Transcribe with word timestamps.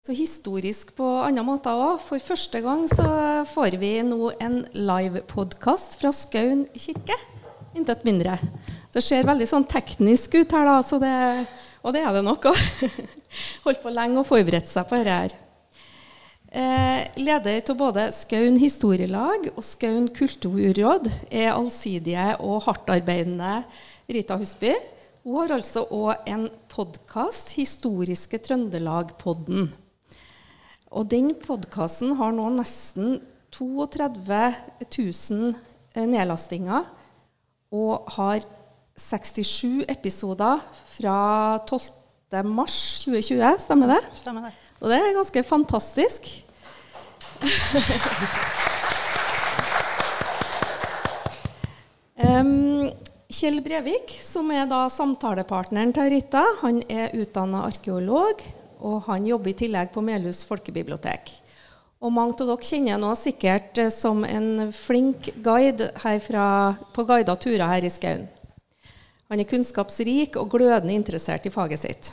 Så 0.00 0.14
historisk 0.16 0.94
på 0.96 1.04
andre 1.20 1.42
måter 1.44 1.76
òg. 1.76 1.98
For 2.00 2.22
første 2.24 2.62
gang 2.64 2.86
så 2.88 3.04
får 3.50 3.74
vi 3.76 3.98
nå 4.00 4.30
en 4.40 4.62
livepodkast 4.72 5.98
fra 6.00 6.08
Skaun 6.16 6.62
kirke. 6.72 7.18
Intet 7.76 8.06
mindre. 8.08 8.38
Det 8.94 9.02
ser 9.04 9.28
veldig 9.28 9.48
sånn 9.50 9.66
teknisk 9.68 10.38
ut 10.38 10.54
her, 10.56 10.64
da, 10.64 10.78
det, 11.02 11.10
og 11.84 11.92
det 11.92 12.00
er 12.00 12.16
det 12.16 12.22
nok 12.24 12.48
òg. 12.48 12.62
Holdt 13.66 13.82
på 13.82 13.92
lenge 13.92 14.22
og 14.22 14.28
forberedt 14.30 14.72
seg 14.72 14.88
på 14.88 15.02
dette 15.02 15.18
her. 15.18 15.36
Eh, 16.48 17.20
leder 17.20 17.60
av 17.60 17.78
både 17.82 18.06
Skaun 18.16 18.56
historielag 18.62 19.50
og 19.52 19.60
Skaun 19.68 20.08
kulturråd 20.16 21.10
er 21.28 21.52
allsidige 21.52 22.24
og 22.40 22.64
hardtarbeidende 22.70 23.52
Rita 24.08 24.40
Husby. 24.40 24.72
Hun 25.28 25.42
har 25.42 25.54
altså 25.60 25.84
òg 25.92 26.24
en 26.24 26.48
podkast, 26.72 27.52
Historiske 27.60 28.40
Trøndelag-podden. 28.48 29.68
Og 30.90 31.06
den 31.06 31.34
podkasten 31.38 32.16
har 32.18 32.32
nå 32.34 32.48
nesten 32.56 33.20
32 33.54 34.54
000 34.90 35.54
eh, 35.94 36.06
nedlastinger 36.10 36.82
og 37.70 38.10
har 38.16 38.42
67 38.98 39.86
episoder 39.90 40.58
fra 40.90 41.58
12. 41.68 41.90
mars 42.50 43.04
2020. 43.04 43.58
Stemmer 43.62 43.86
det? 43.94 44.00
Stemmer 44.18 44.42
det. 44.48 44.52
Og 44.80 44.90
det 44.90 44.98
er 44.98 45.14
ganske 45.14 45.42
fantastisk. 45.46 46.22
um, 52.26 52.90
Kjell 53.30 53.62
Brevik, 53.62 54.18
som 54.26 54.50
er 54.50 54.66
da 54.68 54.88
samtalepartneren 54.90 55.94
til 55.94 56.10
Rita, 56.16 56.42
han 56.64 56.82
er 56.90 57.14
utdanna 57.14 57.62
arkeolog 57.70 58.42
og 58.80 59.04
han 59.06 59.28
jobber 59.28 59.52
i 59.52 59.58
tillegg 59.62 59.92
på 59.94 60.02
Melhus 60.04 60.42
folkebibliotek. 60.48 61.32
Og 62.00 62.12
mange 62.16 62.32
av 62.40 62.48
dere 62.48 62.64
kjenner 62.64 62.96
ham 62.96 63.16
sikkert 63.18 63.78
eh, 63.78 63.92
som 63.92 64.24
en 64.24 64.70
flink 64.72 65.28
guide 65.44 65.90
herfra, 66.00 66.46
på 66.96 67.04
guida 67.04 67.36
turer 67.36 67.66
her 67.68 67.84
i 67.84 67.92
skauen. 67.92 68.24
Han 69.30 69.38
er 69.38 69.46
kunnskapsrik 69.46 70.38
og 70.40 70.48
glødende 70.56 70.96
interessert 70.96 71.44
i 71.46 71.52
faget 71.54 71.84
sitt. 71.84 72.12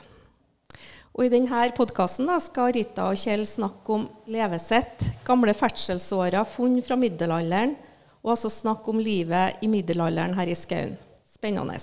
Og 1.18 1.26
I 1.26 1.32
denne 1.34 1.64
podkasten 1.74 2.30
skal 2.44 2.76
Rita 2.76 3.08
og 3.10 3.18
Kjell 3.18 3.42
snakke 3.50 3.96
om 3.96 4.04
levesett, 4.30 5.08
gamle 5.26 5.56
ferdselsårer, 5.58 6.44
funn 6.46 6.78
fra 6.86 7.00
middelalderen, 7.00 7.74
og 8.22 8.36
altså 8.36 8.52
snakke 8.54 8.92
om 8.92 9.02
livet 9.02 9.64
i 9.66 9.72
middelalderen 9.72 10.36
her 10.38 10.52
i 10.52 10.60
skauen. 10.60 10.94
Spennende. 11.34 11.80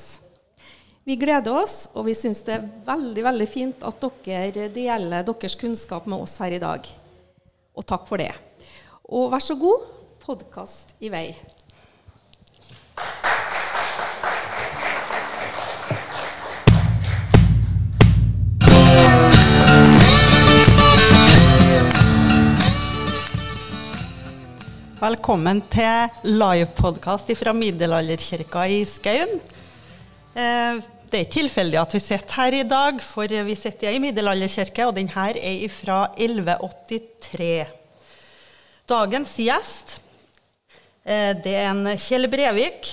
Vi 1.05 1.19
gleder 1.21 1.53
oss, 1.53 1.91
og 1.93 2.07
vi 2.07 2.15
syns 2.17 2.39
det 2.47 2.55
er 2.55 2.63
veldig 2.87 3.23
veldig 3.27 3.47
fint 3.53 3.83
at 3.85 4.07
dere 4.25 4.71
deler 4.73 5.27
deres 5.27 5.53
kunnskap 5.61 6.07
med 6.09 6.23
oss 6.25 6.39
her 6.41 6.55
i 6.57 6.61
dag. 6.63 6.87
Og 7.77 7.85
takk 7.85 8.07
for 8.09 8.17
det. 8.17 8.31
Og 9.13 9.27
vær 9.29 9.45
så 9.45 9.53
god, 9.61 9.85
podkast 10.25 10.95
i 11.05 11.11
vei. 11.13 11.27
Velkommen 25.05 25.61
til 25.69 26.33
livepodkast 26.33 27.37
fra 27.37 27.53
Middelalderkirka 27.53 28.65
i 28.73 28.81
Skaun. 28.89 29.37
Eh, 30.35 30.81
det 31.15 31.21
er 31.21 31.29
ikke 31.29 31.45
tilfeldig 31.45 31.79
at 31.79 31.93
vi 31.95 31.99
sitter 32.03 32.35
her 32.41 32.55
i 32.59 32.63
dag, 32.67 32.97
for 32.99 33.31
vi 33.47 33.55
sitter 33.55 33.87
i 33.87 33.93
ei 33.95 34.01
middelalderkirke, 34.03 34.89
og 34.89 34.97
denne 34.97 35.27
er 35.39 35.61
fra 35.71 35.99
1183. 36.19 37.69
Dagens 38.91 39.37
gjest 39.39 39.95
eh, 41.07 41.31
det 41.39 41.55
er 41.55 41.71
en 41.71 41.93
Kjell 41.95 42.27
Brevik. 42.33 42.91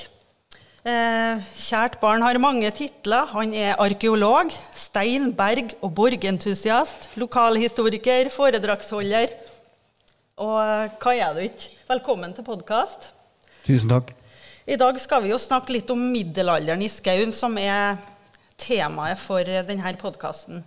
Eh, 0.85 1.41
kjært 1.65 1.97
barn 2.03 2.21
har 2.21 2.37
mange 2.37 2.69
titler. 2.77 3.25
Han 3.33 3.57
er 3.57 3.81
arkeolog, 3.81 4.53
stein-, 4.77 5.33
berg- 5.33 5.73
og 5.81 5.89
borgentusiast, 5.97 7.09
lokalhistoriker, 7.17 8.29
foredragsholder. 8.37 9.33
Og 10.45 10.57
eh, 10.61 10.97
hva 11.01 11.17
er 11.17 11.33
du 11.33 11.45
ikke? 11.49 11.73
Velkommen 11.89 12.37
til 12.37 12.45
podkast. 12.45 13.09
Tusen 13.65 13.89
takk. 13.89 14.13
I 14.69 14.77
dag 14.77 14.97
skal 15.01 15.23
vi 15.23 15.31
jo 15.31 15.39
snakke 15.41 15.73
litt 15.73 15.89
om 15.89 16.01
middelalderen 16.13 16.83
i 16.85 16.89
skauen, 16.91 17.31
som 17.33 17.55
er 17.57 17.95
temaet 18.61 19.17
for 19.17 19.41
denne 19.41 19.93
podkasten. 19.97 20.59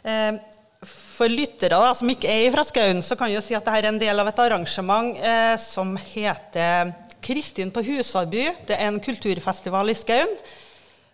Eh, 0.00 0.38
for 0.86 1.28
lyttere 1.28 1.76
da, 1.76 1.90
som 1.96 2.08
ikke 2.08 2.30
er 2.32 2.48
fra 2.54 2.64
skauen, 2.64 3.02
så 3.04 3.16
kan 3.18 3.28
jeg 3.28 3.44
si 3.44 3.56
at 3.56 3.66
dette 3.66 3.74
er 3.76 3.90
en 3.90 4.00
del 4.00 4.22
av 4.22 4.30
et 4.30 4.40
arrangement 4.40 5.18
eh, 5.20 5.52
som 5.60 5.92
heter 6.14 6.94
Kristin 7.24 7.72
på 7.74 7.82
Husaby. 7.84 8.46
Det 8.64 8.78
er 8.78 8.88
en 8.88 9.02
kulturfestival 9.04 9.92
i 9.92 9.96
skauen. 9.98 10.32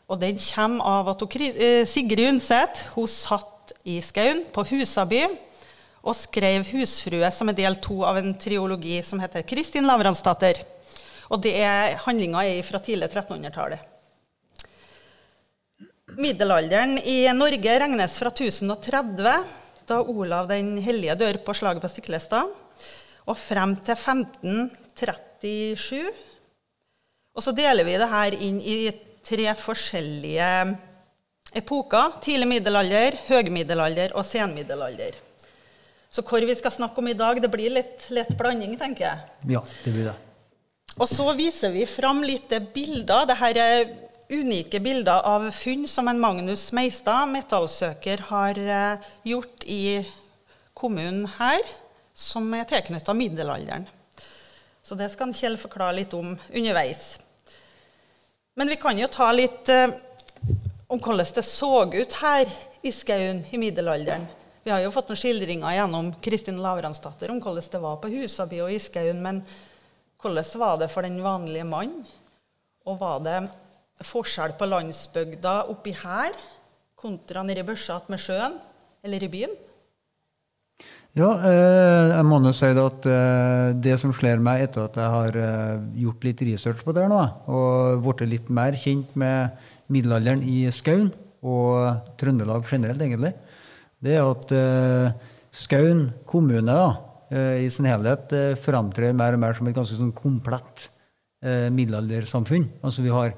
Og 0.06 0.21
den 0.22 0.39
kommer 0.39 0.93
av 1.03 1.10
at 1.16 1.25
eh, 1.43 1.83
Sigrid 1.91 2.28
Undset 2.28 2.84
satt 3.10 3.75
i 3.83 3.97
skauen, 4.04 4.44
på 4.54 4.62
Husaby, 4.71 5.25
og 6.03 6.15
skrev 6.19 6.62
'Husfrue', 6.66 7.31
som 7.34 7.49
er 7.49 7.59
del 7.59 7.77
to 7.83 8.04
av 8.06 8.19
en 8.19 8.34
triologi 8.34 9.03
som 9.03 9.19
heter 9.19 9.43
'Kristin 9.43 9.91
Lavransdatter'. 9.91 10.72
Og 11.32 11.41
det 11.41 11.54
er, 11.65 11.97
handlinga 12.04 12.43
er 12.44 12.60
fra 12.66 12.76
tidlig 12.84 13.09
1300-tallet. 13.09 13.88
Middelalderen 16.20 16.98
i 17.09 17.25
Norge 17.32 17.76
regnes 17.81 18.19
fra 18.20 18.28
1030, 18.28 19.47
da 19.88 20.00
Olav 20.12 20.50
den 20.50 20.75
hellige 20.84 21.16
dør 21.22 21.38
på 21.47 21.54
slaget 21.56 21.81
på 21.81 21.88
Stiklestad, 21.88 22.50
og 23.22 23.38
frem 23.38 23.72
til 23.81 23.97
1537. 23.97 26.10
Og 27.32 27.44
så 27.44 27.54
deler 27.56 27.87
vi 27.88 27.94
det 27.97 28.09
her 28.10 28.37
inn 28.37 28.59
i 28.60 28.91
tre 29.25 29.54
forskjellige 29.56 30.50
epoker. 31.56 32.19
Tidlig 32.25 32.48
middelalder, 32.50 33.16
høgmiddelalder 33.31 34.12
og 34.19 34.26
senmiddelalder. 34.28 35.16
Så 36.12 36.21
hvor 36.28 36.44
vi 36.44 36.59
skal 36.59 36.75
snakke 36.75 37.00
om 37.00 37.09
i 37.09 37.16
dag, 37.16 37.41
det 37.41 37.48
blir 37.48 37.72
litt 37.72 38.04
lett 38.12 38.37
blanding, 38.37 38.76
tenker 38.76 39.06
jeg. 39.06 39.16
Ja, 39.54 39.62
det 39.87 39.94
blir 39.94 40.10
det. 40.10 40.31
Og 41.00 41.08
så 41.08 41.25
viser 41.36 41.72
vi 41.72 41.86
fram 41.88 42.20
litt 42.26 42.53
bilder. 42.75 43.25
Dette 43.30 43.53
er 43.64 43.92
unike 44.32 44.80
bilder 44.80 45.25
av 45.28 45.48
funn 45.56 45.86
som 45.88 46.08
en 46.08 46.20
Magnus 46.20 46.66
Meistad, 46.76 47.30
metallsøker, 47.32 48.26
har 48.28 48.60
eh, 48.60 49.08
gjort 49.28 49.64
i 49.64 50.03
kommunen 50.76 51.26
her, 51.38 51.64
som 52.14 52.48
er 52.56 52.69
tilknytta 52.69 53.14
middelalderen. 53.16 53.86
Så 54.82 54.97
det 54.98 55.08
skal 55.12 55.32
Kjell 55.36 55.56
forklare 55.60 55.97
litt 56.00 56.14
om 56.16 56.34
underveis. 56.34 57.16
Men 58.59 58.69
vi 58.69 58.76
kan 58.76 58.98
jo 58.98 59.09
ta 59.09 59.30
litt 59.32 59.72
eh, 59.72 59.97
om 60.92 61.00
hvordan 61.00 61.34
det 61.38 61.48
så 61.48 61.74
ut 61.88 62.20
her 62.20 62.53
i 62.84 62.92
skauen 62.92 63.44
i 63.48 63.60
middelalderen. 63.60 64.28
Vi 64.62 64.70
har 64.70 64.84
jo 64.84 64.92
fått 64.94 65.09
noen 65.10 65.19
skildringer 65.19 65.74
gjennom 65.74 66.12
Kristin 66.22 66.60
Lavransdatter 66.62 67.32
om 67.32 67.41
hvordan 67.42 67.70
det 67.72 67.80
var 67.82 67.97
på 68.03 68.12
Husaby 68.12 68.60
og 68.62 68.74
i 68.74 68.80
skauen. 68.82 69.41
Hvordan 70.22 70.60
var 70.62 70.78
det 70.78 70.91
for 70.93 71.03
den 71.03 71.19
vanlige 71.22 71.66
mann? 71.66 71.93
Og 72.87 73.00
var 73.00 73.21
det 73.22 73.41
forskjell 74.06 74.55
på 74.59 74.69
landsbygda 74.71 75.66
oppi 75.71 75.94
her 75.99 76.34
kontra 76.99 77.43
nede 77.43 77.62
i 77.62 77.66
børsa 77.66 78.00
med 78.09 78.22
sjøen 78.22 78.59
eller 79.03 79.22
i 79.22 79.31
byen? 79.31 79.55
Ja, 81.12 81.28
eh, 81.44 82.15
jeg 82.15 82.25
må 82.25 82.38
nå 82.41 82.55
si 82.56 82.71
at 82.72 83.06
eh, 83.10 83.75
det 83.84 83.99
som 84.00 84.15
slår 84.16 84.41
meg 84.41 84.62
etter 84.65 84.87
at 84.87 84.94
jeg 84.97 85.12
har 85.12 85.37
eh, 85.37 85.83
gjort 86.06 86.25
litt 86.25 86.41
research 86.49 86.81
på 86.87 86.94
det 86.97 87.04
nå, 87.10 87.21
og 87.53 88.06
blitt 88.06 88.31
litt 88.31 88.49
mer 88.49 88.78
kjent 88.81 89.12
med 89.21 89.53
middelalderen 89.93 90.41
i 90.49 90.65
Skaun 90.72 91.10
og 91.44 92.09
Trøndelag 92.16 92.65
generelt, 92.71 93.03
egentlig, 93.04 93.34
det 94.03 94.16
er 94.16 94.25
at 94.25 94.54
Skaun 95.53 96.06
kommune 96.27 96.65
da, 96.65 96.95
i 97.33 97.69
sin 97.73 97.87
helhet 97.89 98.33
framtrer 98.61 99.15
mer 99.17 99.33
og 99.33 99.41
mer 99.41 99.57
som 99.57 99.69
et 99.71 99.77
ganske 99.77 99.97
sånn 99.97 100.13
komplett 100.13 100.91
middelaldersamfunn. 101.43 102.67
Altså 102.84 103.03
vi 103.07 103.15
har 103.15 103.33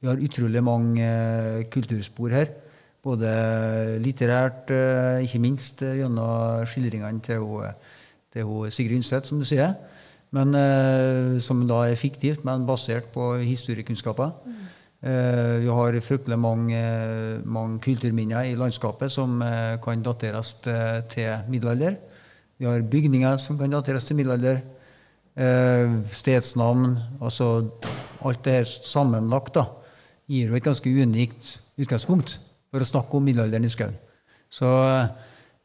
vi 0.00 0.08
har 0.08 0.20
utrolig 0.24 0.62
mange 0.64 1.04
eh, 1.04 1.66
kulturspor 1.72 2.32
her. 2.32 2.52
Både 3.04 3.28
litterært, 4.00 4.72
eh, 4.72 5.20
ikke 5.26 5.40
minst 5.44 5.82
eh, 5.84 5.98
gjennom 6.00 6.64
skildringene 6.68 7.20
til, 7.24 7.44
til 8.32 8.70
Sigrid 8.72 9.02
Undset, 9.02 9.28
som 9.28 9.40
du 9.40 9.48
sier. 9.48 9.76
Men, 10.30 10.54
som 11.42 11.64
da 11.66 11.80
er 11.90 11.96
fiktivt, 11.98 12.44
men 12.46 12.62
basert 12.62 13.08
på 13.10 13.32
historiekunnskaper. 13.42 14.30
Mm. 14.46 14.60
vi 15.64 15.66
har 15.66 15.96
fryktelig 16.06 16.38
mange, 16.38 16.82
mange, 17.42 17.80
kulturminner 17.82 18.46
i 18.46 18.54
landskapet 18.54 19.10
som 19.10 19.42
kan 19.82 20.04
dateres 20.06 20.52
til 20.62 21.50
middelalder. 21.50 21.96
Vi 22.60 22.68
har 22.68 22.84
bygninger 22.84 23.40
som 23.40 23.56
kan 23.58 23.72
dateres 23.72 24.04
til 24.08 24.20
middelalder. 24.20 24.60
stedsnavn. 26.12 26.98
Altså 27.22 27.70
alt 28.20 28.42
det 28.44 28.52
her 28.52 28.64
sammenlagt. 28.68 29.54
da 29.54 29.64
gir 30.28 30.50
jo 30.50 30.58
et 30.58 30.64
ganske 30.64 30.90
unikt 30.90 31.54
utgangspunkt 31.80 32.36
for 32.70 32.82
å 32.82 32.84
snakke 32.84 33.16
om 33.16 33.24
middelalderen 33.24 33.64
i 33.64 33.72
skauen. 33.72 33.96
Så 34.52 34.68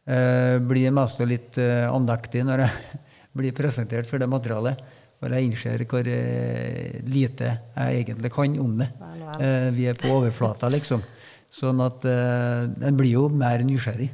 Eh, 0.06 0.60
blir 0.62 0.92
mest 0.94 1.22
litt 1.26 1.58
eh, 1.58 1.88
andektig 1.90 2.44
når 2.46 2.62
jeg 2.62 3.00
blir 3.40 3.56
presentert 3.58 4.10
for 4.10 4.22
det 4.22 4.30
materialet. 4.30 4.84
For 5.18 5.34
jeg 5.34 5.48
innser 5.50 5.82
hvor 5.90 6.06
eh, 6.12 7.00
lite 7.10 7.56
jeg 7.74 8.04
egentlig 8.04 8.32
kan 8.36 8.60
om 8.62 8.76
det. 8.84 8.92
Vel, 9.00 9.24
vel. 9.24 9.46
Eh, 9.48 9.70
vi 9.74 9.88
er 9.90 9.98
på 9.98 10.12
overflata, 10.14 10.70
liksom. 10.70 11.02
Sånn 11.50 11.82
at 11.82 12.06
eh, 12.10 12.68
en 12.86 13.00
blir 13.00 13.16
jo 13.16 13.26
mer 13.34 13.66
nysgjerrig. 13.66 14.12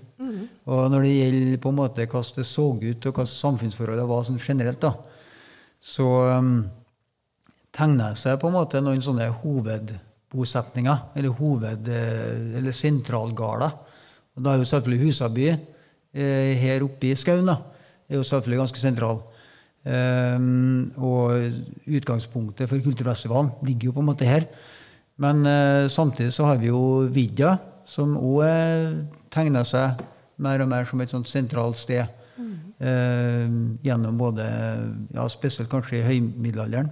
Og 0.66 0.92
når 0.92 1.06
det 1.06 1.16
gjelder 1.16 1.62
på 1.64 1.72
en 1.72 1.80
måte 1.80 2.06
hvordan 2.06 2.38
det 2.38 2.46
så 2.50 2.68
ut, 2.76 3.08
og 3.08 3.18
hva 3.18 3.26
samfunnsforholdet 3.30 4.08
var 4.10 4.28
sånn 4.28 4.42
generelt, 4.42 4.82
da, 4.84 4.94
så 5.82 6.08
um, 6.38 6.54
tegner 7.74 8.14
det 8.14 8.22
seg 8.22 8.38
på 8.42 8.50
en 8.50 8.58
måte 8.60 8.82
noen 8.84 9.02
sånne 9.04 9.30
hovedbosetninger, 9.42 11.08
eller 11.18 11.38
hoved- 11.40 11.90
eh, 11.90 12.58
eller 12.60 12.76
sentralgårder. 12.76 13.74
Og 14.36 14.44
da 14.44 14.54
er 14.54 14.62
jo 14.62 14.70
selvfølgelig 14.70 15.08
Husaby 15.08 15.48
eh, 15.50 16.54
her 16.60 16.86
oppe 16.86 17.12
i 17.12 17.16
skauen 17.16 17.50
da, 17.50 17.58
er 18.10 18.20
jo 18.20 18.28
selvfølgelig 18.28 18.62
ganske 18.66 18.84
sentral. 18.84 19.22
Um, 19.82 20.92
og 21.02 21.42
utgangspunktet 21.90 22.70
for 22.70 22.78
Kulturfestivalen 22.86 23.50
ligger 23.66 23.90
jo 23.90 23.96
på 23.96 24.04
en 24.04 24.10
måte 24.12 24.28
her. 24.30 24.46
Men 25.18 25.42
uh, 25.42 25.90
samtidig 25.90 26.36
så 26.36 26.46
har 26.46 26.60
vi 26.62 26.70
jo 26.70 27.08
Vidja, 27.10 27.56
som 27.90 28.14
òg 28.14 28.46
tegner 29.34 29.66
seg 29.66 29.98
mer 30.42 30.64
og 30.64 30.72
mer 30.72 30.90
som 30.90 31.02
et 31.04 31.14
sånt 31.14 31.30
sentralt 31.30 31.80
sted. 31.80 32.18
Eh, 32.82 33.50
gjennom 33.86 34.18
både 34.18 34.46
ja, 35.14 35.28
Spesielt 35.30 35.70
kanskje 35.70 36.00
i 36.00 36.06
høymiddelalderen. 36.08 36.90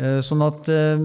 Eh, 0.00 0.18
sånn 0.24 0.42
at 0.42 0.70
eh, 0.72 1.04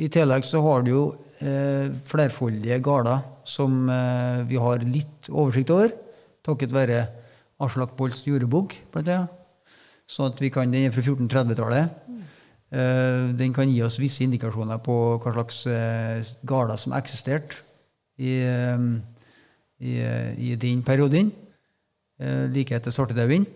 i 0.00 0.08
tillegg 0.10 0.46
så 0.48 0.62
har 0.64 0.82
du 0.82 0.90
jo 0.90 1.02
eh, 1.44 1.92
flerfoldige 2.10 2.80
gårder 2.82 3.20
som 3.46 3.84
eh, 3.92 4.40
vi 4.48 4.58
har 4.58 4.82
litt 4.82 5.30
oversikt 5.30 5.70
over, 5.74 5.94
takket 6.46 6.74
være 6.74 7.04
Aslak 7.60 7.92
Bolts 7.98 8.24
jordebok, 8.24 8.74
blant 8.90 9.12
annet. 9.12 9.36
Sånn 10.10 10.32
at 10.32 10.40
vi 10.42 10.48
kan, 10.50 10.72
Den 10.72 10.88
er 10.88 10.94
fra 10.94 11.04
1430-tallet. 11.04 11.98
Eh, 12.74 13.30
den 13.38 13.54
kan 13.54 13.70
gi 13.70 13.82
oss 13.86 14.00
visse 14.00 14.24
indikasjoner 14.24 14.80
på 14.82 14.96
hva 15.20 15.34
slags 15.36 15.62
gårder 16.42 16.80
som 16.80 16.96
eksisterte 16.98 17.60
i, 18.18 18.40
i, 19.80 19.96
i 20.50 20.54
den 20.60 20.82
perioden, 20.86 21.32
eh, 22.20 22.46
like 22.52 22.74
etter 22.76 22.92
svartedauden. 22.94 23.46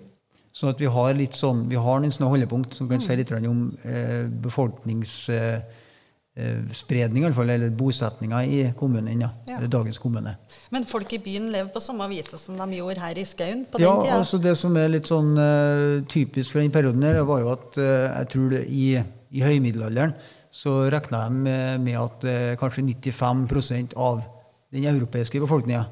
Sånn 0.55 0.71
at 0.71 0.79
vi 0.79 0.87
har 0.87 1.15
litt 1.19 1.35
sånn, 1.35 1.65
vi 1.69 1.75
har 1.83 1.99
noen 2.01 2.13
sånne 2.15 2.29
holdepunkt 2.31 2.75
som 2.79 2.87
kan 2.89 3.01
si 3.03 3.17
litt 3.19 3.33
om 3.35 3.65
eh, 3.83 4.23
befolkningsspredning, 4.45 7.25
eh, 7.27 7.33
fall, 7.35 7.51
eller 7.51 7.71
bosetninga 7.75 8.45
i 8.47 8.61
kommunen, 8.79 9.19
ja, 9.21 9.31
Ja. 9.49 9.57
eller 9.59 9.67
dagens 9.69 9.99
kommune. 9.99 10.37
Men 10.71 10.85
folk 10.87 11.13
i 11.13 11.19
byen 11.19 11.51
lever 11.51 11.73
på 11.75 11.81
samme 11.83 12.07
vis 12.09 12.31
som 12.39 12.57
de 12.57 12.77
gjorde 12.79 13.01
her 13.03 13.19
i 13.19 13.25
skauen 13.25 13.65
på 13.67 13.79
den 13.79 13.83
Ja, 13.89 14.01
tida? 14.03 14.15
altså 14.21 14.39
Det 14.41 14.57
som 14.57 14.77
er 14.77 14.89
litt 14.89 15.07
sånn 15.11 15.37
eh, 15.37 16.05
typisk 16.07 16.53
for 16.53 16.61
den 16.61 16.71
perioden, 16.71 17.03
her, 17.03 17.25
var 17.25 17.41
jo 17.41 17.51
at 17.53 17.77
eh, 17.77 18.19
jeg 18.21 18.29
tror 18.29 18.51
det 18.51 18.65
i, 18.69 19.03
i 19.33 19.41
høymiddelalderen 19.43 20.15
så 20.53 20.89
regna 20.89 21.25
de 21.29 21.35
med, 21.35 21.81
med 21.81 21.97
at 21.99 22.25
eh, 22.25 22.57
kanskje 22.57 22.83
95% 22.87 23.93
av 23.97 24.23
den 24.71 24.85
europeiske 24.85 25.41
befolkninga 25.43 25.87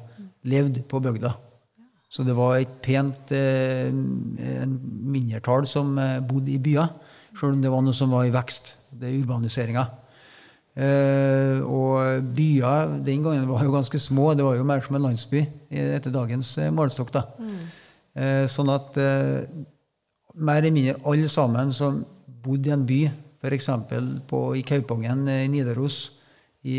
levde 0.49 0.83
på 0.87 1.01
bygda. 1.03 1.33
Så 2.13 2.23
det 2.27 2.35
var 2.37 2.59
et 2.59 2.73
pent 2.83 3.31
eh, 3.33 3.89
mindretall 3.89 5.65
som 5.69 5.97
eh, 5.97 6.19
bodde 6.21 6.53
i 6.53 6.61
byer, 6.61 6.91
sjøl 7.33 7.55
om 7.55 7.63
det 7.63 7.71
var 7.73 7.81
noe 7.81 7.97
som 7.97 8.13
var 8.13 8.27
i 8.27 8.33
vekst. 8.33 8.75
Det 8.93 9.09
er 9.09 9.21
urbaniseringa. 9.23 9.87
Eh, 10.73 11.61
og 11.65 12.27
byer 12.33 12.99
den 13.05 13.25
gangen 13.25 13.49
var 13.49 13.65
jo 13.65 13.73
ganske 13.73 14.01
små. 14.01 14.33
Det 14.37 14.45
var 14.45 14.59
jo 14.59 14.67
mer 14.67 14.85
som 14.85 14.99
en 14.99 15.07
landsby 15.07 15.41
etter 15.69 16.13
dagens 16.13 16.53
eh, 16.61 16.73
målestokk. 16.73 17.13
da. 17.15 17.25
Eh, 18.13 18.45
sånn 18.51 18.69
at 18.69 18.97
eh, 19.01 19.45
mer 20.37 20.61
eller 20.61 20.73
mindre 20.73 20.99
alle 21.09 21.29
sammen 21.33 21.71
som 21.73 22.03
bodde 22.43 22.69
i 22.69 22.73
en 22.75 22.85
by, 22.85 22.99
f.eks. 23.41 23.69
i 23.73 24.65
Kaupangen 24.67 25.25
eh, 25.31 25.45
i 25.47 25.49
Nidaros 25.49 26.03
i, 26.63 26.77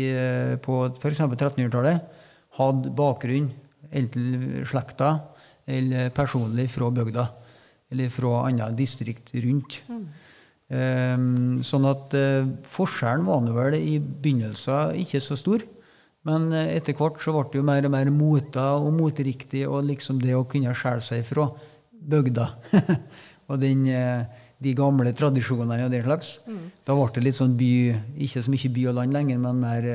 på 0.63 0.77
f.eks. 0.87 1.19
1300-tallet, 1.27 2.14
hadde 2.57 2.91
bakgrunn 2.95 3.49
enten 3.95 4.65
slekta 4.67 5.17
eller 5.65 6.11
personlig 6.15 6.69
fra 6.73 6.91
bygda. 6.93 7.25
Eller 7.91 8.09
fra 8.09 8.45
andre 8.47 8.71
distrikt 8.77 9.33
rundt. 9.43 9.81
Ehm, 10.73 11.61
sånn 11.61 11.85
at 11.85 12.13
eh, 12.17 12.47
forskjellen 12.73 13.27
var 13.27 13.43
nå 13.45 13.53
vel 13.53 13.75
i 13.77 13.99
begynnelsen 13.99 14.97
ikke 15.03 15.21
så 15.21 15.37
stor. 15.37 15.65
Men 16.25 16.49
eh, 16.53 16.73
etter 16.79 16.97
hvert 16.97 17.21
så 17.21 17.35
ble 17.35 17.45
det 17.51 17.59
jo 17.59 17.67
mer 17.67 17.85
og 17.85 17.93
mer 17.93 18.09
mota 18.13 18.71
og 18.79 18.89
moteriktig, 18.97 19.65
og 19.69 19.85
liksom 19.91 20.21
det 20.23 20.33
å 20.37 20.47
kunne 20.49 20.73
skjære 20.73 21.05
seg 21.05 21.21
fra 21.27 21.51
bygda. 21.91 22.49
og 23.49 23.61
den, 23.61 23.85
eh, 23.93 24.25
de 24.65 24.73
gamle 24.77 25.13
tradisjonene 25.13 25.85
og 25.85 25.93
den 25.93 26.05
slags. 26.07 26.37
Da 26.87 26.97
ble 26.97 27.11
det 27.13 27.27
litt 27.27 27.37
sånn 27.37 27.57
by, 27.59 27.73
ikke 28.25 28.41
så 28.41 28.53
mye 28.53 28.75
by 28.79 28.89
og 28.89 29.01
land 29.01 29.17
lenger, 29.19 29.41
men 29.45 29.61
mer 29.61 29.89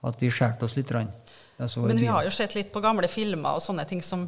at 0.00 0.22
vi 0.22 0.32
skjærte 0.32 0.66
oss 0.66 0.74
litt. 0.78 0.90
Rann. 0.90 1.12
Men 1.60 2.00
vi 2.00 2.08
har 2.08 2.24
jo 2.24 2.32
sett 2.32 2.56
litt 2.56 2.72
på 2.72 2.82
gamle 2.84 3.08
filmer 3.10 3.58
og 3.58 3.64
sånne 3.64 3.84
ting 3.88 4.00
som 4.04 4.24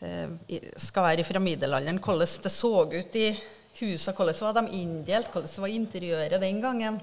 eh, 0.00 0.60
skal 0.80 1.10
være 1.10 1.26
fra 1.28 1.42
middelalderen. 1.42 2.00
Hvordan 2.02 2.42
det 2.46 2.52
så 2.52 2.72
ut 2.84 3.18
i 3.20 3.28
husene, 3.80 4.14
hvordan 4.16 4.40
var 4.40 4.56
de 4.60 4.80
inndelt, 4.80 5.32
hvordan 5.32 5.64
var 5.66 5.74
interiøret 5.74 6.40
den 6.40 6.62
gangen. 6.64 7.00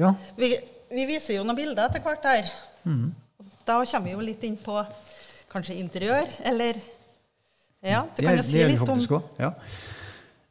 Ja. 0.00 0.14
Vi, 0.38 0.54
vi 0.90 1.06
viser 1.08 1.38
jo 1.38 1.44
noen 1.46 1.58
bilder 1.58 1.88
etter 1.88 2.02
hvert 2.04 2.28
her. 2.28 2.50
Mm. 2.84 3.12
Da 3.64 3.80
kommer 3.84 4.08
vi 4.08 4.14
jo 4.14 4.24
litt 4.24 4.44
inn 4.46 4.56
på 4.60 4.80
kanskje 5.52 5.78
interiør, 5.80 6.28
eller 6.50 6.80
Ja, 7.84 8.06
du 8.16 8.22
kan 8.24 8.38
jo 8.38 8.44
si 8.46 8.62
litt 8.64 8.80
om 8.80 8.96
også, 8.96 9.18
ja. 9.36 9.50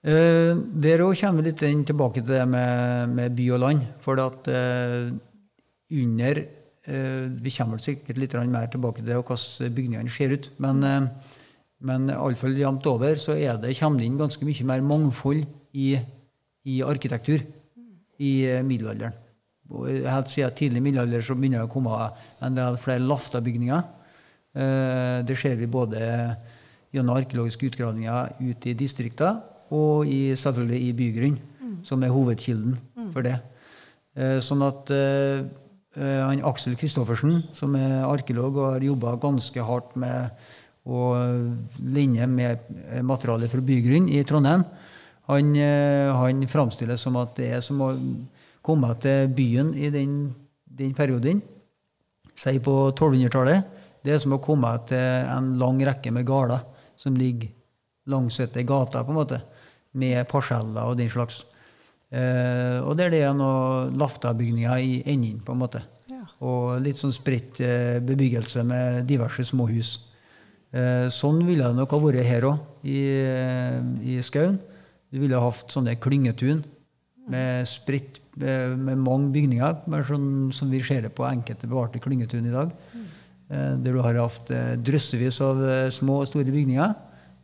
Eh, 0.03 0.51
der 0.83 1.01
òg 1.01 1.15
kommer 1.15 1.41
vi 1.41 1.49
litt 1.49 1.87
tilbake 1.87 2.21
til 2.21 2.33
det 2.35 2.43
med, 2.45 3.13
med 3.15 3.35
by 3.37 3.45
og 3.55 3.61
land. 3.63 3.85
For 4.03 4.19
at 4.19 4.49
eh, 4.51 5.13
under 6.03 6.41
Vi 6.85 7.51
kommer 7.55 7.79
sikkert 7.79 8.17
litt 8.19 8.33
mer 8.51 8.67
tilbake 8.67 9.03
til 9.03 9.21
hvordan 9.21 9.73
bygningene 9.75 10.11
ser 10.11 10.33
ut. 10.35 10.49
Men, 10.59 10.83
eh, 10.83 11.07
men 11.79 12.09
iallfall 12.11 12.57
jevnt 12.59 12.87
over 12.87 13.15
så 13.15 13.35
det, 13.35 13.77
kommer 13.79 13.99
det 13.99 14.07
inn 14.07 14.19
ganske 14.19 14.45
mye 14.45 14.67
mer 14.67 14.81
mangfold 14.81 15.45
i, 15.73 15.97
i 16.65 16.81
arkitektur 16.83 17.43
i 18.19 18.33
eh, 18.49 18.63
middelalderen. 18.63 19.15
Helt 19.73 20.29
siden 20.29 20.53
tidlig 20.53 20.83
middelalder 20.83 21.23
så 21.23 21.35
begynner 21.35 21.63
det 21.63 21.69
å 21.69 21.71
komme 21.71 22.09
en 22.43 22.57
del 22.57 22.77
flere 22.77 23.03
laftabygninger. 23.07 23.83
Eh, 24.53 25.23
Det 25.25 25.37
ser 25.39 25.55
vi 25.55 25.65
både 25.67 26.03
gjennom 26.93 27.15
arkeologiske 27.17 27.71
utgravninger 27.71 28.35
ute 28.43 28.69
i 28.69 28.77
distriktene 28.77 29.41
og 29.73 30.05
i, 30.05 30.35
selvfølgelig 30.37 30.81
i 30.83 30.93
bygrunn, 30.93 31.39
som 31.83 32.03
er 32.03 32.13
hovedkilden 32.13 32.75
for 33.13 33.25
det. 33.25 33.39
Eh, 34.15 34.37
Sånn 34.45 34.61
at 34.67 34.91
eh, 34.93 35.41
eh, 35.41 35.62
han 35.93 36.39
Aksel 36.49 36.73
Kristoffersen, 36.79 37.43
som 37.53 37.75
er 37.77 38.07
arkeolog 38.07 38.55
og 38.57 38.69
har 38.71 38.85
jobba 38.87 39.11
ganske 39.21 39.65
hardt 39.67 39.91
med 39.99 40.33
å 40.83 41.13
linje 41.79 42.27
med 42.27 42.63
eh, 42.89 43.03
materiale 43.05 43.47
fra 43.51 43.63
bygrunn 43.63 44.09
i 44.11 44.23
Trondheim, 44.27 44.65
han, 45.29 45.55
eh, 45.55 46.11
han 46.11 46.43
framstiller 46.51 46.99
som 46.99 47.15
at 47.21 47.37
det 47.39 47.49
er 47.55 47.63
som 47.63 47.79
å 47.83 47.93
komme 48.63 48.89
til 49.03 49.31
byen 49.31 49.71
i 49.79 49.89
den, 49.93 50.17
den 50.65 50.91
perioden 50.95 51.39
si 52.35 52.57
på 52.63 52.75
1200-tallet, 52.91 53.63
det 54.03 54.15
er 54.15 54.19
som 54.19 54.35
å 54.35 54.41
komme 54.43 54.71
til 54.89 55.29
en 55.31 55.53
lang 55.61 55.79
rekke 55.85 56.11
med 56.11 56.27
gårder 56.27 56.65
som 56.99 57.15
ligger 57.15 57.53
langs 58.11 58.39
etter 58.43 58.65
gata, 58.67 59.03
på 59.03 59.13
en 59.13 59.19
måte, 59.21 59.39
med 59.95 60.25
parseller 60.27 60.89
og 60.89 60.97
den 60.99 61.11
slags. 61.13 61.43
Eh, 62.13 62.77
og 62.85 62.93
der 62.99 63.09
det 63.09 63.23
er 63.25 63.33
noen 63.33 63.95
laftabygninger 63.97 64.81
i 64.85 64.97
enden, 65.09 65.39
på 65.41 65.55
en 65.55 65.61
måte. 65.63 65.81
Ja. 66.11 66.21
Og 66.45 66.81
litt 66.83 66.99
sånn 67.01 67.15
spredt 67.15 67.61
eh, 67.63 67.97
bebyggelse 68.05 68.61
med 68.67 69.07
diverse 69.09 69.45
småhus. 69.49 69.95
Eh, 70.73 71.07
sånn 71.13 71.41
ville 71.47 71.65
det 71.65 71.79
nok 71.79 71.95
ha 71.95 72.01
vært 72.03 72.27
her 72.27 72.45
òg, 72.51 72.61
i, 72.83 72.99
i 74.13 74.19
skauen. 74.25 74.59
Du 75.09 75.21
ville 75.21 75.39
ha 75.39 75.49
hatt 75.49 75.73
sånne 75.73 75.95
klyngetun 76.03 76.61
med 77.31 77.69
spredt 77.69 78.19
med 78.35 78.97
mange 78.97 79.29
bygninger, 79.31 79.83
mer 79.87 80.03
sånn 80.07 80.49
som 80.51 80.71
vi 80.73 80.81
ser 80.83 81.05
det 81.05 81.13
på 81.15 81.25
enkelte 81.27 81.69
bevarte 81.69 82.01
klyngetun 82.01 82.49
i 82.49 82.53
dag. 82.53 82.71
Mm. 82.91 83.03
Der 83.85 83.93
du 83.93 83.99
har 84.01 84.17
hatt 84.17 84.49
drøssevis 84.81 85.37
av 85.45 85.61
små 85.93 86.17
og 86.23 86.31
store 86.31 86.49
bygninger. 86.49 86.95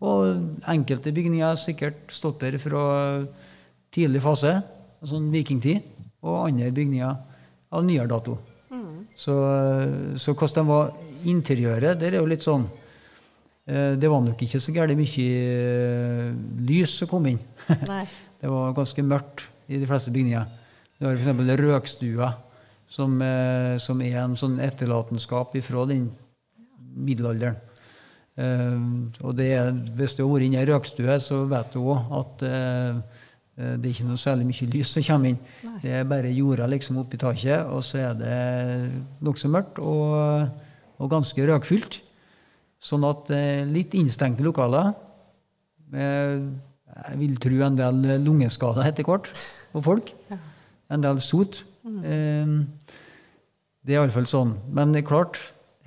Og 0.01 0.65
enkelte 0.73 1.13
bygninger 1.13 1.45
har 1.45 1.61
sikkert 1.61 2.09
stått 2.11 2.41
der 2.41 2.57
fra 2.59 2.81
tidlig 3.93 4.21
fase, 4.23 4.59
sånn 5.05 5.29
vikingtid, 5.33 5.85
og 6.25 6.45
andre 6.49 6.71
bygninger 6.75 7.15
av 7.75 7.85
nyere 7.85 8.09
dato. 8.11 8.37
Så, 9.19 9.33
så 10.15 10.31
hvordan 10.31 10.63
de 10.63 10.69
var 10.69 10.91
interiøret, 11.27 11.99
der 11.99 12.13
er 12.13 12.21
jo 12.21 12.29
litt 12.29 12.45
sånn 12.45 12.61
eh, 13.67 13.97
Det 13.99 14.07
var 14.07 14.21
nok 14.23 14.39
ikke 14.45 14.61
så 14.63 14.71
gærent 14.71 14.95
mye 14.95 15.25
eh, 15.25 16.29
lys 16.69 16.93
som 17.01 17.09
kom 17.11 17.27
inn. 17.27 17.41
Det 18.39 18.47
var 18.47 18.77
ganske 18.77 19.03
mørkt 19.03 19.49
i 19.67 19.81
de 19.81 19.89
fleste 19.89 20.13
bygninger. 20.15 20.45
Du 20.95 21.09
har 21.09 21.19
f.eks. 21.19 21.51
røkstua, 21.59 22.29
som, 22.87 23.17
eh, 23.21 23.75
som 23.83 23.99
er 24.05 24.21
en 24.21 24.37
sånn 24.39 24.55
etterlatenskap 24.63 25.57
fra 25.65 25.83
den 25.89 26.07
middelalderen. 26.95 27.59
Uh, 28.39 29.09
og 29.19 29.33
det 29.35 29.49
hvis 29.97 30.13
du 30.15 30.21
har 30.23 30.29
vært 30.31 30.45
inne 30.45 30.55
i 30.55 30.61
ei 30.61 30.67
røkstue, 30.69 31.17
så 31.19 31.41
vet 31.49 31.73
du 31.73 31.81
òg 31.81 32.13
at 32.21 32.43
eh, 32.47 32.53
eh, 32.55 33.18
det 33.59 33.89
er 33.89 33.91
ikke 33.91 34.07
noe 34.07 34.19
særlig 34.19 34.45
mye 34.47 34.67
lys 34.71 34.93
som 34.95 35.03
kommer 35.03 35.33
inn. 35.33 35.39
Det 35.83 35.91
er 35.91 36.07
bare 36.07 36.31
jorda 36.31 36.67
liksom 36.71 37.01
oppi 37.01 37.19
taket, 37.19 37.67
og 37.67 37.83
så 37.83 37.99
er 38.05 38.13
det 38.19 38.37
nokså 39.25 39.51
mørkt 39.51 39.81
og, 39.83 40.47
og 40.99 41.11
ganske 41.11 41.47
røkfylt. 41.49 41.99
Sånn 42.79 43.03
at 43.03 43.27
eh, 43.35 43.67
litt 43.67 43.95
innstengte 43.99 44.45
lokaler 44.45 44.93
med, 45.91 46.47
Jeg 46.99 47.17
vil 47.19 47.35
tro 47.39 47.59
en 47.63 47.77
del 47.77 47.99
lungeskader 48.23 48.87
etter 48.87 49.07
hvert 49.07 49.27
på 49.73 49.83
folk. 49.83 50.13
En 50.89 51.03
del 51.03 51.19
sot. 51.23 51.63
Mm. 51.89 52.65
det 53.85 53.95
er 53.95 54.01
iallfall 54.01 54.27
sånn. 54.27 54.51
Men 54.75 54.93
klart, 55.07 55.39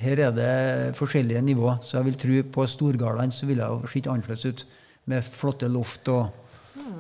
her 0.02 0.19
er 0.19 0.33
det 0.35 0.97
forskjellige 0.99 1.43
nivåer. 1.45 1.81
Så 1.85 1.99
jeg 1.99 2.09
vil 2.09 2.21
tro 2.23 2.38
på 2.57 2.67
Storgardene 2.67 3.35
så 3.35 3.47
ville 3.47 3.67
det 3.67 3.91
sett 3.93 4.09
annerledes 4.11 4.47
ut. 4.47 4.64
Med 5.11 5.26
flotte 5.26 5.69
loft 5.69 6.09
og, 6.12 6.31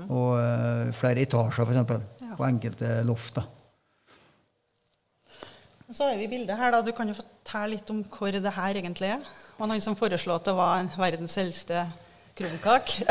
og 0.08 0.30
uh, 0.38 0.92
flere 0.96 1.22
etasjer, 1.26 1.66
f.eks. 1.66 2.28
På 2.38 2.46
enkelte 2.48 3.02
loft. 3.06 3.34
da. 3.36 3.42
Så 5.92 6.06
har 6.08 6.16
vi 6.16 6.28
bildet 6.30 6.56
her. 6.56 6.70
da. 6.72 6.80
Du 6.80 6.92
kan 6.96 7.08
jo 7.10 7.16
fortelle 7.18 7.74
litt 7.74 7.90
om 7.92 8.00
hvor 8.08 8.32
det 8.32 8.52
her 8.56 8.78
egentlig 8.80 9.10
er. 9.12 9.24
Og 9.58 9.68
noen 9.68 9.82
som 9.84 9.96
foreslo 9.98 10.34
at 10.38 10.46
det 10.48 10.54
var 10.56 10.80
en 10.80 10.88
verdens 10.96 11.36
eldste 11.42 11.84
kronkake. 12.38 13.04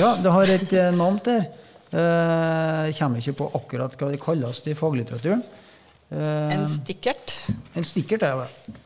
Ja, 0.00 0.14
det 0.22 0.30
har 0.32 0.48
et 0.48 0.70
eh, 0.72 0.92
navn 0.94 1.18
der. 1.24 1.48
Eh, 1.92 2.86
Jeg 2.88 2.94
kommer 3.00 3.18
ikke 3.20 3.34
på 3.40 3.48
akkurat 3.58 3.96
hva 3.98 4.08
det 4.12 4.20
kalles 4.22 4.60
i 4.70 4.74
faglitteraturen. 4.78 5.42
En 6.14 6.62
stikkert. 6.70 7.34
En 7.76 7.84
stikkert 7.84 8.22
er 8.24 8.38
det. 8.40 8.76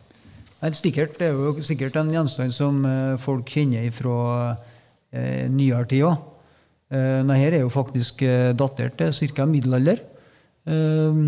En 0.65 0.75
stikkert 0.75 1.21
er 1.23 1.37
jo 1.37 1.53
sikkert 1.63 1.97
en 2.01 2.11
gjenstand 2.15 2.55
som 2.57 2.81
folk 3.21 3.53
kjenner 3.53 3.91
fra 3.95 4.17
nyere 5.53 5.87
tid 5.93 6.07
òg. 6.09 6.17
Eh, 6.93 7.19
denne 7.23 7.39
her 7.41 7.57
er 7.57 7.65
jo 7.65 7.73
faktisk 7.73 8.23
eh, 8.27 8.53
datert 8.57 8.99
til 8.99 9.33
ca. 9.35 9.47
middelalder. 9.49 10.03
Eh, 10.67 11.21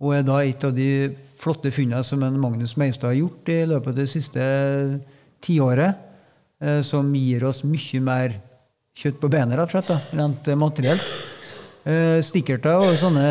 og 0.00 0.14
er 0.16 0.22
da 0.26 0.40
et 0.42 0.64
av 0.64 0.74
de 0.74 0.90
flotte 1.40 1.72
funnene 1.72 2.04
som 2.04 2.22
Magnus 2.40 2.76
Meistad 2.80 3.12
har 3.12 3.20
gjort 3.20 3.48
i 3.52 3.58
løpet 3.68 3.92
av 3.92 3.98
det 4.00 4.08
siste 4.12 4.44
tiåret, 5.44 6.06
eh, 6.60 6.80
som 6.86 7.12
gir 7.16 7.44
oss 7.48 7.62
mye 7.64 8.00
mer 8.04 8.38
kjøtt 9.00 9.20
på 9.20 9.30
benet, 9.32 9.56
rett 9.58 9.70
og 9.70 9.76
slett, 9.76 10.16
rent 10.16 10.48
eh, 10.48 10.58
materielt. 10.58 11.12
Eh, 11.88 12.18
Stikkerter 12.24 12.82
og 12.82 12.98
sånne 13.00 13.24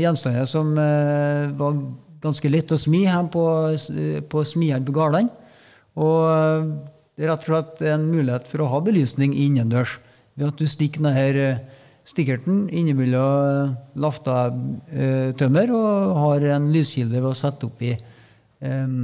gjenstander 0.00 0.46
som 0.48 0.72
eh, 0.80 1.50
var 1.58 1.76
ganske 2.20 2.52
lett 2.52 2.72
å 2.72 2.78
smi 2.80 3.02
her 3.08 3.28
på, 3.32 3.44
på 4.30 4.44
smiene 4.48 4.86
på 4.86 4.94
gårdene. 4.96 5.28
Og 6.00 6.20
eh, 6.30 6.70
det 7.16 7.26
er 7.26 7.34
rett 7.34 7.44
og 7.44 7.50
slett 7.50 7.82
en 7.92 8.06
mulighet 8.08 8.48
for 8.48 8.64
å 8.64 8.70
ha 8.72 8.80
belysning 8.84 9.34
innendørs 9.36 9.98
ved 10.40 10.48
at 10.48 10.58
du 10.60 10.66
stikker 10.70 11.04
denne 11.04 11.60
stikkerten 12.08 12.64
innimellom 12.72 13.74
lafta 14.00 14.46
eh, 14.88 15.30
tømmer 15.38 15.70
og 15.76 16.16
har 16.24 16.46
en 16.56 16.70
lyskilde 16.72 17.20
ved 17.20 17.28
å 17.30 17.36
sette 17.36 17.68
oppi 17.68 17.92
eh, 17.92 18.96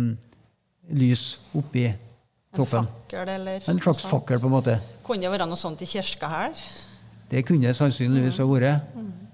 lys 0.96 1.26
oppi 1.56 1.86
En 1.90 2.56
toppen. 2.56 2.86
fakkel 2.88 3.28
eller 3.28 3.64
En 3.68 3.78
slags 3.84 4.06
fakkel, 4.08 4.40
på 4.40 4.48
en 4.48 4.54
måte. 4.56 4.78
Kunne 5.04 5.26
det 5.26 5.32
være 5.34 5.46
noe 5.50 5.60
sånt 5.60 5.82
i 5.84 5.88
kirka 5.90 6.30
her? 6.32 6.60
Det 7.28 7.42
kunne 7.44 7.66
det 7.68 7.76
sannsynligvis 7.76 8.38
ha 8.40 8.46
vært. 8.48 8.86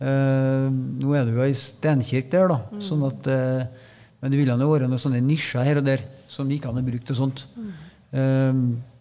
Eh, 0.03 0.67
nå 0.73 1.13
er 1.15 1.29
det 1.29 1.37
jo 1.37 1.45
ei 1.45 1.55
steinkirke 1.55 2.33
der, 2.35 2.51
da. 2.51 2.81
Sånn 2.83 3.05
at, 3.07 3.29
eh, 3.31 3.93
men 4.19 4.33
det 4.33 4.41
ville 4.41 4.57
ha 4.57 4.71
vært 4.73 4.89
noen 4.91 4.99
sånne 4.99 5.21
nisjer 5.23 5.63
her 5.69 5.79
og 5.79 5.87
der 5.87 6.03
som 6.33 6.51
gikk 6.51 6.67
an 6.67 6.81
å 6.81 6.85
bruke 6.87 7.07
til 7.07 7.21
sånt. 7.21 7.45
Eh, 8.11 8.51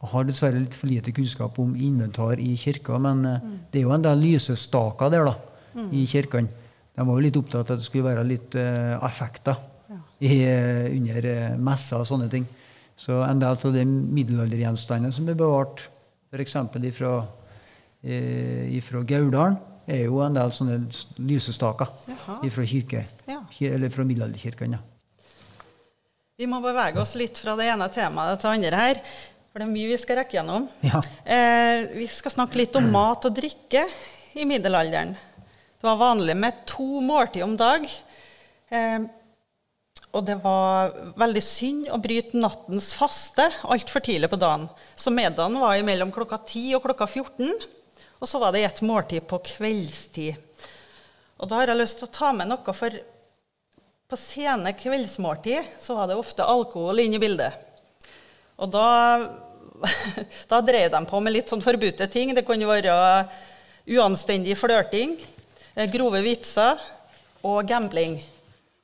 har 0.01 0.25
dessverre 0.25 0.59
litt 0.61 0.75
for 0.77 0.89
lite 0.89 1.13
kunnskap 1.13 1.59
om 1.61 1.75
inventar 1.77 2.39
i 2.41 2.55
kirka, 2.57 2.97
men 3.01 3.25
eh, 3.25 3.49
det 3.71 3.81
er 3.81 3.85
jo 3.85 3.93
en 3.95 4.05
del 4.05 4.23
lysestaker 4.23 5.11
der 5.13 5.27
da, 5.29 5.35
i 5.93 6.05
kirkene. 6.09 6.49
De 6.91 7.05
var 7.07 7.15
jo 7.17 7.23
litt 7.23 7.37
opptatt 7.39 7.69
av 7.69 7.77
at 7.77 7.79
det 7.79 7.85
skulle 7.85 8.09
være 8.09 8.25
litt 8.27 8.55
uh, 8.59 8.97
effekter 9.07 9.55
i, 10.19 10.41
eh, 10.43 10.89
under 10.91 11.27
messer 11.63 12.01
og 12.01 12.09
sånne 12.09 12.27
ting. 12.33 12.43
Så 12.99 13.21
en 13.23 13.39
del 13.39 13.55
av 13.55 13.73
de 13.77 13.85
middelaldergjenstandene 13.87 15.13
som 15.15 15.29
er 15.31 15.37
bevart, 15.39 15.85
f.eks. 16.33 16.57
ifra 16.91 17.13
uh, 17.23 18.63
ifra 18.75 19.05
Gauldalen, 19.07 19.57
er 19.91 20.03
jo 20.05 20.19
en 20.23 20.35
del 20.35 20.51
sånne 20.53 20.81
lysestaker 21.23 21.89
ifra 22.45 22.67
kirke, 22.67 23.05
Ja. 23.27 23.39
eller 23.71 23.89
fra 23.89 24.03
middelalderkirken. 24.05 24.75
Ja. 24.77 24.83
Vi 26.41 26.47
må 26.49 26.57
bevege 26.63 26.97
oss 27.01 27.13
litt 27.19 27.37
fra 27.37 27.53
det 27.59 27.67
ene 27.69 27.85
temaet 27.93 28.39
til 28.41 28.49
det 28.49 28.53
andre 28.57 28.77
her. 28.81 29.01
For 29.51 29.59
det 29.59 29.67
er 29.67 29.73
mye 29.73 29.89
vi 29.89 29.99
skal 29.99 30.21
rekke 30.21 30.37
gjennom. 30.37 30.67
Ja. 30.87 31.01
Eh, 31.27 31.81
vi 31.97 32.05
skal 32.07 32.31
snakke 32.31 32.61
litt 32.61 32.75
om 32.79 32.85
mat 32.93 33.25
og 33.27 33.35
drikke 33.35 33.83
i 34.39 34.45
middelalderen. 34.47 35.11
Det 35.11 35.87
var 35.89 35.99
vanlig 35.99 36.37
med 36.39 36.61
to 36.69 37.01
måltid 37.03 37.43
om 37.43 37.57
dag. 37.59 37.83
Eh, 38.71 39.01
og 40.15 40.23
det 40.27 40.37
var 40.43 40.93
veldig 41.19 41.43
synd 41.43 41.89
å 41.91 41.99
bryte 41.99 42.39
nattens 42.39 42.93
faste 42.95 43.49
altfor 43.63 44.03
tidlig 44.03 44.29
på 44.31 44.39
dagen. 44.39 44.69
Så 44.95 45.11
middagen 45.11 45.59
var 45.59 45.79
mellom 45.87 46.11
klokka 46.15 46.39
10 46.39 46.77
og 46.77 46.85
klokka 46.87 47.07
14. 47.07 47.51
Og 48.21 48.29
så 48.29 48.39
var 48.39 48.55
det 48.55 48.63
et 48.63 48.81
måltid 48.87 49.27
på 49.27 49.39
kveldstid. 49.51 50.39
Og 51.41 51.49
da 51.49 51.59
har 51.59 51.71
jeg 51.73 51.81
lyst 51.81 51.99
til 51.99 52.07
å 52.07 52.13
ta 52.13 52.31
med 52.37 52.51
noe, 52.51 52.75
for 52.77 52.95
på 54.11 54.19
sene 54.19 54.75
kveldsmåltid 54.77 55.75
så 55.81 55.95
var 55.97 56.07
det 56.07 56.19
ofte 56.19 56.45
alkohol 56.45 57.03
inne 57.03 57.17
i 57.17 57.23
bildet. 57.23 57.67
Og 58.61 58.69
da, 58.69 58.87
da 60.51 60.59
drev 60.65 60.91
de 60.93 61.01
på 61.09 61.21
med 61.23 61.33
litt 61.33 61.49
sånn 61.51 61.63
forbudte 61.65 62.07
ting. 62.13 62.35
Det 62.37 62.45
kunne 62.47 62.69
være 62.69 62.93
uanstendig 63.91 64.57
flørting, 64.59 65.15
eh, 65.75 65.89
grove 65.91 66.21
vitser 66.25 66.81
og 67.41 67.65
gambling. 67.69 68.19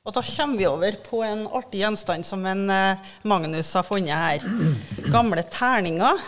Og 0.08 0.14
da 0.16 0.22
kommer 0.24 0.56
vi 0.56 0.66
over 0.66 0.96
på 1.04 1.20
en 1.26 1.44
artig 1.52 1.82
gjenstand 1.82 2.26
som 2.26 2.42
en 2.48 2.64
eh, 2.72 3.10
Magnus 3.28 3.70
har 3.76 3.86
funnet 3.86 4.16
her. 4.16 4.46
Gamle 5.14 5.44
terninger. 5.52 6.18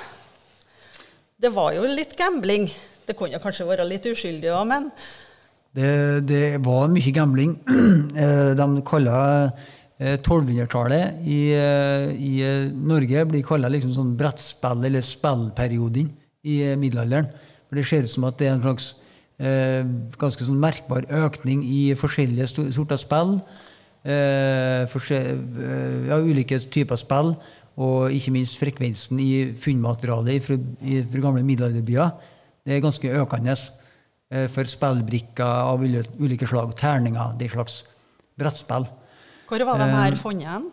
Det 1.40 1.50
var 1.56 1.72
jo 1.74 1.88
litt 1.88 2.14
gambling. 2.18 2.68
Det 3.08 3.16
kunne 3.18 3.40
kanskje 3.42 3.66
være 3.66 3.88
litt 3.88 4.06
uskyldig 4.06 4.52
òg, 4.54 4.66
men 4.70 4.90
Det, 5.74 6.26
det 6.26 6.58
var 6.66 6.90
mye 6.92 7.12
gambling. 7.14 7.58
Eh, 8.20 8.52
De 8.58 8.64
kaller 8.84 9.46
eh, 9.46 9.68
1200-tallet 10.00 11.20
i, 11.28 11.40
eh, 11.52 12.10
i 12.16 12.32
eh, 12.40 12.70
Norge 12.72 13.24
blir 13.28 13.44
kalla 13.44 13.68
liksom 13.68 13.92
sånn 13.92 14.14
brettspill, 14.16 14.86
eller 14.88 15.04
spillperioden 15.04 16.08
i 16.48 16.60
eh, 16.64 16.76
middelalderen. 16.80 17.28
For 17.68 17.76
Det 17.76 17.84
ser 17.86 18.06
ut 18.06 18.12
som 18.14 18.24
at 18.24 18.38
det 18.40 18.48
er 18.48 18.54
en 18.56 18.62
slags 18.64 18.94
eh, 19.36 19.82
ganske 20.20 20.46
sånn 20.46 20.60
merkbar 20.60 21.04
økning 21.12 21.60
i 21.68 21.82
forskjellige 22.00 22.48
sorter 22.72 23.00
spill. 23.00 23.36
Eh, 24.00 24.88
eh, 24.88 25.34
ja, 26.08 26.16
ulike 26.16 26.62
typer 26.72 26.96
spill, 27.00 27.34
og 27.80 28.16
ikke 28.16 28.32
minst 28.32 28.56
frekvensen 28.60 29.20
i 29.20 29.52
funnmaterialet 29.60 30.46
fra, 30.46 30.56
fra 31.12 31.26
gamle 31.26 31.44
middelalderbyer. 31.44 32.16
Det 32.64 32.76
er 32.76 32.82
ganske 32.84 33.12
økende 33.20 33.52
eh, 33.52 34.48
for 34.48 34.64
spillbrikker 34.64 35.44
av 35.44 35.84
ulike 35.84 36.48
slag. 36.48 36.72
Terninger, 36.80 37.36
er 37.36 37.52
slags 37.52 37.82
brettspill. 38.40 38.88
Hvor 39.50 39.64
var 39.66 39.82
de 39.82 39.88
her 39.90 40.14
funnet 40.18 40.46
hen? 40.46 40.68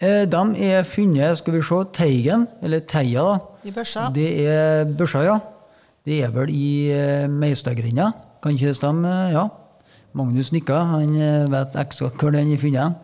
Eh, 0.00 0.24
de 0.26 0.66
er 0.66 0.82
funnet, 0.88 1.38
skal 1.38 1.54
vi 1.54 1.62
se, 1.62 1.78
Teigen, 1.94 2.48
eller 2.62 2.82
Teia, 2.88 3.22
da. 3.22 3.38
I 3.64 3.72
børsa? 3.76 4.08
Det 4.14 4.28
er 4.48 4.84
børsa, 4.98 5.22
ja. 5.26 5.38
Det 6.06 6.22
er 6.24 6.32
vel 6.34 6.50
i 6.50 6.90
uh, 6.96 7.30
Meistadgrenda. 7.30 8.10
Kan 8.42 8.56
ikke 8.56 8.70
det 8.70 8.78
stemme? 8.78 9.12
Ja. 9.30 9.46
Magnus 10.16 10.50
nikka. 10.50 10.80
Han 10.96 11.14
eh, 11.20 11.46
vet 11.52 11.76
eksakt 11.78 12.18
hvor 12.20 12.34
den 12.34 12.50
er 12.50 12.60
funnet. 12.60 12.96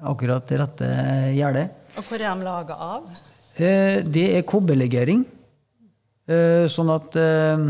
Akkurat 0.00 0.48
det 0.48 0.60
rette 0.60 0.90
gjerdet. 1.34 1.70
Og 1.96 2.04
hvor 2.06 2.20
er 2.20 2.28
de 2.28 2.46
laga 2.46 2.76
av? 2.86 3.08
Eh, 3.56 4.04
det 4.04 4.28
er 4.36 4.46
kobberlegering. 4.46 5.24
Eh, 6.26 6.66
sånn 6.70 6.90
at 6.90 7.14
eh, 7.18 7.66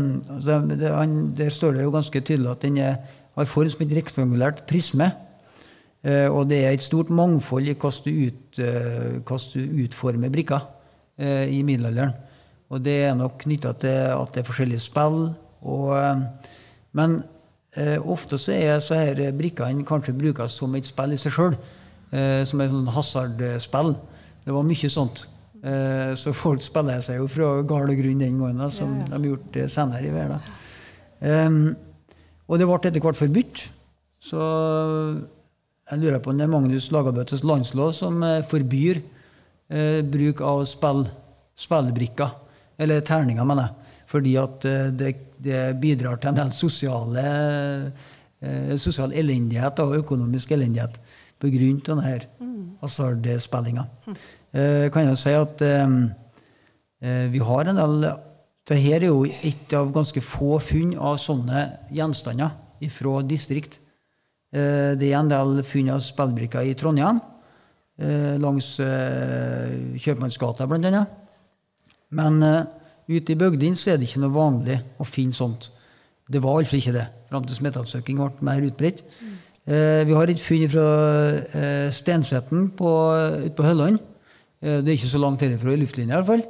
Der 1.37 1.51
står 1.53 1.77
det 1.77 1.85
jo 1.85 1.93
ganske 1.93 2.21
tydelig 2.21 2.51
at 2.53 2.63
den 2.65 2.79
er, 2.81 2.97
har 3.37 3.49
form 3.49 3.69
som 3.73 3.83
et 3.85 3.97
rektangulært 3.97 4.63
prisme. 4.69 5.11
Eh, 6.03 6.27
og 6.27 6.49
det 6.49 6.61
er 6.63 6.75
et 6.75 6.85
stort 6.85 7.09
mangfold 7.09 7.67
i 7.67 7.75
hvordan 7.77 8.03
du, 8.05 8.27
ut, 8.27 8.59
eh, 8.59 9.85
utformer 9.85 10.33
brikker 10.33 10.61
eh, 11.17 11.47
i 11.53 11.63
middelalderen. 11.63 12.13
Og 12.69 12.83
det 12.83 12.97
er 13.07 13.15
nok 13.15 13.39
knytta 13.45 13.73
til 13.79 13.97
at 14.11 14.33
det 14.35 14.43
er 14.43 14.47
forskjellige 14.47 14.83
spill. 14.83 15.29
Og, 15.63 16.23
men 16.91 17.21
ofte 18.03 18.35
så 18.41 18.51
er 18.51 18.81
så 18.83 18.97
her 18.99 19.21
brikkene 19.37 19.85
kanskje 19.87 20.15
brukes 20.17 20.57
som 20.59 20.75
et 20.75 20.87
spill 20.87 21.15
i 21.15 21.19
seg 21.21 21.31
sjøl. 21.31 21.55
Eh, 22.07 22.43
som 22.47 22.61
et 22.63 22.71
sånn 22.71 22.87
hasardspill. 22.95 23.95
Det 24.45 24.53
var 24.55 24.67
mye 24.67 24.91
sånt. 24.91 25.25
Eh, 25.59 26.13
så 26.15 26.31
folk 26.35 26.63
spiller 26.63 27.01
seg 27.03 27.19
jo 27.19 27.27
fra 27.31 27.49
gal 27.67 27.91
grunn 27.99 28.21
den 28.23 28.37
gangen, 28.39 28.71
som 28.71 28.93
de 29.01 29.11
har 29.11 29.25
gjort 29.33 29.57
senere 29.73 30.07
i 30.07 30.13
verden. 30.13 30.53
Um, 31.17 31.57
og 32.47 32.59
det 32.61 32.67
ble 32.69 32.77
etter 32.77 33.03
hvert 33.03 33.19
forbudt. 33.19 33.65
Så 34.23 34.39
jeg 35.91 36.01
lurer 36.01 36.19
på 36.19 36.31
om 36.31 36.39
det 36.39 36.45
er 36.47 36.51
Magnus 36.51 36.89
Lagabøtes 36.91 37.45
landslov 37.47 37.93
som 37.95 38.19
eh, 38.25 38.43
forbyr 38.47 38.99
eh, 39.69 40.01
bruk 40.03 40.41
av 40.43 40.65
spill, 40.67 41.05
spillbrikker, 41.57 42.33
eller 42.77 43.05
terninger, 43.07 43.47
mener 43.47 43.69
jeg. 43.69 43.93
Fordi 44.11 44.35
at 44.41 44.67
eh, 44.67 44.89
det, 44.91 45.13
det 45.43 45.61
bidrar 45.81 46.19
til 46.19 46.31
en 46.31 46.41
del 46.41 46.51
sosiale, 46.55 47.23
eh, 48.41 48.75
sosial 48.79 49.15
elendighet 49.15 49.79
og 49.83 49.95
økonomisk 50.01 50.51
elendighet 50.57 50.99
pga. 51.39 51.71
denne 51.85 52.03
her 52.03 52.27
hasardspillinga. 52.81 53.85
Eh, 54.53 54.87
kan 54.91 55.09
jeg 55.09 55.19
si 55.21 55.33
at 55.35 55.61
eh, 55.65 55.97
eh, 57.01 57.25
vi 57.31 57.39
har 57.43 57.67
en 57.67 57.83
del 57.83 58.09
Dette 58.67 58.83
er 58.83 59.05
jo 59.07 59.21
et 59.23 59.73
av 59.77 59.93
ganske 59.95 60.19
få 60.19 60.57
funn 60.59 60.89
av 60.99 61.15
sånne 61.23 61.61
gjenstander 61.95 62.51
fra 62.91 63.21
distrikt. 63.23 63.77
Eh, 64.55 64.95
det 64.95 65.09
er 65.11 65.19
en 65.19 65.31
del 65.31 65.61
funn 65.67 65.89
av 65.91 66.03
spillbrikker 66.03 66.63
i 66.69 66.75
Trondheim, 66.79 67.19
eh, 67.99 68.35
langs 68.39 68.77
eh, 68.79 69.97
Kjøpmannsgata 69.99 70.67
bl.a. 70.69 71.05
Men 72.15 72.39
ute 73.07 73.33
i 73.33 73.39
bygdene 73.39 73.75
så 73.75 73.91
er 73.91 73.97
det 73.99 74.07
ikke 74.07 74.21
noe 74.23 74.35
vanlig 74.35 74.77
å 74.99 75.07
finne 75.07 75.35
sånt. 75.35 75.67
Det 76.27 76.39
var 76.43 76.61
iallfall 76.61 76.79
ikke 76.79 76.95
det 76.95 77.07
fram 77.27 77.43
til 77.43 77.65
metallsøking 77.65 78.21
ble 78.21 78.47
mer 78.47 78.63
utbredt. 78.63 79.01
Eh, 79.67 80.05
vi 80.07 80.15
har 80.15 80.31
et 80.31 80.39
funn 80.39 80.63
fra 80.71 80.85
Stensetten 81.91 82.69
på, 82.77 82.93
ute 83.43 83.55
på 83.57 83.65
Hølland. 83.67 83.99
Det 84.61 84.87
er 84.87 84.95
ikke 84.95 85.11
så 85.11 85.19
langt 85.19 85.43
herifra 85.43 85.75
i 85.75 85.81
luftlinja 85.81 86.15
iallfall. 86.15 86.45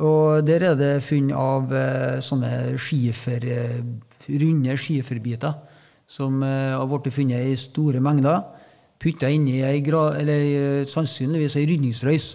Og 0.00 0.46
der 0.46 0.62
er 0.70 0.78
det 0.78 0.92
funn 1.04 1.34
av 1.36 1.74
sånne 2.24 2.78
skifer, 2.80 3.42
runde 4.30 4.78
skiferbiter 4.78 5.58
som 6.10 6.42
eh, 6.42 6.74
har 6.74 6.88
blitt 6.90 7.14
funnet 7.14 7.52
i 7.52 7.58
store 7.58 8.02
mengder. 8.02 8.42
Putta 9.00 9.30
inni 9.30 9.60
ei 9.64 9.80
eller 9.80 10.30
eh, 10.30 10.86
sannsynligvis 10.86 11.56
ei 11.56 11.66
rydningsrøys. 11.70 12.30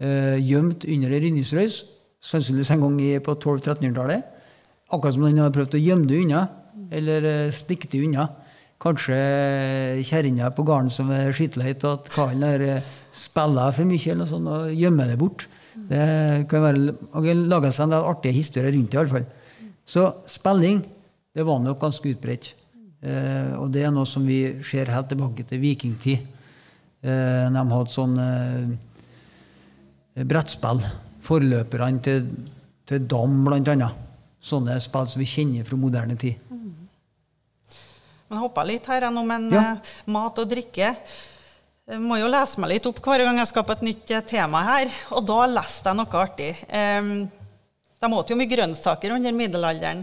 Eh, 0.00 0.38
gjemt 0.40 0.86
under 0.88 1.12
ei 1.12 1.20
rydningsrøys. 1.26 1.82
Sannsynligvis 2.22 2.70
en 2.72 2.86
gang 2.86 3.00
på 3.22 3.34
1200-1300-tallet. 3.36 4.22
Akkurat 4.92 5.14
som 5.14 5.26
den 5.26 5.42
har 5.42 5.52
prøvd 5.52 5.76
å 5.76 5.82
gjemme 5.82 6.06
det 6.06 6.20
unna, 6.22 6.46
eller 6.92 7.50
stikke 7.54 7.88
det 7.90 8.02
unna. 8.04 8.28
Kanskje 8.82 9.16
kjerringa 10.04 10.50
på 10.52 10.64
gården 10.68 10.90
som 10.92 11.10
er 11.14 11.32
skitlei 11.32 11.72
av 11.72 11.86
at 11.94 12.10
karen 12.12 12.44
har 12.44 12.64
spilla 13.14 13.70
for 13.72 13.88
mye, 13.88 14.04
eller 14.04 14.20
noe 14.22 14.30
sånt, 14.30 14.50
og 14.52 14.76
gjemmer 14.76 15.08
det 15.08 15.18
bort. 15.20 15.46
Det 15.88 16.46
kan 16.50 16.66
være, 16.66 16.96
og 17.16 17.28
lager 17.48 17.72
seg 17.72 17.86
en 17.86 17.94
del 17.96 18.10
artige 18.12 18.36
historier 18.36 18.76
rundt 18.76 18.92
det, 18.92 18.98
i 18.98 19.00
alle 19.00 19.14
fall. 19.14 19.28
Så 19.88 20.08
spilling 20.30 20.82
det 21.32 21.46
var 21.48 21.62
nok 21.64 21.80
ganske 21.80 22.12
utbredt. 22.12 22.52
Eh, 23.02 23.58
og 23.58 23.66
det 23.74 23.82
er 23.82 23.90
noe 23.90 24.06
som 24.06 24.22
vi 24.26 24.62
ser 24.62 24.86
helt 24.94 25.08
tilbake 25.10 25.42
til 25.48 25.58
vikingtid. 25.62 26.18
Eh, 27.02 27.48
de 27.50 27.64
hadde 27.74 27.90
sånn 27.90 28.14
eh, 28.22 30.22
brettspill. 30.22 30.82
Forløperne 31.22 32.02
til, 32.02 32.26
til 32.86 33.04
dam, 33.10 33.42
annet. 33.50 33.90
Sånne 34.42 34.78
spill 34.82 35.06
som 35.10 35.20
vi 35.22 35.26
kjenner 35.30 35.66
fra 35.66 35.76
moderne 35.78 36.16
tid. 36.18 36.34
Men 38.30 38.40
hoppa 38.40 38.64
litt 38.66 38.86
her 38.88 39.10
nå 39.12 39.22
med 39.26 39.52
Ja. 39.52 39.76
mat 40.06 40.38
og 40.38 40.48
drikke. 40.50 40.94
Jeg 41.92 42.00
må 42.00 42.16
jo 42.18 42.28
lese 42.30 42.60
meg 42.62 42.70
litt 42.70 42.86
opp 42.88 43.00
hver 43.04 43.24
gang 43.26 43.36
jeg 43.38 43.50
skal 43.50 43.64
på 43.66 43.74
et 43.76 43.82
nytt 43.86 44.12
tema 44.30 44.62
her. 44.64 44.90
Og 45.12 45.26
da 45.26 45.46
leste 45.50 45.88
jeg 45.90 45.98
noe 45.98 46.22
artig. 46.22 46.52
De 48.02 48.10
åt 48.16 48.32
jo 48.32 48.38
mye 48.38 48.50
grønnsaker 48.50 49.12
under 49.14 49.34
middelalderen. 49.36 50.00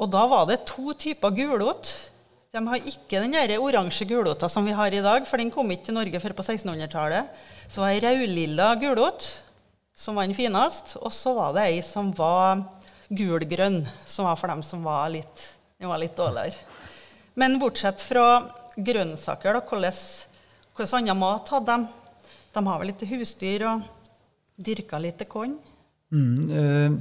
Og 0.00 0.08
da 0.10 0.24
var 0.26 0.48
det 0.48 0.64
to 0.66 0.94
typer 0.98 1.30
gulrot. 1.36 1.92
De 2.52 2.60
har 2.68 2.82
ikke 2.84 3.16
den 3.22 3.32
oransje 3.64 4.04
gulrota 4.04 4.44
som 4.52 4.66
vi 4.68 4.74
har 4.76 4.92
i 4.92 5.00
dag, 5.00 5.24
for 5.24 5.40
den 5.40 5.48
kom 5.48 5.70
ikke 5.72 5.86
til 5.86 5.96
Norge 5.96 6.18
før 6.20 6.34
på 6.36 6.44
1600-tallet. 6.44 7.30
Så 7.64 7.80
var 7.80 7.94
det 7.96 8.10
ei 8.10 8.18
rødlilla 8.18 8.66
gulrot 8.76 9.24
som 9.96 10.18
var 10.20 10.28
den 10.28 10.36
fineste, 10.36 10.98
og 11.00 11.14
så 11.16 11.32
var 11.32 11.54
det 11.56 11.64
ei 11.70 11.78
som 11.80 12.10
var 12.12 12.60
gulgrønn, 13.08 13.80
som 14.04 14.28
var 14.28 14.36
for 14.36 14.52
dem 14.52 14.60
som 14.68 14.84
var 14.84 15.08
litt, 15.14 15.46
var 15.80 16.02
litt 16.02 16.12
dårligere. 16.20 16.60
Men 17.40 17.56
bortsett 17.56 18.04
fra 18.04 18.26
grønnsaker, 18.76 19.56
da, 19.56 19.64
hvordan 19.64 21.00
annen 21.00 21.22
mat 21.24 21.56
hadde 21.56 21.80
de? 21.80 22.22
De 22.52 22.66
har 22.68 22.82
vel 22.82 22.92
litt 22.92 23.08
husdyr 23.14 23.64
og 23.70 23.88
dyrka 24.60 25.00
litt 25.00 25.24
korn? 25.24 25.56
Mm, 26.12 26.52
eh, 26.52 27.00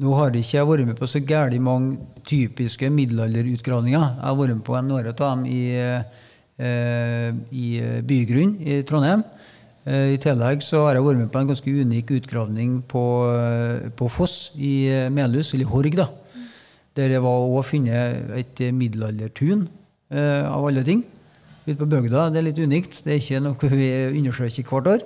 nå 0.00 0.14
har 0.16 0.32
ikke 0.32 0.56
jeg 0.56 0.68
vært 0.68 0.88
med 0.88 0.96
på 0.96 1.08
så 1.10 1.20
gærent 1.20 1.60
mange 1.60 1.98
typiske 2.24 2.88
middelalderutgravninger. 2.92 4.04
Jeg 4.16 4.24
har 4.24 4.36
vært 4.38 4.54
med 4.56 4.64
på 4.64 4.78
noen 4.80 5.10
av 5.10 5.16
dem 5.18 5.44
i, 5.44 5.62
eh, 5.76 7.32
i 7.52 7.66
Bygrunn 8.08 8.54
i 8.64 8.82
Trondheim. 8.88 9.24
Eh, 9.84 10.14
I 10.14 10.18
tillegg 10.22 10.62
så 10.62 10.86
har 10.86 10.94
jeg 10.96 11.04
vært 11.04 11.18
med 11.18 11.30
på 11.32 11.40
en 11.40 11.50
ganske 11.50 11.66
unik 11.66 12.10
utgravning 12.22 12.82
på, 12.88 13.04
eh, 13.36 13.90
på 13.90 14.08
Foss 14.08 14.52
i 14.56 14.88
eh, 14.88 15.10
Melhus, 15.10 15.52
eller 15.52 15.66
Horg, 15.66 15.96
da. 15.96 16.08
Der 16.94 17.08
det 17.08 17.22
var 17.22 17.44
òg 17.44 17.64
funnet 17.64 18.32
et 18.36 18.60
eh, 18.60 18.72
middelaldertun, 18.72 19.68
eh, 20.10 20.44
av 20.48 20.64
alle 20.68 20.84
ting. 20.84 21.04
Ute 21.66 21.76
på 21.76 21.86
bygda. 21.86 22.30
Det 22.32 22.38
er 22.38 22.48
litt 22.48 22.58
unikt. 22.58 23.04
Det 23.04 23.12
er 23.12 23.20
ikke 23.20 23.42
noe 23.42 23.68
vi 23.76 23.90
undersøker 24.18 24.64
hvert 24.70 24.90
år. 24.96 25.02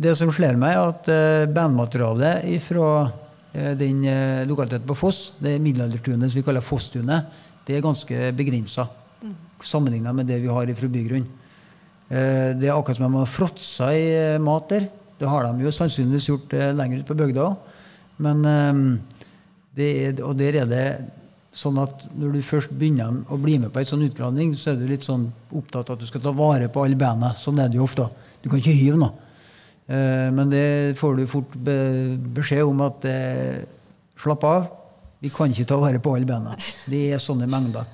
Eh, 0.00 0.02
det 0.02 0.16
som 0.16 0.32
slår 0.32 0.56
meg, 0.56 0.74
er 0.74 0.88
at 0.88 1.08
eh, 1.08 1.50
bandmaterialet 1.52 2.62
fra 2.62 3.10
den 3.50 4.04
eh, 4.06 4.46
lokaliteten 4.46 4.86
på 4.86 4.94
Foss, 4.94 5.32
det 5.38 5.58
middelaldertunet 5.60 6.30
som 6.30 6.38
vi 6.38 6.44
kaller 6.46 6.62
Fosstunet, 6.62 7.26
det 7.66 7.76
er 7.76 7.82
ganske 7.82 8.32
begrensa 8.32 8.86
sammenligna 9.62 10.12
med 10.12 10.26
det 10.26 10.40
vi 10.40 10.48
har 10.48 10.74
fra 10.74 10.88
Bygrunn. 10.88 11.26
Eh, 12.08 12.56
det 12.56 12.68
er 12.68 12.74
akkurat 12.74 12.96
som 12.96 13.06
om 13.06 13.12
de 13.12 13.24
har 13.24 13.30
fråtsa 13.30 13.92
i 13.94 14.34
eh, 14.34 14.40
mat 14.42 14.68
der. 14.68 14.88
Det 15.18 15.28
har 15.28 15.44
de 15.44 15.64
jo 15.64 15.70
sannsynligvis 15.70 16.28
gjort 16.28 16.52
eh, 16.54 16.72
lenger 16.74 17.02
ute 17.02 17.08
på 17.10 17.18
bygda 17.18 17.44
òg. 17.44 17.56
Men 18.24 18.44
eh, 18.48 19.84
er, 19.84 20.22
og 20.24 20.36
der 20.38 20.62
er 20.62 20.70
det 20.70 20.86
sånn 21.52 21.78
at 21.82 22.06
når 22.14 22.36
du 22.36 22.42
først 22.46 22.72
begynner 22.72 23.24
å 23.30 23.38
bli 23.40 23.58
med 23.58 23.72
på 23.74 23.82
en 23.82 23.88
sånn 23.88 24.06
utgravning, 24.06 24.54
så 24.56 24.72
er 24.72 24.80
du 24.80 24.86
litt 24.88 25.06
sånn 25.06 25.28
opptatt 25.50 25.90
av 25.90 25.98
at 25.98 26.02
du 26.02 26.08
skal 26.08 26.22
ta 26.24 26.32
vare 26.34 26.70
på 26.70 26.84
alle 26.84 26.98
bena. 26.98 27.34
Sånn 27.38 27.58
er 27.60 27.70
det 27.70 27.78
jo 27.78 27.86
ofte. 27.86 28.06
Du 28.40 28.48
kan 28.48 28.62
ikke 28.62 28.74
hyve 28.74 29.00
noe. 29.00 29.29
Eh, 29.90 30.28
men 30.30 30.50
det 30.50 30.98
får 31.00 31.16
du 31.18 31.24
fort 31.30 31.54
beskjed 31.58 32.62
om 32.62 32.82
at 32.86 33.06
eh, 33.10 33.62
slapp 34.20 34.44
av, 34.46 34.68
vi 35.20 35.32
kan 35.34 35.50
ikke 35.50 35.66
ta 35.68 35.80
vare 35.80 36.00
på 36.02 36.12
alle 36.14 36.28
beina. 36.28 36.54
Det 36.88 37.08
er 37.14 37.22
sånne 37.22 37.48
mengder. 37.50 37.88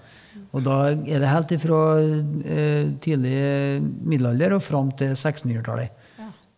Og 0.52 0.62
da 0.64 0.76
er 0.92 1.22
det 1.22 1.30
helt 1.30 1.54
ifra 1.56 1.78
eh, 1.96 2.92
tidlig 3.02 3.38
middelalder 3.80 4.58
og 4.58 4.64
fram 4.64 4.92
til 4.98 5.14
1600-tallet. 5.14 6.04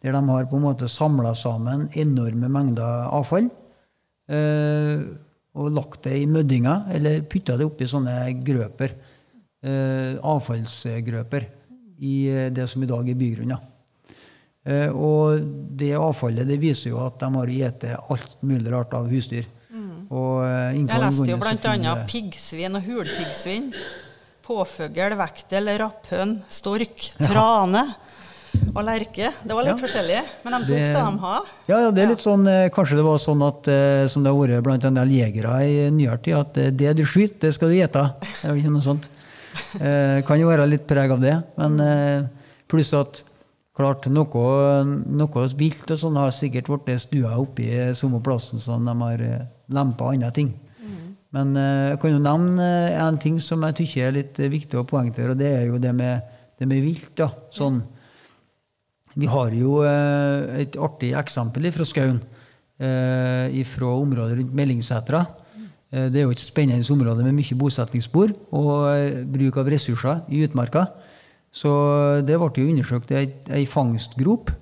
Der 0.02 0.14
de 0.14 0.20
har 0.30 0.46
på 0.46 0.58
en 0.58 0.66
måte 0.66 0.90
samla 0.90 1.32
sammen 1.34 1.88
enorme 1.98 2.50
mengder 2.54 3.08
avfall. 3.10 3.48
Og 5.58 5.72
lagt 5.74 6.04
det 6.06 6.20
i 6.20 6.28
møddinger, 6.30 6.84
eller 6.94 7.24
putta 7.26 7.56
det 7.58 7.66
oppi 7.66 7.88
sånne 7.90 8.14
grøper. 8.46 8.94
Avfallsgrøper 10.22 11.48
i 11.98 12.14
det 12.54 12.68
som 12.70 12.84
i 12.86 12.90
dag 12.92 13.10
er 13.10 13.18
bygrunner. 13.18 13.66
Eh, 14.68 14.90
og 14.92 15.40
det 15.80 15.94
avfallet 15.96 16.44
det 16.48 16.58
viser 16.60 16.90
jo 16.92 16.98
at 17.06 17.18
de 17.22 17.28
har 17.32 17.48
spist 17.48 17.84
alt 18.10 18.34
mulig 18.44 18.72
rart 18.74 18.92
av 18.98 19.08
husdyr. 19.08 19.46
Og, 20.10 20.44
eh, 20.44 20.74
Jeg 20.76 21.00
leste 21.02 21.26
jo 21.28 21.36
bl.a. 21.40 21.94
piggsvin 22.08 22.76
og 22.76 22.82
hulpiggsvin. 22.84 23.72
Påfugl, 24.44 25.12
vektel, 25.18 25.66
rapphøn, 25.80 26.38
stork, 26.48 27.10
trane 27.20 27.82
og 28.74 28.78
lerke. 28.86 29.32
Det 29.44 29.52
var 29.52 29.64
litt 29.66 29.76
Ja. 29.76 29.82
forskjellig, 29.82 30.20
men 30.44 30.52
de 30.52 30.58
tok 30.60 30.68
Det- 30.68 30.86
det 30.94 31.04
de 31.04 31.18
har. 31.18 31.42
Ja, 31.68 31.78
ja, 31.80 31.90
det 31.90 32.02
er 32.04 32.08
litt 32.08 32.22
sånn, 32.24 32.46
eh, 32.48 32.68
Kanskje 32.70 32.96
det 32.96 33.04
var 33.04 33.18
sånn 33.18 33.42
at, 33.46 34.10
som 34.10 34.22
det 34.22 34.32
har 34.32 34.38
vært 34.38 34.62
blant 34.62 34.84
en 34.84 34.94
del 34.94 35.08
jegere 35.08 35.60
i 35.62 35.90
nyere 35.90 36.22
tid, 36.22 36.34
at 36.34 36.54
det 36.54 36.96
du 36.96 37.02
skyter, 37.04 37.40
det 37.40 37.54
skal 37.54 37.68
du 37.68 37.74
gjete. 37.74 38.14
Noe 38.70 38.80
sånt. 38.82 39.08
Eh, 39.80 40.22
kan 40.22 40.38
jo 40.40 40.48
være 40.48 40.68
litt 40.68 40.86
preg 40.86 41.10
av 41.10 41.20
det. 41.20 41.44
Men 41.58 41.80
eh, 41.80 42.22
pluss 42.68 42.92
at 42.94 43.22
klart, 43.78 44.08
noe, 44.10 44.46
noe 45.06 45.48
vilt 45.58 45.90
og 45.94 46.00
sånn 46.00 46.18
har 46.18 46.34
sikkert 46.34 46.70
blitt 46.72 47.04
stua 47.04 47.36
oppi 47.38 47.68
samme 47.96 48.20
plassen 48.24 48.62
som 48.62 48.86
de 48.88 48.94
har 49.02 49.22
eh, 49.22 49.44
lempa 49.72 50.10
andre 50.12 50.32
ting. 50.34 50.56
Men 51.34 51.52
eh, 51.60 51.92
jeg 51.92 52.00
kan 52.02 52.14
jo 52.14 52.24
nevne 52.24 52.66
eh, 52.88 52.98
en 53.04 53.20
ting 53.20 53.36
som 53.42 53.62
jeg 53.66 53.82
syns 53.82 53.96
er 54.00 54.16
litt 54.16 54.40
viktig 54.40 54.80
å 54.80 54.86
poengtere, 54.88 55.34
og 55.34 55.40
det 55.40 55.52
er 55.52 55.64
jo 55.68 55.80
det 55.82 55.92
med, 55.96 56.34
det 56.58 56.68
med 56.68 56.84
vilt. 56.84 57.12
da, 57.18 57.30
sånn 57.54 57.82
vi 59.18 59.26
har 59.26 59.50
jo 59.56 59.80
et 59.82 60.76
artig 60.78 61.08
eksempel 61.18 61.64
fra 61.74 61.86
Skaun, 61.88 62.20
eh, 62.78 63.64
fra 63.66 63.88
området 63.98 64.38
rundt 64.38 64.54
Mellingsætra. 64.54 65.24
Eh, 65.90 66.06
det 66.12 66.20
er 66.20 66.28
jo 66.28 66.36
et 66.36 66.42
spennende 66.42 66.86
område 66.92 67.24
med 67.24 67.34
mye 67.34 67.58
bosettingsspor 67.58 68.34
og 68.52 69.24
bruk 69.26 69.56
av 69.58 69.70
ressurser 69.74 70.22
i 70.30 70.44
utmarka. 70.46 70.86
Så 71.58 71.70
det 72.26 72.38
ble 72.38 72.50
jo 72.54 72.70
undersøkt 72.70 73.10
ei, 73.16 73.26
ei 73.50 73.64
fangstgrop 73.66 74.52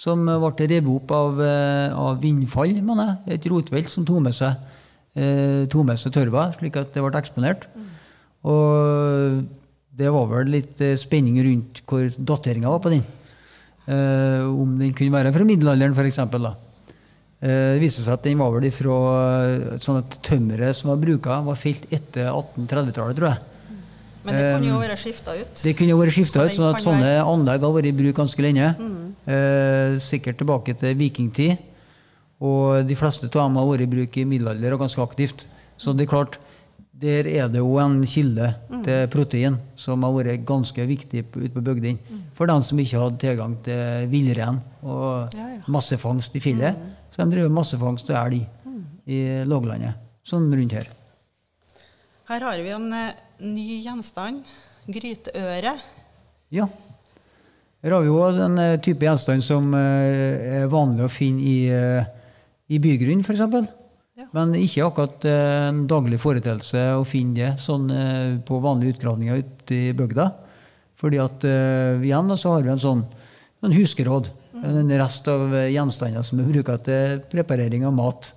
som 0.00 0.24
ble 0.24 0.66
revet 0.66 0.88
opp 0.88 1.12
av, 1.12 1.40
eh, 1.44 1.92
av 1.92 2.20
vindfall, 2.22 2.72
mener 2.80 3.12
jeg. 3.26 3.36
Et 3.36 3.48
rotvelt 3.52 3.90
som 3.92 4.06
tok 4.08 4.22
med 4.24 4.34
seg, 4.34 4.56
eh, 5.14 5.68
seg 5.68 6.14
tørva, 6.16 6.50
slik 6.56 6.76
at 6.80 6.94
det 6.94 7.04
ble 7.04 7.20
eksponert. 7.20 7.68
Og 8.42 9.44
det 9.92 10.08
var 10.08 10.26
vel 10.30 10.52
litt 10.56 10.80
eh, 10.80 10.96
spenning 10.96 11.36
rundt 11.44 11.82
hvor 11.84 12.08
dateringa 12.16 12.72
var 12.72 12.80
på 12.80 12.94
den. 12.94 13.04
Eh, 13.90 14.46
om 14.46 14.78
den 14.78 14.94
kunne 14.96 15.12
være 15.12 15.32
fra 15.34 15.44
middelalderen, 15.44 15.96
f.eks. 15.96 16.20
Eh, 17.40 17.76
det 17.76 17.82
viste 17.82 18.04
seg 18.04 18.16
at 18.16 18.24
den 18.24 18.40
var 18.40 18.52
vel 18.54 18.68
ifra 18.68 18.96
eh, 19.48 19.78
sånn 19.82 20.00
at 20.00 20.18
tømmeret 20.24 20.76
som 20.76 20.92
var 20.92 21.00
bruka, 21.02 21.40
var 21.44 21.60
felt 21.60 21.86
etter 21.92 22.30
1830-tallet, 22.32 23.16
tror 23.18 23.32
jeg. 23.32 23.49
Men 24.24 24.34
det 24.34 24.44
kunne 24.54 24.68
jo 24.68 24.78
vært 24.80 24.98
skifta 25.00 25.34
ut. 25.40 25.54
Det 25.62 25.76
kunne 25.78 25.88
jo 25.94 25.98
vært 25.98 26.12
skifta 26.12 26.40
Så 26.40 26.44
ut, 26.46 26.52
sånn 26.58 26.74
at 26.74 26.82
sånne 26.84 27.00
være- 27.02 27.24
Mm. 27.24 27.32
anlegg 27.32 27.60
har 27.60 27.72
vært 27.72 27.86
i 27.86 27.92
bruk 27.92 28.14
ganske 28.16 28.42
lenge. 28.42 28.66
Eh, 29.26 29.98
sikkert 29.98 30.36
tilbake 30.38 30.76
til 30.76 30.94
vikingtid. 30.94 31.58
Og 32.40 32.86
de 32.86 32.94
fleste 32.96 33.24
av 33.24 33.30
dem 33.32 33.56
har 33.56 33.66
vært 33.66 33.80
i 33.82 33.86
bruk 33.86 34.16
i 34.16 34.24
middelalder 34.24 34.72
og 34.74 34.80
ganske 34.80 35.00
aktivt. 35.02 35.46
Så 35.78 35.96
det 35.96 36.06
er 36.08 36.10
klart, 36.16 36.38
der 37.00 37.26
er 37.26 37.48
det 37.48 37.56
jo 37.60 37.78
en 37.78 38.02
kilde 38.04 38.54
Mm. 38.70 38.84
til 38.84 39.06
protein 39.08 39.58
som 39.76 40.02
har 40.02 40.12
vært 40.12 40.44
ganske 40.44 40.86
viktig 40.86 41.24
ute 41.34 41.48
på 41.54 41.62
bygdene. 41.64 41.98
For 42.34 42.46
dem 42.46 42.62
som 42.62 42.78
ikke 42.78 42.98
hadde 43.00 43.18
tilgang 43.18 43.56
til 43.62 44.06
villrein 44.08 44.60
og 44.82 45.32
Ja, 45.34 45.46
ja. 45.48 45.60
massefangst 45.66 46.34
i 46.36 46.40
fjellet. 46.40 46.76
Så 47.10 47.24
de 47.24 47.36
drev 47.36 47.50
massefangst 47.50 48.10
av 48.10 48.26
elg 48.30 48.46
i 49.08 49.44
låglandet, 49.44 49.94
sånn 50.24 50.52
rundt 50.52 50.72
her. 50.72 50.86
Her 52.28 52.40
har 52.40 52.56
vi 52.62 52.68
en 52.68 52.92
eh, 52.92 53.12
ny 53.42 53.80
gjenstand. 53.84 54.46
Gryteøre. 54.90 55.74
Ja. 56.50 56.66
Vi 57.80 57.88
jo 58.04 58.16
en 58.28 58.58
eh, 58.60 58.78
type 58.82 59.06
gjenstand 59.06 59.44
som 59.44 59.70
eh, 59.76 60.60
er 60.60 60.72
vanlig 60.72 61.06
å 61.06 61.12
finne 61.12 61.44
i, 61.48 61.60
eh, 61.72 62.08
i 62.68 62.80
bygrunn, 62.82 63.22
f.eks. 63.24 63.40
Ja. 64.20 64.26
Men 64.36 64.52
ikke 64.58 64.84
akkurat 64.84 65.24
en 65.24 65.86
daglig 65.88 66.18
foreteelse 66.20 66.82
å 66.98 67.06
finne 67.08 67.38
det 67.38 67.52
sånn 67.62 67.86
på 68.44 68.58
vanlige 68.60 68.98
utgravninger 68.98 69.38
ute 69.40 69.78
i 69.78 69.94
bygda. 69.96 70.26
Fordi 71.00 71.22
at 71.22 71.46
igjen 71.48 72.34
så 72.36 72.52
har 72.52 72.66
vi 72.66 72.74
en 72.74 72.82
sånn, 72.82 73.00
en 73.64 73.72
huskeråd. 73.72 74.28
En 74.60 74.92
rest 74.92 75.30
av 75.32 75.54
gjenstander 75.72 76.26
som 76.26 76.42
er 76.42 76.50
bruka 76.50 76.76
til 76.84 77.22
preparering 77.32 77.86
av 77.88 77.96
mat. 77.96 78.28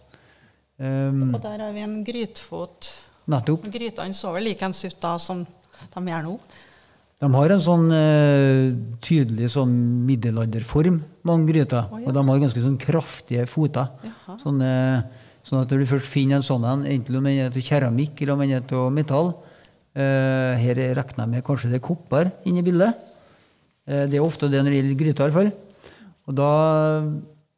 Um, 0.80 1.34
Og 1.36 1.44
der 1.44 1.60
har 1.66 1.76
vi 1.76 1.84
en 1.84 2.00
grytfot. 2.08 2.88
Nettopp. 3.30 3.66
Grytene 3.72 4.18
så 4.18 4.34
vel 4.36 4.50
likeens 4.52 4.84
ut 4.86 5.00
da 5.02 5.16
som 5.22 5.44
de 5.44 6.06
gjør 6.10 6.28
nå. 6.28 6.38
De 7.24 7.30
har 7.32 7.54
en 7.56 7.62
sånn 7.64 7.86
uh, 7.88 8.74
tydelig 9.04 9.54
sånn 9.54 9.74
middelalderform, 10.08 10.98
mange 11.28 11.54
gryter. 11.54 11.86
Oh, 11.88 12.02
ja. 12.02 12.10
Og 12.10 12.18
de 12.18 12.24
har 12.28 12.42
ganske 12.42 12.64
sånn 12.66 12.80
kraftige 12.82 13.46
foter. 13.48 13.94
Sånn, 14.42 14.60
uh, 14.60 15.30
sånn 15.48 15.62
at 15.62 15.72
når 15.72 15.84
du 15.84 15.90
først 15.94 16.10
finner 16.12 16.42
en 16.42 16.46
sånn 16.46 16.68
en, 16.68 16.84
enten 16.90 17.20
om 17.20 17.30
den 17.30 17.46
er 17.46 17.54
til 17.54 17.64
keramikk 17.64 18.20
eller 18.20 18.36
om 18.36 18.44
den 18.44 18.58
er 18.58 18.76
av 18.76 18.92
metall 18.96 19.32
uh, 19.32 20.52
Her 20.60 20.76
regner 20.80 21.24
jeg 21.24 21.32
med 21.32 21.46
kanskje 21.48 21.72
det 21.72 21.80
er 21.80 21.86
kopper 21.86 22.34
inne 22.50 22.60
i 22.60 22.66
bildet. 22.66 23.10
Det 23.84 24.16
er 24.16 24.24
ofte 24.24 24.48
det 24.48 24.62
når 24.64 24.72
det 24.72 24.78
gjelder 24.78 25.00
gryter, 25.00 25.24
iallfall. 25.28 25.50
Og 26.24 26.36
da, 26.38 26.52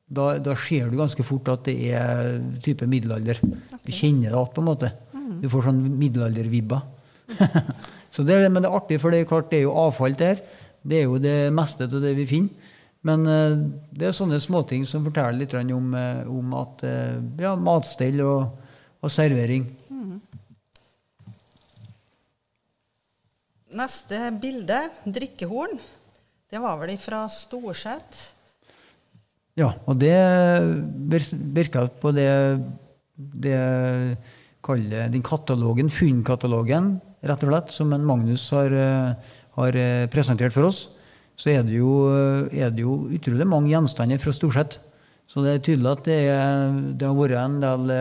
da, 0.10 0.24
da 0.42 0.56
ser 0.58 0.90
du 0.90 0.98
ganske 0.98 1.26
fort 1.26 1.52
at 1.54 1.68
det 1.68 1.76
er 1.94 2.40
type 2.66 2.88
middelalder. 2.90 3.42
Du 3.46 3.92
kjenner 3.94 4.32
det 4.32 4.32
igjen, 4.34 4.54
på 4.56 4.64
en 4.64 4.70
måte. 4.72 4.90
Du 5.42 5.50
får 5.52 5.68
sånn 5.70 5.82
middelaldervibber. 6.00 6.84
Så 8.16 8.24
det, 8.24 8.38
men 8.48 8.64
det 8.64 8.70
er 8.70 8.78
artig, 8.78 9.02
for 9.02 9.12
det 9.12 9.24
er 9.24 9.30
klart 9.30 9.50
det 9.52 9.60
er 9.60 9.68
jo 9.68 9.76
avfall 9.76 10.16
der. 10.20 10.40
Det 10.86 11.02
er 11.02 11.10
jo 11.10 11.18
det 11.20 11.38
meste 11.56 11.88
av 11.90 12.02
det 12.04 12.14
vi 12.16 12.28
finner. 12.30 12.74
Men 13.06 13.26
eh, 13.30 13.58
det 13.94 14.10
er 14.10 14.16
sånne 14.18 14.40
småting 14.42 14.86
som 14.90 15.06
forteller 15.06 15.44
litt 15.44 15.54
om, 15.76 15.92
eh, 15.94 16.22
om 16.26 16.54
at 16.58 16.86
eh, 16.88 17.18
ja, 17.42 17.54
matstell 17.54 18.22
og, 18.26 18.56
og 19.02 19.12
servering. 19.14 19.68
Neste 23.76 24.30
bilde, 24.40 24.78
drikkehorn, 25.04 25.76
det 26.48 26.62
var 26.64 26.80
vel 26.80 26.96
fra 27.02 27.26
Storset. 27.28 28.22
Ja, 29.60 29.74
og 29.84 30.00
det 30.00 30.16
virka 31.56 31.86
på 32.00 32.14
det, 32.16 32.30
det 33.16 33.60
kaller 34.66 35.12
den 35.14 35.24
katalogen, 35.26 35.92
funnkatalogen, 35.94 36.96
rett 37.26 37.46
og 37.46 37.52
slett, 37.52 37.72
som 37.76 37.94
en 37.94 38.06
Magnus 38.06 38.48
har, 38.54 38.74
eh, 38.74 39.38
har 39.60 39.80
eh, 39.80 40.08
presentert 40.12 40.56
for 40.56 40.72
oss. 40.72 40.88
Så 41.38 41.52
er 41.52 41.64
det, 41.68 41.76
jo, 41.76 42.08
er 42.48 42.72
det 42.72 42.86
jo 42.86 43.10
utrolig 43.12 43.46
mange 43.48 43.74
gjenstander 43.74 44.22
fra 44.24 44.32
Storset. 44.32 44.78
Så 45.28 45.42
det 45.44 45.52
er 45.52 45.64
tydelig 45.66 45.90
at 45.92 46.04
det, 46.08 46.20
er, 46.32 46.78
det 46.96 47.08
har 47.10 47.18
vært 47.18 47.40
en 47.42 47.58
del 47.60 47.92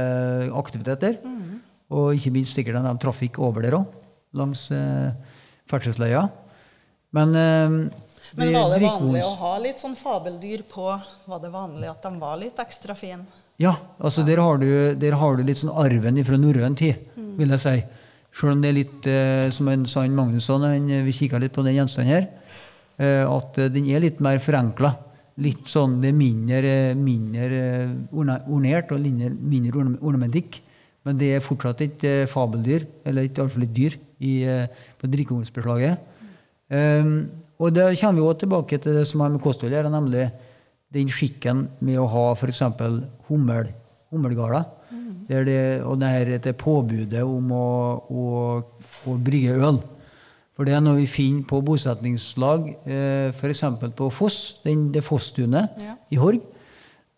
aktiviteter. 0.54 1.16
Mm. 1.24 1.44
Og 1.92 2.16
ikke 2.16 2.32
minst 2.34 2.56
sikkert 2.56 2.80
en 2.80 2.88
del 2.88 3.00
trafikk 3.02 3.38
over 3.42 3.64
der 3.64 3.76
òg, 3.76 3.92
langs 4.38 4.66
eh, 4.74 5.12
ferdselsleia. 5.70 6.26
Men, 7.14 7.34
eh, 7.38 7.76
Men 8.34 8.52
var 8.56 8.72
det 8.74 8.82
vanlig 8.82 9.22
å 9.22 9.34
ha 9.42 9.54
litt 9.62 9.82
sånn 9.82 9.96
fabeldyr 9.98 10.64
på? 10.70 10.88
Var 11.28 11.42
det 11.42 11.52
vanlig 11.52 11.90
at 11.90 12.02
de 12.02 12.18
var 12.22 12.40
litt 12.40 12.58
ekstra 12.58 12.96
fine? 12.98 13.26
Ja, 13.62 13.76
altså 14.02 14.24
der 14.26 14.40
har 14.42 14.58
du, 14.58 14.94
der 14.98 15.14
har 15.20 15.36
du 15.36 15.44
litt 15.46 15.60
sånn 15.60 15.74
arven 15.78 16.18
fra 16.26 16.38
norrøn 16.40 16.74
tid, 16.78 16.96
vil 17.38 17.54
jeg 17.54 17.62
si. 17.62 17.74
Selv 18.34 18.56
om 18.56 18.62
det 18.64 18.70
er 18.72 18.78
litt, 18.80 19.06
eh, 19.06 19.50
som 19.54 19.68
en 19.70 19.84
sa 19.86 20.02
Magnusson, 20.10 20.64
han, 20.66 20.88
eh, 20.90 21.04
vi 21.06 21.12
kikka 21.14 21.38
litt 21.38 21.54
på 21.54 21.62
den 21.62 21.76
gjenstanden 21.76 22.10
her, 22.10 22.24
eh, 22.98 23.22
at 23.22 23.58
eh, 23.62 23.68
den 23.70 23.86
er 23.94 24.02
litt 24.02 24.18
mer 24.18 24.40
forenkla. 24.42 24.90
Litt 25.38 25.70
sånn, 25.70 26.00
det 26.02 26.10
er 26.10 26.18
mindre, 26.18 26.72
mindre 26.98 27.60
eh, 27.60 27.94
ornert 28.10 28.90
og 28.90 29.00
mindre, 29.06 29.30
mindre 29.30 29.78
orna- 29.84 30.02
ornamentikk. 30.02 30.58
Men 31.06 31.18
det 31.20 31.30
er 31.36 31.44
fortsatt 31.44 31.80
et 31.86 32.04
eh, 32.10 32.26
fabeldyr, 32.26 32.88
eller 33.06 33.28
et, 33.28 33.38
iallfall 33.38 33.68
et 33.68 33.74
dyr, 33.76 33.94
i, 34.24 34.34
på 34.98 35.10
drikkehornsbeslaget. 35.12 35.98
Um, 36.72 37.26
og 37.60 37.74
da 37.76 37.90
kommer 37.92 38.16
vi 38.16 38.22
også 38.24 38.40
tilbake 38.40 38.78
til 38.80 38.94
det 38.96 39.02
som 39.06 39.20
har 39.20 39.28
med 39.34 39.42
kosthold 39.44 39.74
å 39.74 39.76
gjøre, 39.76 39.90
nemlig 39.92 40.22
den 40.94 41.10
skikken 41.12 41.66
med 41.84 41.98
å 41.98 42.06
ha 42.10 42.26
f.eks. 42.34 42.62
hummel, 43.28 43.68
hummelgala, 44.14 44.62
mm. 44.90 45.26
det, 45.28 45.58
og 45.82 45.98
det 46.00 46.12
her 46.12 46.30
dette 46.36 46.54
påbudet 46.58 47.24
om 47.26 47.50
å, 47.54 47.66
å, 48.08 48.24
å 49.10 49.16
brygge 49.18 49.58
øl. 49.58 49.82
For 50.54 50.66
det 50.66 50.76
er 50.76 50.82
noe 50.84 51.00
vi 51.00 51.10
finner 51.10 51.42
på 51.50 51.58
bosetningslag, 51.66 52.68
eh, 52.86 53.32
f.eks. 53.34 53.64
på 53.98 54.10
Foss, 54.14 54.60
den, 54.62 54.92
det 54.94 55.02
Fosstunet 55.02 55.82
Ja. 55.82 55.96
i 56.14 56.20
Horg. 56.20 56.42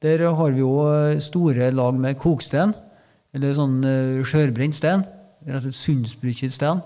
Der 0.02 0.24
har 0.32 0.50
vi 0.52 0.64
òg 0.64 1.20
store 1.24 1.70
lag 1.72 1.96
med 2.00 2.16
koksten, 2.20 2.72
eller 3.36 3.52
sånn 3.56 3.82
eh, 3.84 4.24
skjørbrent 4.24 4.76
sten. 4.76 5.04
Rett 5.46 5.60
og 5.60 5.66
slett 5.68 5.78
sundsbrukket 5.78 6.54
sten. 6.54 6.80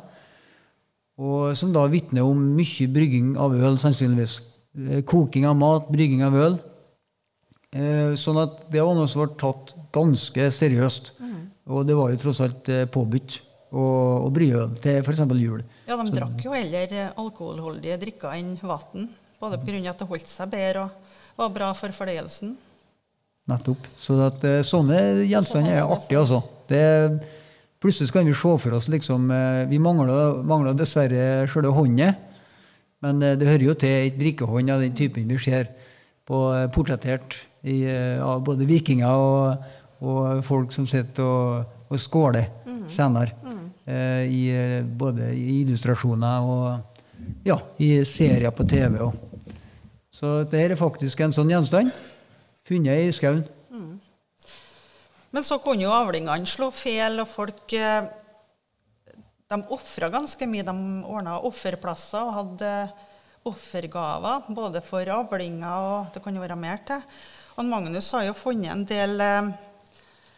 Og 1.21 1.55
som 1.59 1.71
da 1.75 1.85
vitner 1.91 2.27
om 2.27 2.39
mye 2.57 2.89
brygging 2.91 3.37
av 3.39 3.55
øl, 3.55 3.79
sannsynligvis. 3.79 4.41
Eh, 4.75 5.05
Koking 5.07 5.47
av 5.47 5.59
mat, 5.59 5.87
brygging 5.93 6.25
av 6.27 6.35
øl. 6.35 6.59
Eh, 7.71 8.17
Sånn 8.19 8.41
at 8.43 8.65
det 8.73 8.83
var 8.83 8.97
noe 8.99 9.09
som 9.11 9.23
ble 9.23 9.37
tatt 9.39 9.75
ganske 9.95 10.49
seriøst. 10.57 11.15
Og 11.71 11.87
det 11.87 11.95
var 11.95 12.11
jo 12.11 12.19
tross 12.19 12.41
alt 12.43 12.69
eh, 12.73 12.87
påbudt 12.91 13.37
å, 13.71 14.27
brygge 14.35 14.65
øl 14.65 14.73
til 14.83 14.99
f.eks. 15.05 15.21
jul. 15.39 15.61
Ja, 15.87 15.95
de 15.95 16.15
drakk 16.15 16.41
jo 16.43 16.55
heller 16.55 16.91
eh, 16.91 17.13
alkoholholdige 17.15 17.99
drikker 18.01 18.35
enn 18.35 18.57
vann. 18.59 19.07
Både 19.41 19.61
pga. 19.63 19.79
at 19.93 20.03
det 20.03 20.09
holdt 20.09 20.29
seg 20.29 20.51
bedre 20.51 20.89
og 20.89 21.39
var 21.39 21.53
bra 21.55 21.69
for 21.79 21.95
fordøyelsen. 21.95 22.57
Nettopp. 23.49 23.87
Så 23.99 24.19
at, 24.27 24.43
sånne 24.67 25.23
gjenstander 25.25 25.79
er 25.79 25.87
artig, 25.87 26.19
altså. 26.19 26.43
Det, 26.69 26.83
plutselig 27.83 28.13
kan 28.13 28.27
vi 28.27 28.35
se 28.37 28.51
for 28.63 28.77
oss 28.77 28.87
liksom 28.93 29.31
Vi 29.71 29.79
mangler, 29.83 30.43
mangler 30.47 30.77
dessverre 30.77 31.47
sjøle 31.51 31.73
håndet. 31.75 32.19
Men 33.01 33.23
det 33.23 33.47
hører 33.49 33.65
jo 33.65 33.77
til 33.81 34.11
et 34.11 34.19
drikkehånd 34.19 34.75
av 34.75 34.83
den 34.85 34.93
typen 34.99 35.31
vi 35.31 35.39
ser 35.41 35.71
på 36.29 36.43
portrettert 36.75 37.39
i, 37.63 37.83
eh, 37.85 38.23
av 38.25 38.43
både 38.45 38.69
vikinger 38.69 39.25
og, 39.27 39.71
og 40.01 40.45
folk 40.45 40.73
som 40.73 40.87
sitter 40.89 41.25
og, 41.25 41.77
og 41.91 42.01
skåler 42.01 42.49
senere. 42.91 43.37
Eh, 43.91 44.27
i, 44.31 44.43
eh, 44.55 44.83
både 44.85 45.33
i 45.35 45.63
illustrasjoner 45.63 46.47
og 46.47 47.01
ja, 47.47 47.57
i 47.83 48.05
serier 48.07 48.53
på 48.55 48.67
TV. 48.69 49.01
Også. 49.03 49.49
Så 50.11 50.31
dette 50.45 50.61
er 50.61 50.77
faktisk 50.79 51.23
en 51.25 51.35
sånn 51.35 51.51
gjenstand. 51.51 51.91
Funnet 52.69 53.09
i 53.09 53.15
skauen. 53.15 53.43
Men 55.31 55.47
så 55.47 55.61
kunne 55.63 55.87
jo 55.87 55.95
avlingene 55.95 56.49
slå 56.51 56.73
feil, 56.75 57.21
og 57.23 57.29
folk 57.31 57.75
eh, 57.79 58.09
De 59.51 59.59
ofra 59.75 60.11
ganske 60.11 60.47
mye. 60.47 60.63
De 60.67 60.75
ordna 61.11 61.41
offerplasser 61.43 62.23
og 62.23 62.37
hadde 62.37 62.73
offergaver, 63.51 64.47
både 64.55 64.83
for 64.85 65.09
avlinger 65.11 65.87
og 65.91 66.13
det 66.15 66.23
kan 66.23 66.37
jo 66.37 66.43
være 66.45 66.59
mer 66.61 66.83
til. 66.87 67.03
Og 67.59 67.67
Magnus 67.67 68.11
har 68.15 68.27
jo 68.29 68.37
funnet 68.37 68.71
en 68.73 68.85
del 68.89 69.21
eh, 69.25 69.51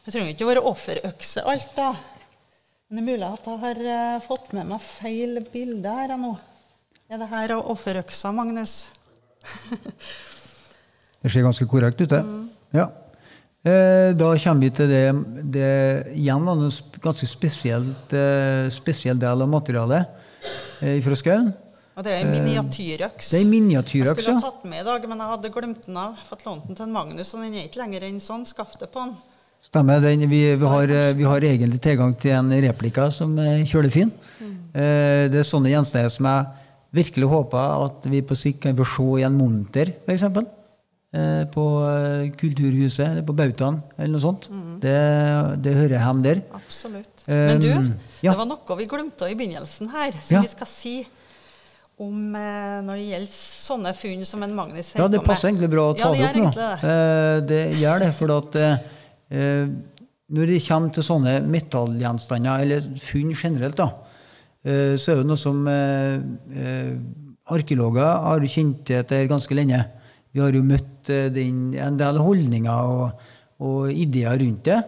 Det 0.05 0.15
trenger 0.15 0.33
ikke 0.33 0.47
å 0.47 0.51
være 0.51 0.65
offerøkse 0.71 1.45
alt, 1.49 1.71
da. 1.77 1.91
Men 2.89 2.99
det 2.99 3.03
er 3.03 3.09
mulig 3.11 3.29
at 3.29 3.47
jeg 3.49 3.61
har 3.63 3.83
eh, 3.97 4.25
fått 4.25 4.53
med 4.57 4.71
meg 4.73 4.83
feil 4.85 5.39
bilde 5.53 5.93
her 5.99 6.17
nå. 6.21 6.33
Er 7.13 7.21
det 7.21 7.29
her 7.33 7.55
offerøksa, 7.61 8.33
Magnus? 8.35 8.87
Det 11.23 11.31
ser 11.31 11.45
ganske 11.45 11.69
korrekt 11.71 12.01
ut, 12.03 12.11
det. 12.11 12.19
Ja. 12.75 12.89
Eh, 13.63 14.11
da 14.19 14.33
kommer 14.43 14.65
vi 14.65 14.71
til 14.75 14.89
det, 14.91 15.05
det 15.55 15.69
igjen 16.19 16.43
noe 16.43 16.67
ganske 17.05 17.29
spesielt, 17.31 18.17
spesiell 18.75 19.21
del 19.23 19.45
av 19.45 19.53
materialet 19.53 20.83
fra 21.05 21.19
skauen. 21.21 21.53
Og 21.93 22.05
det 22.07 22.13
er 22.15 22.23
en 22.25 22.31
miniatyrøks. 22.33 23.31
Det 23.35 23.41
er 23.41 23.45
en 23.45 23.71
Jeg 23.71 23.85
skulle 24.09 24.33
ha 24.39 24.41
tatt 24.41 24.63
den 24.63 24.71
med 24.73 24.81
i 24.81 24.87
dag, 24.87 25.05
men 25.11 25.19
jeg 25.21 25.33
hadde 25.35 25.51
glemt 25.53 25.87
den 25.87 25.97
av. 26.01 26.15
Fått 26.29 26.47
lånt 26.47 26.65
den 26.67 26.79
til 26.79 26.87
en 26.87 26.95
Magnus, 26.95 27.35
og 27.35 27.43
den 27.45 27.59
er 27.61 27.67
ikke 27.69 27.83
lenger 27.83 28.07
enn 28.09 28.21
sånn. 28.23 28.47
Skaftet 28.49 28.89
på 28.95 29.03
den. 29.05 29.13
Stemmer. 29.63 30.01
Den, 30.03 30.25
vi, 30.31 30.41
vi, 30.59 30.67
har, 30.73 30.91
eh, 30.91 31.13
vi 31.15 31.27
har 31.29 31.45
egentlig 31.47 31.83
tilgang 31.85 32.17
til 32.19 32.33
en 32.39 32.49
replika 32.65 33.11
som 33.15 33.37
er 33.39 33.61
kjølefin. 33.69 34.11
Eh, 34.41 35.29
Det 35.31 35.43
er 35.43 35.47
sånne 35.47 35.71
gjenstander 35.71 36.11
som 36.11 36.27
jeg 36.27 36.49
virkelig 36.97 37.29
håper 37.29 37.85
at 37.87 38.09
vi 38.11 38.25
på 38.27 38.37
sikt 38.37 38.65
kan 38.65 38.77
få 38.77 38.89
se 38.89 39.07
i 39.21 39.29
en 39.29 39.37
monter, 39.39 39.93
f.eks. 40.09 40.25
Eh, 41.13 41.45
på 41.53 41.63
eh, 41.85 42.31
Kulturhuset 42.41 43.05
eller 43.05 43.25
på 43.29 43.37
Bautaen 43.37 43.83
eller 43.99 44.15
noe 44.17 44.25
sånt. 44.25 44.49
Det, 44.81 44.97
det 45.63 45.75
hører 45.77 45.99
hjemme 46.01 46.25
der. 46.25 46.41
Absolutt. 46.57 47.27
Men 47.29 47.61
du, 47.61 47.69
Um, 47.71 47.93
ja. 48.25 48.33
det 48.33 48.39
var 48.41 48.49
noe 48.51 48.77
vi 48.81 48.87
glemte 48.91 49.29
i 49.31 49.37
begynnelsen 49.39 49.93
her, 49.93 50.17
som 50.19 50.35
Ja. 50.35 50.41
vi 50.43 50.49
skal 50.51 50.67
si 50.67 50.95
om 52.03 52.35
eh, 52.39 52.77
når 52.87 52.99
det 53.01 53.07
gjelder 53.13 53.33
sånne 53.37 53.93
funn 53.99 54.25
som 54.29 54.43
en 54.47 54.55
Magnus 54.57 54.93
Ja, 54.99 55.07
det 55.13 55.21
passer 55.25 55.49
med. 55.49 55.55
egentlig 55.55 55.71
bra 55.73 55.85
å 55.91 55.97
ta 55.99 56.11
ja, 56.13 56.13
det 56.13 56.35
det 56.35 56.43
opp 56.43 56.45
nå. 56.45 56.53
det. 56.59 56.93
Eh, 56.93 57.41
Det 57.53 57.63
gjør 57.81 58.05
det, 58.05 58.11
for 58.19 58.35
at 58.37 58.61
eh, 58.63 59.67
når 60.33 60.49
det 60.53 60.61
kommer 60.67 60.93
til 60.97 61.05
sånne 61.05 61.35
metallgjenstander, 61.53 62.63
eller 62.65 62.87
funn 63.05 63.33
generelt, 63.37 63.77
da, 63.81 63.89
eh, 64.65 64.95
så 65.01 65.13
er 65.13 65.21
det 65.23 65.29
noe 65.29 65.41
som 65.41 65.61
eh, 65.69 66.17
eh, 66.57 66.95
arkeologer 67.53 68.07
har 68.29 68.47
kjent 68.49 68.85
til 68.89 69.01
etter 69.03 69.27
ganske 69.31 69.55
lenge. 69.57 69.83
Vi 70.33 70.41
har 70.41 70.55
jo 70.57 70.63
møtt 70.65 71.11
eh, 71.13 71.29
den, 71.35 71.75
en 71.77 71.99
del 72.01 72.21
holdninger 72.23 72.93
og, 72.97 73.29
og 73.63 73.91
ideer 73.93 74.39
rundt 74.41 74.65
det 74.71 74.81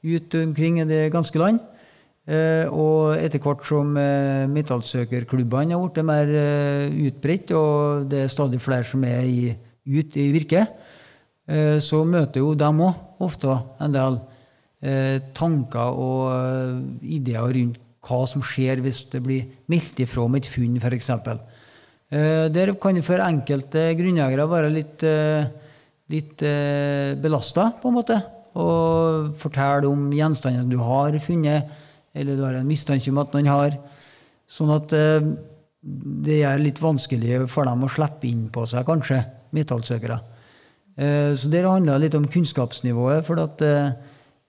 ut 0.00 0.34
omkring 0.40 0.78
i 0.80 0.86
det 0.88 1.10
ganske 1.12 1.36
land. 1.40 1.60
Eh, 2.30 2.68
og 2.70 3.16
etter 3.18 3.42
hvert 3.42 3.64
som 3.66 3.96
eh, 3.98 4.46
metallsøkerklubbene 4.52 5.74
har 5.74 5.82
blitt 5.82 6.06
mer 6.06 6.28
eh, 6.30 6.92
utbredt, 7.08 7.50
og 7.58 8.04
det 8.12 8.24
er 8.24 8.30
stadig 8.30 8.60
flere 8.62 8.86
som 8.86 9.02
er 9.08 9.24
i, 9.26 9.50
ut 9.90 10.18
i 10.20 10.30
virket, 10.34 10.78
så 11.82 12.04
møter 12.06 12.44
jo 12.44 12.52
dem 12.54 12.78
òg 12.84 13.22
ofte 13.26 13.50
en 13.82 13.90
del 13.90 14.20
tanker 15.34 15.96
og 15.98 17.00
ideer 17.02 17.56
rundt 17.56 17.80
hva 18.06 18.20
som 18.30 18.44
skjer 18.46 18.78
hvis 18.84 19.00
det 19.10 19.18
blir 19.24 19.48
meldt 19.72 19.98
ifra 20.04 20.28
om 20.28 20.36
et 20.38 20.46
funn, 20.46 20.76
f.eks. 20.78 21.10
Der 22.54 22.72
kan 22.78 23.00
det 23.00 23.02
for 23.08 23.24
enkelte 23.24 23.82
grunneiere 23.98 24.46
være 24.46 24.70
litt, 24.76 25.02
litt 26.14 26.46
belasta, 27.24 27.72
på 27.82 27.90
en 27.90 27.98
måte. 27.98 28.20
Og 28.54 29.34
fortelle 29.42 29.90
om 29.90 30.06
gjenstandene 30.14 30.70
du 30.70 30.78
har 30.86 31.18
funnet, 31.24 31.74
eller 32.14 32.36
du 32.36 32.44
har 32.44 32.58
en 32.58 32.68
mistanke 32.68 33.10
om 33.12 33.20
at 33.22 33.34
noen 33.34 33.50
har. 33.50 33.76
Sånn 34.50 34.72
at 34.74 34.92
eh, 34.96 35.22
det 35.80 36.40
er 36.44 36.60
litt 36.60 36.80
vanskelig 36.82 37.44
for 37.52 37.68
dem 37.68 37.86
å 37.86 37.90
slippe 37.92 38.28
inn 38.28 38.48
på 38.52 38.66
seg, 38.68 38.84
kanskje, 38.88 39.22
metallsøkere. 39.56 40.18
Eh, 40.98 41.32
så 41.38 41.50
det 41.52 41.64
handler 41.66 42.02
litt 42.02 42.16
om 42.18 42.28
kunnskapsnivået. 42.30 43.26
for 43.26 43.42
at 43.46 43.66
eh, 43.66 43.92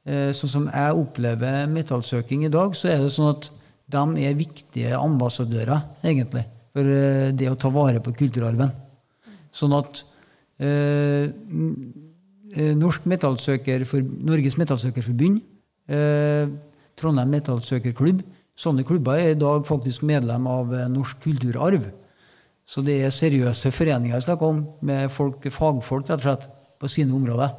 Sånn 0.02 0.50
som 0.50 0.64
jeg 0.66 0.98
opplever 0.98 1.68
metallsøking 1.70 2.48
i 2.48 2.50
dag, 2.50 2.74
så 2.74 2.88
er 2.90 3.04
det 3.04 3.12
sånn 3.14 3.36
at 3.36 3.52
de 3.94 4.24
er 4.26 4.34
viktige 4.34 4.98
ambassadører, 4.98 5.84
egentlig, 6.02 6.42
for 6.74 6.90
det 7.38 7.50
å 7.52 7.60
ta 7.62 7.70
vare 7.70 8.02
på 8.02 8.16
kulturarven. 8.18 8.72
Sånn 9.54 9.76
at 9.78 10.02
Norsk 12.82 13.06
Metallsøkerfor, 13.14 14.02
Norges 14.26 14.58
Metallsøkerforbund, 14.58 15.38
Trondheim 17.02 17.34
Metallsøkerklubb, 17.34 18.22
sånne 18.58 18.86
klubber 18.86 19.20
er 19.20 19.34
i 19.34 19.40
dag 19.40 19.66
faktisk 19.68 20.06
medlem 20.08 20.48
av 20.50 20.74
eh, 20.76 20.88
Norsk 20.92 21.24
kulturarv. 21.26 21.90
Så 22.68 22.84
det 22.86 23.00
er 23.02 23.14
seriøse 23.14 23.74
foreninger 23.74 24.16
jeg 24.16 24.28
snakker 24.28 24.54
om, 24.54 24.64
med 24.86 25.12
folk, 25.12 25.44
fagfolk 25.52 26.10
rett 26.10 26.22
og 26.22 26.28
slett, 26.30 26.50
på 26.82 26.90
sine 26.90 27.14
områder. 27.14 27.52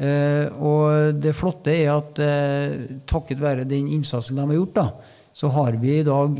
Eh, 0.00 0.46
og 0.62 1.18
det 1.20 1.34
flotte 1.36 1.72
er 1.74 1.90
at 1.92 2.20
eh, 2.22 2.98
takket 3.10 3.40
være 3.42 3.68
den 3.68 3.88
innsatsen 3.90 4.38
de 4.38 4.46
har 4.46 4.58
gjort, 4.60 4.76
da, 4.76 4.86
så 5.34 5.50
har 5.54 5.78
vi 5.80 5.98
i 5.98 6.06
dag 6.06 6.38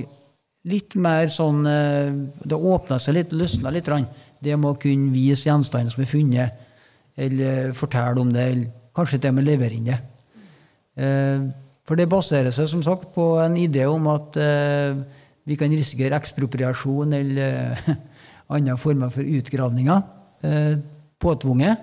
litt 0.71 0.97
mer 1.01 1.31
sånn 1.33 1.65
eh, 1.69 2.13
Det 2.45 2.57
åpna 2.57 2.99
seg 3.01 3.17
litt, 3.17 3.33
løsna 3.33 3.73
litt. 3.73 3.89
Det 4.41 4.57
med 4.57 4.71
å 4.71 4.81
kunne 4.81 5.13
vise 5.15 5.49
gjenstanden 5.49 5.93
som 5.93 6.05
er 6.05 6.11
funnet, 6.11 6.69
eller 7.21 7.75
fortelle 7.77 8.23
om 8.23 8.31
det, 8.33 8.47
eller 8.53 8.71
kanskje 8.97 9.21
til 9.21 9.33
og 9.33 9.39
med 9.39 9.49
levere 9.49 9.77
inn 9.77 9.91
det. 9.91 9.99
Eh, 11.01 11.49
for 11.91 11.99
det 11.99 12.07
baserer 12.07 12.55
seg 12.55 12.69
som 12.71 12.85
sagt 12.87 13.09
på 13.17 13.25
en 13.43 13.57
idé 13.59 13.83
om 13.91 14.05
at 14.13 14.37
eh, 14.39 15.01
vi 15.43 15.57
kan 15.59 15.73
risikere 15.75 16.15
ekspropriasjon 16.15 17.17
eller 17.19 17.41
eh, 17.43 17.89
andre 18.55 18.77
former 18.79 19.11
for 19.11 19.27
utgravninger 19.27 20.05
eh, 20.47 20.77
påtvunget. 21.19 21.83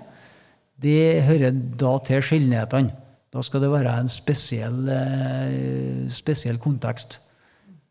Det 0.80 1.20
hører 1.28 1.52
da 1.52 1.92
til 2.08 2.24
sjeldenhetene. 2.24 2.96
Da 3.28 3.44
skal 3.44 3.66
det 3.66 3.72
være 3.74 3.98
en 4.00 4.08
spesiell, 4.08 4.80
eh, 4.88 6.08
spesiell 6.08 6.56
kontekst. 6.56 7.20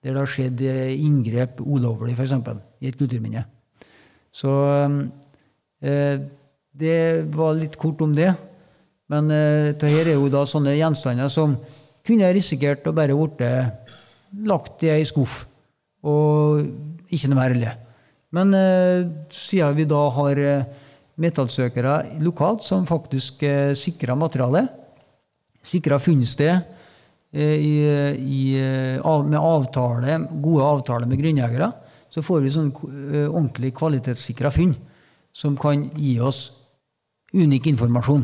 Der 0.02 0.18
det 0.18 0.24
har 0.24 0.34
skjedd 0.34 0.66
eh, 0.66 0.98
inngrep 0.98 1.62
ulovlig, 1.62 2.18
f.eks., 2.18 2.34
i 2.82 2.90
et 2.90 2.98
kulturminne. 2.98 3.46
Så 4.34 4.58
eh, 5.86 6.26
det 6.74 7.02
var 7.30 7.60
litt 7.62 7.78
kort 7.78 8.02
om 8.02 8.18
det. 8.18 8.34
Men 9.08 9.30
dette 9.30 9.88
er 9.88 10.16
jo 10.18 10.26
da 10.34 10.42
sånne 10.50 10.74
gjenstander 10.76 11.30
som 11.32 11.54
kunne 12.08 12.24
jeg 12.24 12.40
risikert 12.40 12.88
å 12.88 12.96
bare 12.96 13.16
blitt 13.16 13.44
lagt 14.48 14.84
i 14.88 14.94
ei 14.94 15.06
skuff. 15.08 15.44
Og 16.08 16.64
ikke 17.12 17.30
noe 17.32 17.40
mer. 17.40 17.78
Men 18.36 18.54
eh, 18.56 19.08
siden 19.34 19.76
vi 19.76 19.86
da 19.88 20.02
har 20.16 20.40
eh, 20.40 20.68
metallsøkere 21.22 22.22
lokalt 22.22 22.66
som 22.66 22.86
faktisk 22.88 23.44
eh, 23.46 23.74
sikrer 23.78 24.18
materialet, 24.18 24.70
sikrer 25.66 26.02
funnsted 26.02 26.54
eh, 27.34 27.58
i, 27.58 27.74
i, 28.22 28.42
eh, 28.62 29.24
med 29.26 29.40
avtale, 29.40 30.20
gode 30.44 30.68
avtaler 30.68 31.10
med 31.10 31.22
grunneiere, 31.22 31.72
så 32.14 32.24
får 32.24 32.44
vi 32.44 32.54
sånn 32.54 32.70
ordentlig 33.28 33.74
kvalitetssikra 33.78 34.50
funn 34.54 34.72
som 35.36 35.58
kan 35.60 35.84
gi 36.00 36.16
oss 36.24 36.48
unik 37.36 37.68
informasjon. 37.74 38.24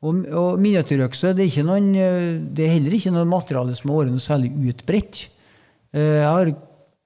Og, 0.00 0.24
og 0.32 0.60
miniatyrøkse 0.62 1.34
det 1.36 1.50
er, 1.50 1.64
noen, 1.66 1.90
eh, 1.92 2.38
det 2.40 2.64
er 2.64 2.74
heller 2.78 2.96
ikke 2.96 3.12
noe 3.12 3.28
materiale 3.28 3.74
som 3.76 3.92
har 3.92 4.00
vært 4.00 4.14
noe 4.14 4.24
særlig 4.24 4.50
utbredt. 4.72 5.26
Eh, 5.92 6.22
Jeg 6.22 6.28
har, 6.28 6.52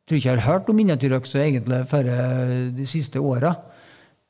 tror 0.07 0.19
ikke 0.21 0.29
jeg 0.31 0.39
har 0.39 0.47
hørt 0.47 0.71
om 0.71 0.79
miniatyrøkse 0.79 1.43
egentlig 1.43 1.81
før 1.91 2.11
eh, 2.13 2.55
de 2.77 2.87
siste 2.87 3.23
åra. 3.23 3.57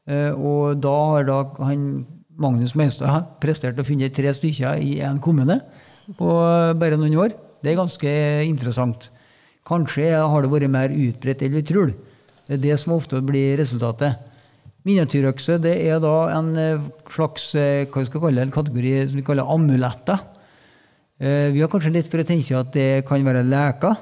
Og 0.04 0.76
da 0.84 0.90
har 0.92 1.24
da 1.24 1.36
han, 1.64 1.84
Magnus 2.36 2.74
Meinstad 2.76 3.38
prestert 3.40 3.78
å 3.80 3.86
finne 3.88 4.10
tre 4.12 4.34
stykker 4.36 4.82
i 4.84 4.98
én 5.00 5.16
kommune 5.16 5.62
på 6.18 6.34
bare 6.76 6.98
noen 7.00 7.16
år. 7.22 7.32
Det 7.64 7.72
er 7.72 7.78
ganske 7.78 8.12
interessant. 8.44 9.06
Kanskje 9.64 10.10
har 10.20 10.44
det 10.44 10.50
vært 10.52 10.68
mer 10.68 10.92
utbredt 10.92 11.46
enn 11.46 11.56
vi 11.56 11.64
tror. 11.64 11.94
Det 12.44 12.58
er 12.58 12.60
det 12.66 12.76
som 12.82 12.92
ofte 12.98 13.22
blir 13.24 13.56
resultatet. 13.56 14.20
Miniatyrøkse 14.84 15.56
det 15.64 15.74
er 15.88 16.00
da 16.02 16.14
en 16.36 16.50
eh, 16.60 16.88
slags 17.12 17.54
eh, 17.56 17.86
hva 17.88 18.02
skal 18.04 18.20
kalle 18.26 18.42
en 18.44 18.52
kategori 18.52 18.96
som 19.08 19.20
vi 19.20 19.24
kaller 19.24 19.48
amuletter. 19.48 20.18
Eh, 21.20 21.52
Vi 21.54 21.62
har 21.62 21.70
kanskje 21.72 21.94
litt 21.94 22.10
for 22.12 22.20
å 22.20 22.26
tenke 22.28 22.58
at 22.58 22.74
det 22.74 23.06
kan 23.08 23.24
være 23.24 23.46
leker. 23.48 23.96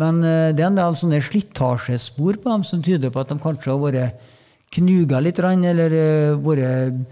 Men 0.00 0.24
det 0.24 0.58
er 0.58 0.72
en 0.72 0.78
del 0.80 0.96
sånne 0.98 1.20
slitasjespor 1.22 2.40
på 2.42 2.50
dem 2.50 2.64
som 2.66 2.80
tyder 2.82 3.12
på 3.14 3.20
at 3.22 3.28
de 3.30 3.36
kanskje 3.38 3.70
har 3.70 3.78
vært 3.78 4.24
knuga 4.74 5.20
litt, 5.22 5.38
eller 5.38 6.34
vært 6.42 7.04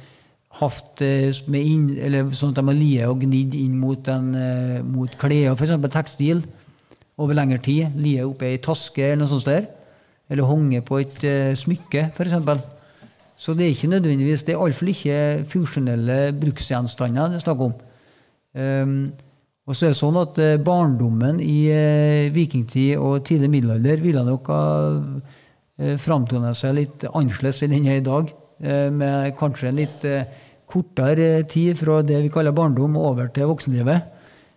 haft 0.59 1.01
med 1.47 1.63
inn, 1.63 1.85
eller 2.03 2.33
sånn 2.35 2.51
at 2.51 2.59
de 2.59 2.65
har 2.67 2.77
liet 2.77 3.07
og 3.09 3.23
gnidd 3.23 3.55
inn 3.57 3.77
mot, 3.79 4.09
en, 4.11 4.33
eh, 4.35 4.81
mot 4.83 5.15
klær, 5.21 5.55
f.eks. 5.55 5.77
tekstil, 5.95 6.43
over 7.17 7.39
lengre 7.39 7.61
tid. 7.63 7.95
Liet 7.97 8.27
oppi 8.27 8.51
ei 8.51 8.59
taske 8.59 9.13
eller 9.13 9.23
noe 9.23 9.31
sånt. 9.31 9.47
Der. 9.47 9.71
Eller 10.33 10.49
hengt 10.49 10.87
på 10.89 11.03
et 11.03 11.25
eh, 11.29 11.53
smykke, 11.59 12.09
f.eks. 12.15 12.35
Så 13.37 13.55
det 13.59 13.67
er 13.67 13.75
ikke 13.75 13.91
nødvendigvis, 13.93 14.47
det 14.47 14.55
er 14.55 14.61
iallfall 14.61 14.93
ikke 14.93 15.19
funksjonelle 15.51 16.19
bruksgjenstander 16.41 17.33
det 17.33 17.41
er 17.41 17.45
snakk 17.45 17.65
om. 17.67 17.73
Um, 18.55 18.95
og 19.67 19.77
så 19.77 19.87
er 19.87 19.95
det 19.95 19.99
sånn 19.99 20.19
at 20.21 20.39
eh, 20.43 20.59
barndommen 20.63 21.41
i 21.43 21.59
eh, 21.73 22.29
vikingtid 22.35 23.01
og 23.01 23.25
tidlig 23.27 23.51
middelalder 23.53 24.03
ville 24.05 24.25
nok 24.27 24.51
ha 24.53 24.63
uh, 24.99 25.97
framtona 26.03 26.53
seg 26.57 26.77
litt 26.77 27.07
annerledes 27.11 27.63
enn 27.65 27.77
den 27.77 27.91
er 27.91 28.01
i 28.01 28.07
dag. 28.07 28.33
eh, 28.63 28.91
med 28.91 29.35
kanskje 29.39 29.71
en 29.71 29.81
litt 29.81 30.05
eh, 30.07 30.27
kortere 30.71 31.29
eh, 31.39 31.47
tid 31.49 31.79
fra 31.79 32.01
det 32.07 32.23
vi 32.25 32.33
kaller 32.33 32.55
barndom 32.57 32.97
over 33.01 33.31
til 33.35 33.51
voksenlivet. 33.51 34.09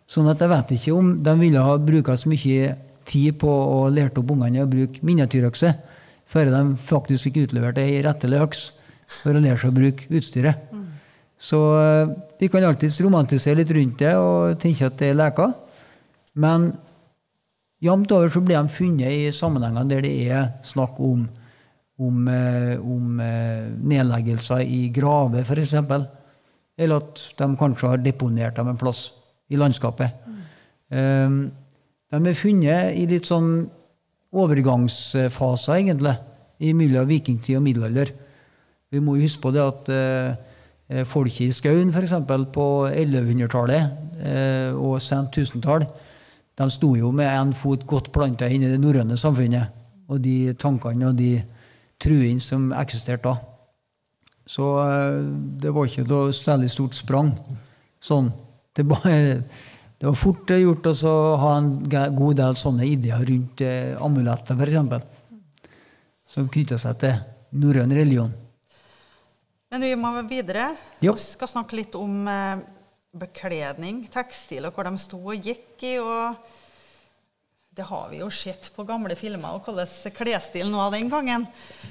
Sånn 0.05 0.29
at 0.29 0.41
jeg 0.41 0.51
vet 0.51 0.73
ikke 0.75 0.93
om 0.93 1.15
de 1.25 1.33
ville 1.39 1.63
ha 1.65 1.77
bruka 1.81 2.15
så 2.17 2.29
mye 2.29 2.75
tid 3.05 3.37
på 3.41 3.49
å 3.49 3.85
lære 3.93 4.17
opp 4.21 4.31
ungene 4.33 4.63
å 4.63 4.69
bruke 4.69 5.03
miniatyrøkse 5.05 5.73
før 6.29 6.49
de 6.49 6.63
faktisk 6.81 7.27
fikk 7.27 7.43
utlevert 7.45 7.79
ei 7.81 8.01
rettelig 8.05 8.41
øks 8.41 8.63
for 9.21 9.35
å 9.35 9.41
lære 9.41 9.59
seg 9.61 9.71
å 9.71 9.77
bruke 9.77 10.09
utstyret. 10.17 10.65
Så 11.37 11.59
eh, 11.77 12.11
vi 12.39 12.49
kan 12.49 12.65
alltids 12.65 12.97
romantisere 13.03 13.59
litt 13.59 13.73
rundt 13.75 14.01
det 14.01 14.15
og 14.17 14.57
tenke 14.61 14.87
at 14.87 14.97
det 14.99 15.11
er 15.11 15.19
leker. 15.19 15.53
Men 16.41 16.71
jevnt 17.83 18.13
over 18.15 18.31
så 18.31 18.41
blir 18.43 18.57
de 18.57 18.73
funnet 18.73 19.11
i 19.13 19.33
sammenhenger 19.35 19.89
der 19.89 20.05
det 20.05 20.13
er 20.25 20.47
snakk 20.65 20.99
om, 21.03 21.27
om, 22.01 22.29
eh, 22.31 22.75
om 22.79 23.19
eh, 23.23 23.67
nedleggelser 23.93 24.63
i 24.65 24.87
graver, 24.95 25.45
f.eks. 25.45 25.75
Eller 26.75 27.03
at 27.03 27.27
de 27.37 27.51
kanskje 27.59 27.91
har 27.93 28.01
deponert 28.03 28.57
dem 28.57 28.71
en 28.71 28.79
plass 28.79 29.09
i 29.51 29.59
landskapet. 29.59 30.23
Um, 30.89 31.51
de 32.19 32.31
er 32.31 32.37
funnet 32.37 32.95
i 32.95 33.05
litt 33.09 33.27
sånn 33.29 33.65
overgangsfaser, 34.35 35.77
egentlig, 35.79 36.15
i 36.63 36.71
mellom 36.75 37.07
vikingtid 37.09 37.57
og 37.59 37.63
middelalder. 37.65 38.11
Vi 38.91 39.01
må 39.03 39.17
jo 39.17 39.25
huske 39.25 39.43
på 39.43 39.51
det 39.55 39.63
at 39.63 39.89
eh, 39.91 41.03
folket 41.09 41.49
i 41.49 41.55
skauen, 41.55 41.91
f.eks. 41.91 42.13
på 42.55 42.67
1100-tallet 42.91 44.21
eh, 44.21 44.71
og 44.75 44.99
sent 45.03 45.33
tusentall, 45.35 45.87
de 46.55 46.69
sto 46.71 46.93
jo 46.95 47.11
med 47.11 47.27
én 47.27 47.51
fot 47.57 47.83
godt 47.87 48.13
planta 48.15 48.47
inn 48.47 48.63
i 48.63 48.71
det 48.71 48.79
norrøne 48.79 49.17
samfunnet. 49.19 49.73
Og 50.07 50.21
de 50.23 50.53
tankene 50.61 51.09
og 51.09 51.17
de 51.17 51.33
truene 51.99 52.43
som 52.43 52.69
eksisterte 52.77 53.27
da. 53.27 53.35
Så 54.47 54.69
eh, 54.85 55.21
det 55.61 55.73
var 55.73 55.89
ikke 55.89 56.07
noe 56.07 56.33
særlig 56.35 56.69
stort 56.71 56.95
sprang. 56.95 57.33
Sånn. 58.03 58.29
Det, 58.75 58.85
bare, 58.87 59.41
det 60.05 60.11
var 60.11 60.17
fort 60.21 60.51
gjort 60.53 60.85
å 61.01 61.11
ha 61.41 61.51
en 61.57 61.69
god 61.89 62.35
del 62.37 62.57
sånne 62.61 62.85
ideer 62.85 63.23
rundt 63.25 63.61
eh, 63.65 63.95
amuletter, 63.97 64.53
f.eks. 64.53 65.71
Som 66.29 66.45
knytter 66.53 66.77
seg 66.77 66.99
til 67.01 67.15
norrøn 67.57 67.95
religion. 67.97 68.29
Men 69.73 69.81
vi 69.81 69.89
må 69.97 70.11
videre. 70.29 70.67
Vi 70.99 71.09
skal 71.23 71.49
snakke 71.49 71.79
litt 71.79 71.97
om 71.97 72.29
eh, 72.29 72.61
bekledning, 73.17 74.03
tekstil, 74.13 74.67
og 74.69 74.77
hvor 74.77 74.85
de 74.85 75.01
sto 75.01 75.23
og 75.23 75.49
gikk 75.49 75.87
i. 75.89 75.95
og 75.97 76.37
det 77.73 77.89
har 77.89 78.05
vi 78.13 78.21
jo 78.21 78.29
sett 78.29 78.69
på 78.77 78.85
gamle 78.85 79.17
filmer, 79.17 79.57
og 79.57 79.65
hvordan 79.65 80.13
klesstilen 80.21 80.77
var 80.77 80.93
den 80.93 81.09
gangen. 81.09 81.47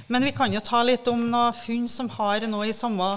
Men 0.07 0.29
vi 0.31 0.37
kan 0.39 0.55
jo 0.55 0.63
ta 0.63 0.85
litt 0.87 1.11
om 1.11 1.27
noen 1.35 1.59
funn 1.65 1.91
som 1.91 2.15
har 2.21 2.47
noe 2.47 2.71
i 2.71 2.79
samme 2.79 3.11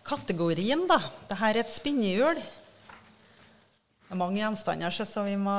kategorien. 0.00 0.88
da. 0.88 1.02
Dette 1.28 1.52
er 1.52 1.60
et 1.60 1.76
spinnehjul. 1.76 2.40
Det 4.12 4.18
er 4.18 4.26
mange 4.26 4.42
gjenstander, 4.42 4.90
så 4.92 5.22
vi 5.24 5.38
må 5.40 5.54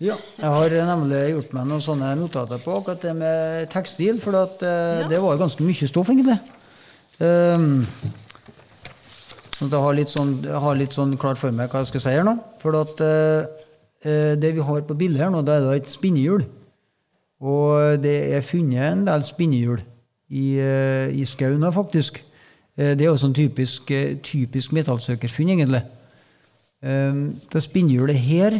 Ja, 0.00 0.14
jeg 0.38 0.48
har 0.48 0.74
nemlig 0.88 1.18
gjort 1.34 1.50
meg 1.52 1.66
noen 1.68 1.82
sånne 1.84 2.14
notater 2.16 2.56
på 2.62 2.72
akkurat 2.72 3.02
det 3.04 3.10
med 3.18 3.66
tekstil, 3.68 4.16
for 4.18 4.32
at, 4.32 4.62
eh, 4.62 5.02
Ja. 5.02 5.08
det 5.08 5.20
var 5.20 5.36
jo 5.36 5.42
ganske 5.44 5.60
mye 5.60 5.86
stoff, 5.86 6.08
egentlig. 6.08 6.38
Um, 7.20 7.86
så 9.58 9.68
jeg 9.68 9.80
har 9.80 9.92
litt, 9.92 10.08
sånn, 10.08 10.42
jeg 10.42 10.58
har 10.58 10.74
litt 10.74 10.94
sånn 10.94 11.18
klart 11.18 11.36
for 11.36 11.52
meg 11.52 11.68
hva 11.68 11.80
jeg 11.80 11.88
skal 11.88 12.00
si 12.00 12.08
her 12.08 12.24
nå. 12.24 12.38
For 12.60 12.80
at 12.80 12.98
eh, 12.98 14.36
det 14.36 14.54
vi 14.54 14.62
har 14.62 14.80
på 14.80 14.96
bildet 14.96 15.20
her 15.20 15.30
nå, 15.30 15.44
da 15.44 15.58
er 15.58 15.60
det 15.60 15.82
et 15.82 15.90
spinnehjul. 15.90 16.46
Og 17.42 18.00
det 18.00 18.32
er 18.32 18.40
funnet 18.40 18.92
en 18.92 19.04
del 19.04 19.20
spinnehjul 19.20 19.82
i, 20.30 20.58
uh, 20.60 21.12
i 21.12 21.24
skauen 21.26 21.60
faktisk. 21.60 22.22
Det 22.74 23.02
er 23.02 23.12
jo 23.12 23.16
sånn 23.16 23.34
typisk, 23.34 23.84
typisk 24.22 24.72
metallsøkerfunn, 24.72 25.50
egentlig. 25.50 25.82
Det 26.86 27.62
spinnehjulet 27.64 28.14
her 28.14 28.54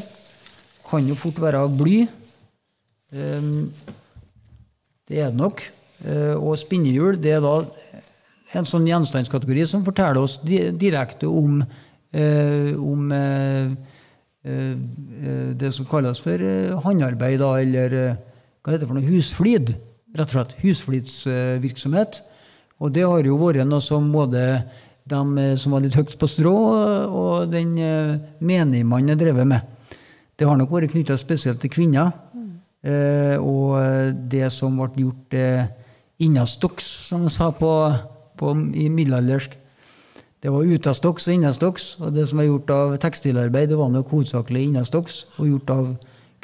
kan 0.86 1.06
jo 1.06 1.16
fort 1.18 1.38
være 1.42 1.60
av 1.66 1.74
bly. 1.78 2.04
Um, 3.14 3.72
det 5.06 5.20
er 5.20 5.30
det 5.30 5.40
nok. 5.40 5.62
Uh, 6.04 6.34
og 6.36 6.58
spinnehjul 6.60 7.18
det 7.22 7.36
er 7.36 7.44
da 7.44 7.56
en 8.56 8.68
sånn 8.68 8.86
gjenstandskategori 8.88 9.66
som 9.68 9.84
forteller 9.84 10.20
oss 10.20 10.38
direkte 10.44 11.28
om, 11.28 11.60
uh, 11.62 12.72
om 12.76 13.12
uh, 13.12 13.74
det 14.46 15.72
som 15.74 15.88
kalles 15.90 16.20
for 16.22 16.42
håndarbeid, 16.84 17.40
da, 17.42 17.48
eller 17.58 17.96
hva 18.62 18.70
heter 18.70 18.84
det 18.84 18.88
for 18.88 18.98
noe? 18.98 19.08
Husflid. 19.08 19.72
Rett 20.16 20.30
og 20.30 20.36
slett. 20.36 20.52
Husflidsvirksomhet. 20.60 22.20
Og 22.78 22.92
det 22.94 23.02
har 23.08 23.26
jo 23.26 23.38
vært 23.40 23.66
noe 23.66 23.82
som 23.82 24.06
både 24.14 24.44
de 25.07 25.23
eh, 25.38 25.57
som 25.61 25.77
var 25.77 25.85
litt 25.85 25.97
høyt 25.97 26.16
på 26.19 26.29
strå, 26.31 26.55
og 27.07 27.51
den 27.53 27.77
uh, 27.79 28.16
menigmannen 28.40 29.14
jeg 29.14 29.23
drevet 29.23 29.49
med. 29.49 29.75
Det 30.37 30.49
har 30.49 30.59
nok 30.59 30.73
vært 30.75 30.92
knytta 30.92 31.16
spesielt 31.21 31.62
til 31.62 31.73
kvinner. 31.73 32.12
Eh, 32.87 33.37
og 33.40 33.81
det 34.31 34.47
som 34.55 34.77
ble 34.79 35.07
gjort 35.07 35.35
eh, 35.35 35.64
innastokks, 36.23 36.87
som 37.09 37.25
de 37.25 37.33
sa 37.33 37.49
på, 37.55 37.71
på, 38.38 38.53
i 38.77 38.88
middelaldersk. 38.92 39.57
Det 40.42 40.53
var 40.53 40.69
utastoks 40.69 41.27
og 41.27 41.35
innastoks. 41.35 41.88
Og 42.03 42.12
det 42.14 42.29
som 42.29 42.42
var 42.42 42.51
gjort 42.51 42.71
av 42.71 42.97
tekstilarbeid, 43.03 43.73
det 43.73 43.81
var 43.81 43.90
nok 43.90 44.12
hovedsakelig 44.12 44.69
innastoks, 44.69 45.25
og 45.40 45.51
gjort 45.51 45.73
av 45.75 45.88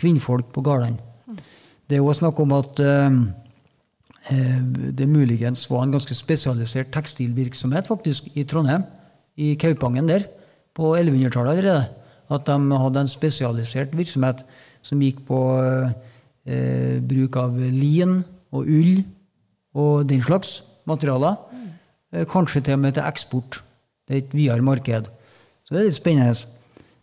kvinnfolk 0.01 0.49
på 0.55 0.65
gårdene. 0.67 0.99
Det 1.87 1.99
er 1.99 2.03
også 2.03 2.25
snakk 2.25 2.41
om 2.41 2.55
at 2.57 2.81
eh, 2.81 3.07
eh, 3.07 3.21
det 4.31 5.09
muligens 5.11 5.65
var 5.71 5.83
en 5.83 5.95
ganske 5.97 6.15
spesialisert 6.15 6.93
tekstilvirksomhet 6.95 7.89
faktisk 7.91 8.29
i 8.39 8.45
Trondheim, 8.47 8.85
i 9.37 9.55
Kaupangen 9.59 10.07
der, 10.07 10.29
på 10.75 10.93
1100-tallet 10.97 11.57
allerede. 11.57 11.89
At 12.31 12.47
de 12.47 12.79
hadde 12.79 13.01
en 13.03 13.11
spesialisert 13.11 13.97
virksomhet 13.97 14.45
som 14.83 15.03
gikk 15.03 15.25
på 15.27 15.41
eh, 16.47 17.01
bruk 17.03 17.37
av 17.37 17.59
lin 17.59 18.21
og 18.53 18.69
ull 18.71 19.03
og 19.75 20.07
den 20.09 20.23
slags 20.23 20.61
materialer. 20.87 21.37
Mm. 22.13 22.27
kanskje 22.29 22.61
til 22.61 22.75
og 22.75 22.79
med 22.79 22.93
til 22.93 23.07
eksport. 23.09 23.63
Det 24.09 24.15
er 24.15 24.19
et 24.19 24.35
videre 24.35 24.63
marked. 24.63 25.09
Så 25.65 25.75
det 25.75 25.81
er 25.81 25.89
litt 25.89 25.97
spennende. 25.97 26.35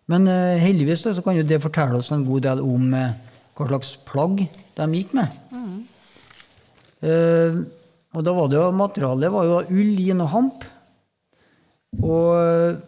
Men 0.10 0.28
eh, 0.28 0.60
heldigvis 0.62 1.06
da, 1.06 1.14
så 1.14 1.24
kan 1.26 1.38
jo 1.38 1.46
det 1.46 1.62
fortelle 1.62 2.00
oss 2.00 2.12
en 2.14 2.26
god 2.26 2.46
del 2.46 2.62
om 2.66 2.94
eh, 2.98 3.16
hva 3.58 3.68
slags 3.70 3.96
plagg 4.10 4.44
de 4.78 4.88
gikk 4.94 5.16
med. 5.18 5.34
Eh, 5.54 5.79
og 7.04 8.26
da 8.26 8.34
var 8.34 8.50
det 8.50 8.58
jo 8.58 8.70
materialet 8.74 9.32
var 9.34 9.46
jo 9.46 9.60
ull, 9.70 9.92
lin 10.00 10.24
og 10.26 10.32
hamp. 10.34 10.66
Og 12.02 12.32
eh, 12.40 12.80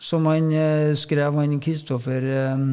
som 0.00 0.26
han 0.28 0.48
eh, 0.52 0.94
skrev, 0.96 1.36
han 1.36 1.60
Kristoffer 1.60 2.24
eh, 2.24 2.64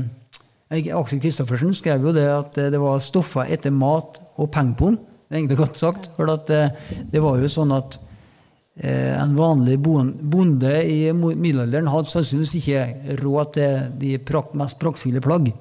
Aksel 0.68 1.22
Kristoffersen 1.24 1.76
skrev 1.76 2.08
jo 2.08 2.16
det 2.16 2.28
at 2.32 2.58
eh, 2.60 2.72
det 2.72 2.82
var 2.82 3.04
stoffer 3.04 3.48
etter 3.52 3.76
mat 3.76 4.22
og 4.38 4.52
pengepung. 4.54 4.98
Det 5.28 5.36
er 5.36 5.42
egentlig 5.42 5.60
godt 5.60 5.80
sagt. 5.80 6.10
For 6.16 6.32
eh, 6.32 6.74
det 7.12 7.24
var 7.24 7.40
jo 7.44 7.52
sånn 7.52 7.76
at 7.76 8.00
eh, 8.80 9.14
en 9.20 9.36
vanlig 9.36 9.80
bonde 9.84 10.74
i 10.88 11.12
middelalderen 11.12 11.92
hadde 11.92 12.12
sannsynligvis 12.14 12.58
ikke 12.62 13.22
råd 13.24 13.56
til 13.60 13.88
de 14.00 14.18
mest 14.60 14.80
praktfulle 14.80 15.24
plagg. 15.24 15.52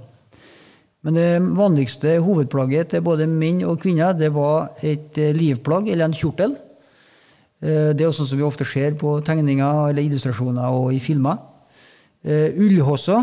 Men 1.07 1.14
det 1.14 1.38
vanligste 1.55 2.16
hovedplagget 2.19 2.90
til 2.90 3.03
både 3.07 3.29
menn 3.31 3.61
og 3.62 3.79
kvinner 3.79 4.16
det 4.19 4.33
var 4.35 4.73
et 4.83 5.14
eh, 5.23 5.37
livplagg 5.37 5.87
eller 5.92 6.09
en 6.09 6.16
kjortel. 6.19 6.57
Eh, 7.62 7.92
Det 7.95 8.03
er 8.03 8.09
også 8.09 8.25
sånn 8.25 8.33
som 8.33 8.40
vi 8.40 8.47
ofte 8.49 8.66
ser 8.66 8.97
på 8.99 9.12
tegninger 9.23 9.92
eller 9.92 10.03
illustrasjoner 10.03 10.66
og 10.66 10.90
i 10.97 10.99
filmer. 10.99 11.38
Eh, 12.27 12.59
Ullhåser. 12.59 13.23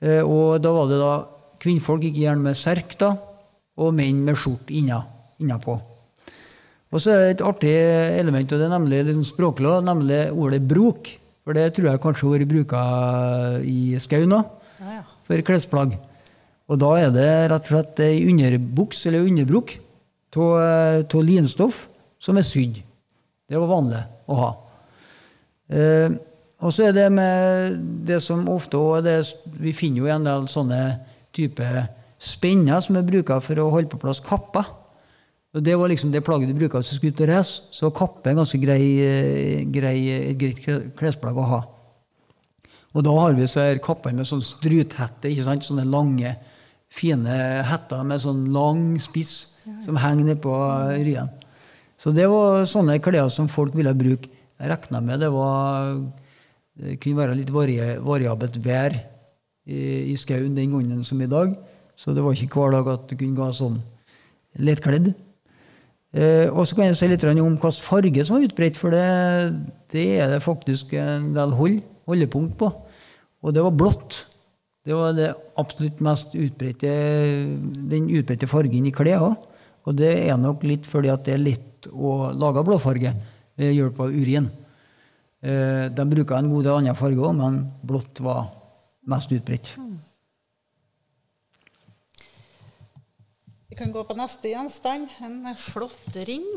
Og 0.00 0.62
da 0.64 0.70
var 0.72 0.86
det 0.88 0.96
da 0.96 1.12
Kvinnfolk 1.60 2.06
gikk 2.06 2.22
gjerne 2.22 2.40
med 2.40 2.56
serk, 2.56 2.94
da, 2.96 3.10
og 3.76 3.92
menn 3.92 4.22
med 4.24 4.38
skjort 4.40 4.70
inna, 4.72 5.02
innapå. 5.36 5.74
Og 6.88 7.02
så 7.04 7.12
er 7.12 7.20
det 7.20 7.34
et 7.34 7.44
artig 7.44 7.74
element, 8.16 8.48
og 8.48 8.56
det 8.56 8.64
er 8.64 8.72
nemlig 8.72 9.02
sånn 9.10 9.28
språklig, 9.28 9.74
nemlig 9.84 10.22
ordet 10.32 10.64
brok. 10.64 11.12
For 11.44 11.52
det 11.52 11.74
tror 11.76 11.90
jeg 11.90 12.00
kanskje 12.00 12.24
har 12.24 12.38
vært 12.38 12.54
bruka 12.54 12.80
i 13.60 14.00
skauen 14.00 14.32
òg, 14.38 14.56
for 15.28 15.44
klesplagg. 15.44 16.00
Og 16.70 16.78
da 16.78 16.90
er 17.00 17.10
det 17.14 17.30
rett 17.50 17.66
og 17.66 17.72
slett 17.72 18.02
ei 18.04 18.22
underbuks 18.30 19.02
eller 19.10 19.26
underbruk 19.26 19.74
av 20.38 21.22
linstoff 21.26 21.88
som 22.22 22.38
er 22.38 22.46
sydd. 22.46 22.78
Det 23.50 23.58
var 23.58 23.70
vanlig 23.70 24.02
å 24.30 24.36
ha. 24.38 24.50
Eh, 25.70 26.12
og 26.60 26.74
så 26.74 26.86
er 26.86 26.94
det 26.94 27.08
med 27.10 27.78
det 28.06 28.20
som 28.22 28.44
ofte 28.52 28.78
det, 29.02 29.16
Vi 29.58 29.72
finner 29.72 29.98
jo 29.98 30.10
en 30.12 30.26
del 30.26 30.46
sånne 30.46 31.00
type 31.32 31.66
spenner 32.20 32.82
som 32.84 32.96
er 32.96 33.06
bruka 33.06 33.40
for 33.40 33.58
å 33.58 33.70
holde 33.72 33.90
på 33.90 33.98
plass 33.98 34.20
kapper. 34.20 34.68
Og 35.54 35.64
Det 35.64 35.74
var 35.74 35.88
liksom 35.88 36.12
det 36.12 36.22
plagget 36.22 36.52
du 36.52 36.54
bruka 36.54 36.78
hvis 36.78 36.90
du 36.92 36.96
skulle 36.96 37.12
ut 37.16 37.20
og 37.24 37.32
reise. 37.32 37.62
Så 37.72 37.90
kappe 37.90 38.30
er 38.30 38.38
ganske 38.38 38.60
grei, 38.62 38.82
eh, 39.02 39.64
grei, 39.66 39.98
et 40.30 40.38
greit 40.38 40.94
klesplagg 40.94 41.34
å 41.34 41.48
ha. 41.48 41.60
Og 42.94 43.04
da 43.06 43.10
har 43.10 43.34
vi 43.34 43.46
så 43.46 43.62
her 43.62 43.78
kappene 43.82 44.18
med 44.18 44.26
sånn 44.26 44.42
struthette, 44.42 45.30
ikke 45.30 45.46
sant? 45.46 45.66
sånne 45.66 45.86
lange, 45.86 46.36
fine 46.90 47.36
hetter 47.66 48.02
med 48.06 48.22
sånn 48.22 48.48
lang 48.54 48.94
spiss 49.02 49.34
som 49.84 49.98
henger 50.00 50.32
nedpå 50.32 50.54
ryen. 50.98 51.30
Så 52.00 52.12
det 52.16 52.26
var 52.32 52.64
sånne 52.68 52.98
klær 53.02 53.28
som 53.32 53.48
folk 53.50 53.76
ville 53.76 53.92
bruke. 53.94 54.30
Jeg 54.60 54.68
regna 54.72 55.00
med 55.04 55.22
det 55.22 55.30
var 55.32 55.94
det 56.80 56.96
kunne 57.00 57.18
være 57.18 57.36
litt 57.36 57.50
variabelt 57.52 58.56
vær 58.64 58.94
i, 59.68 60.12
i 60.12 60.16
skauen 60.16 60.54
den 60.56 60.72
gangen 60.72 61.02
som 61.04 61.20
i 61.20 61.28
dag. 61.28 61.52
Så 61.96 62.14
det 62.16 62.24
var 62.24 62.36
ikke 62.36 62.56
hver 62.56 62.78
dag 62.78 62.88
at 62.94 63.10
du 63.10 63.16
kunne 63.18 63.36
gå 63.36 63.48
sånn 63.52 63.80
lettkledd. 64.56 65.12
Eh, 66.10 66.48
og 66.48 66.64
så 66.66 66.78
kan 66.78 66.88
jeg 66.88 66.96
si 66.98 67.10
litt 67.10 67.26
om 67.28 67.36
hvilken 67.36 67.76
farge 67.84 68.24
som 68.24 68.38
var 68.38 68.48
utbredt, 68.48 68.78
for 68.80 68.94
det, 68.94 69.04
det 69.92 70.06
er 70.22 70.32
det 70.32 70.40
faktisk 70.42 70.94
en 70.98 71.30
del 71.36 71.52
hold, 71.58 71.82
holdepunkt 72.08 72.56
på. 72.58 72.70
Og 73.44 73.54
det 73.54 73.64
var 73.66 73.76
blått. 73.76 74.24
Det 74.90 74.96
var 74.98 75.12
det 75.14 75.28
absolutt 75.54 76.00
mest 76.02 76.32
utbredte, 76.34 76.90
den 77.92 78.08
utbredte 78.10 78.48
fargen 78.50 78.88
i 78.88 78.90
klær 78.90 79.22
òg. 79.22 79.34
Og 79.86 79.94
det 79.94 80.08
er 80.26 80.34
nok 80.34 80.64
litt 80.66 80.86
fordi 80.90 81.12
at 81.12 81.22
det 81.28 81.36
er 81.36 81.44
lett 81.44 81.86
å 81.94 82.32
lage 82.34 82.64
blåfarge 82.66 83.12
ved 83.54 83.70
hjelp 83.70 84.00
av 84.02 84.10
urin. 84.10 84.48
Eh, 85.46 85.84
de 85.94 86.06
bruker 86.10 86.34
en 86.34 86.50
god 86.50 86.66
del 86.66 86.78
andre 86.80 86.94
farger 86.98 87.22
òg, 87.22 87.36
men 87.38 87.60
blått 87.86 88.18
var 88.26 88.48
mest 89.06 89.30
utbredt. 89.30 89.76
Vi 93.70 93.78
kan 93.78 93.92
gå 93.94 94.02
på 94.08 94.16
neste 94.18 94.50
gjenstand. 94.50 95.06
En 95.22 95.54
flott 95.54 96.18
ring. 96.26 96.48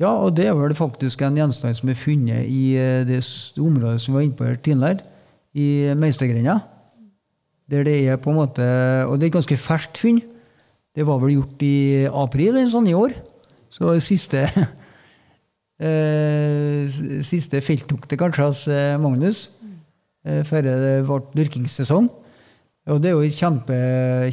Ja, 0.00 0.14
og 0.14 0.32
det 0.40 0.48
er 0.48 0.56
vel 0.56 0.72
faktisk 0.80 1.20
en 1.28 1.36
gjenstand 1.42 1.76
som 1.76 1.92
er 1.92 2.00
funnet 2.00 2.48
i 2.48 2.72
eh, 2.80 3.04
det 3.04 3.20
området 3.60 4.00
som 4.00 4.14
vi 4.14 4.22
var 4.22 4.26
inne 4.30 4.40
på 4.40 4.48
her 4.48 4.56
tidligere, 4.64 5.12
i 5.56 5.94
Meistergrenda. 5.96 6.60
Der 7.70 7.82
det 7.86 7.96
er 8.06 8.18
på 8.22 8.30
en 8.30 8.38
måte 8.38 8.62
Og 9.08 9.18
det 9.18 9.26
er 9.26 9.30
et 9.32 9.38
ganske 9.40 9.56
ferskt 9.58 9.98
funn. 9.98 10.20
Det 10.94 11.06
var 11.06 11.18
vel 11.20 11.34
gjort 11.36 11.62
i 11.66 12.06
april 12.06 12.54
eller 12.54 12.70
sånn 12.70 12.86
i 12.86 12.94
år. 12.96 13.16
Så 13.72 13.90
siste 14.00 14.46
eh, 15.86 16.86
Siste 17.26 17.60
felttoktet 17.64 18.18
kanskje 18.20 18.46
hos 18.46 18.62
eh, 18.70 18.94
Magnus 19.00 19.48
eh, 20.24 20.44
før 20.46 20.62
det 20.68 20.76
ble 21.08 21.20
dyrkingssesong. 21.34 22.08
Og 22.86 23.02
det 23.02 23.10
er 23.10 23.16
jo 23.16 23.26
en 23.26 23.34
kjempe, 23.34 23.76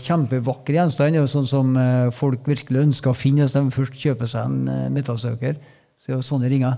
kjempevakker 0.06 0.76
gjenstand. 0.78 1.16
Det 1.16 1.18
er 1.18 1.24
jo 1.24 1.32
sånn 1.32 1.48
som 1.50 1.72
folk 2.14 2.46
virkelig 2.46 2.84
ønsker 2.84 3.10
å 3.10 3.18
finne 3.18 3.48
hvis 3.48 3.56
de 3.56 3.64
først 3.74 3.98
kjøper 3.98 4.30
seg 4.30 4.46
en 4.46 4.92
metallsøker. 4.94 5.58
Så 5.98 6.12
er 6.12 6.20
jo 6.20 6.26
sånne 6.28 6.52
ringer. 6.52 6.76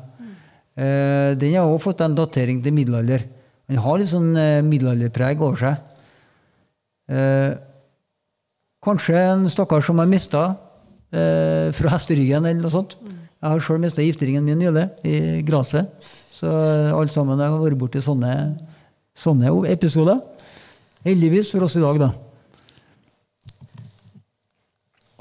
Eh, 0.76 1.32
den 1.40 1.56
har 1.56 1.64
også 1.64 1.90
fått 1.90 2.04
en 2.04 2.16
datering 2.18 2.60
til 2.64 2.76
middelalder. 2.76 3.24
Den 3.70 3.82
har 3.82 3.98
litt 3.98 4.12
sånn 4.12 4.36
eh, 4.38 4.62
middelalderpreg 4.66 5.42
over 5.42 5.62
seg. 5.62 5.80
Eh, 7.10 7.56
kanskje 8.86 9.18
en 9.32 9.48
stakkar 9.50 9.82
som 9.86 10.02
har 10.02 10.10
mista 10.10 10.44
eh, 11.10 11.72
fra 11.74 11.96
hesteryggen 11.96 12.46
eller 12.46 12.62
noe 12.62 12.74
sånt. 12.74 12.98
Jeg 13.02 13.50
har 13.52 13.64
sjøl 13.64 13.82
mista 13.82 14.06
gifteringen 14.06 14.46
min 14.46 14.62
nylig, 14.62 14.86
i 15.06 15.42
gresset. 15.46 15.90
Så 16.34 16.50
alle 16.50 17.12
sammen 17.14 17.40
har 17.40 17.58
vært 17.62 17.80
borti 17.80 18.02
sånne, 18.04 18.32
sånne 19.18 19.54
episoder. 19.72 20.22
Heldigvis 21.06 21.52
for 21.54 21.66
oss 21.66 21.78
i 21.78 21.84
dag, 21.84 22.02
da. 22.02 22.12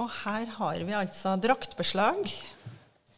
Og 0.00 0.08
her 0.24 0.48
har 0.56 0.80
vi 0.82 0.96
altså 0.96 1.36
draktbeslag. 1.40 2.26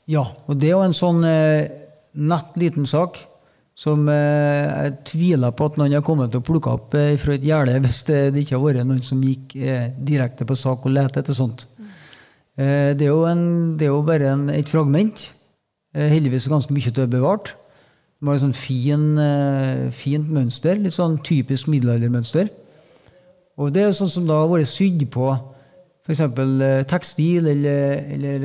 Ja, 0.07 0.27
og 0.47 0.59
det 0.61 0.69
er 0.69 0.77
jo 0.77 0.85
en 0.85 0.95
sånn 0.95 1.25
eh, 1.27 1.71
nett 2.15 2.59
liten 2.61 2.87
sak 2.87 3.19
som 3.77 4.07
eh, 4.09 4.65
jeg 4.65 4.93
tviler 5.11 5.53
på 5.53 5.69
at 5.69 5.77
noen 5.77 5.93
har 5.99 6.05
kommet 6.05 6.33
til 6.33 6.41
å 6.41 6.47
plukke 6.47 6.73
opp 6.73 6.97
eh, 6.97 7.15
fra 7.21 7.37
et 7.37 7.45
gjerde 7.45 7.77
hvis 7.85 8.03
det, 8.09 8.21
det 8.33 8.45
ikke 8.45 8.57
har 8.57 8.65
vært 8.65 8.89
noen 8.89 9.05
som 9.05 9.21
gikk 9.25 9.57
eh, 9.61 9.91
direkte 10.09 10.49
på 10.49 10.57
sak 10.57 10.87
og 10.89 10.97
lette 10.97 11.21
etter 11.21 11.37
sånt. 11.37 11.67
Eh, 12.57 12.97
det, 12.97 13.05
er 13.05 13.13
jo 13.13 13.27
en, 13.29 13.77
det 13.77 13.89
er 13.89 13.93
jo 13.93 14.03
bare 14.07 14.33
en, 14.33 14.49
et 14.53 14.73
fragment. 14.73 15.31
Heldigvis 15.97 16.49
ganske 16.53 16.75
mye 16.77 16.91
til 16.93 17.07
å 17.07 17.09
bevart. 17.09 17.55
Det 18.21 18.27
var 18.29 18.37
et 18.37 18.43
sånn 18.43 18.57
fin, 18.57 19.05
fint 19.97 20.29
mønster, 20.29 20.77
litt 20.77 20.93
sånn 20.93 21.15
typisk 21.25 21.71
middelaldermønster. 21.73 22.51
Og 23.57 23.71
det 23.73 23.81
er 23.81 23.89
jo 23.89 23.97
sånn 24.03 24.13
som 24.13 24.27
da 24.29 24.43
har 24.43 24.51
vært 24.51 24.69
sydd 24.69 25.07
på 25.15 25.31
f.eks. 26.05 26.21
Tekstil 26.91 27.49
eller, 27.49 27.97
eller 28.13 28.45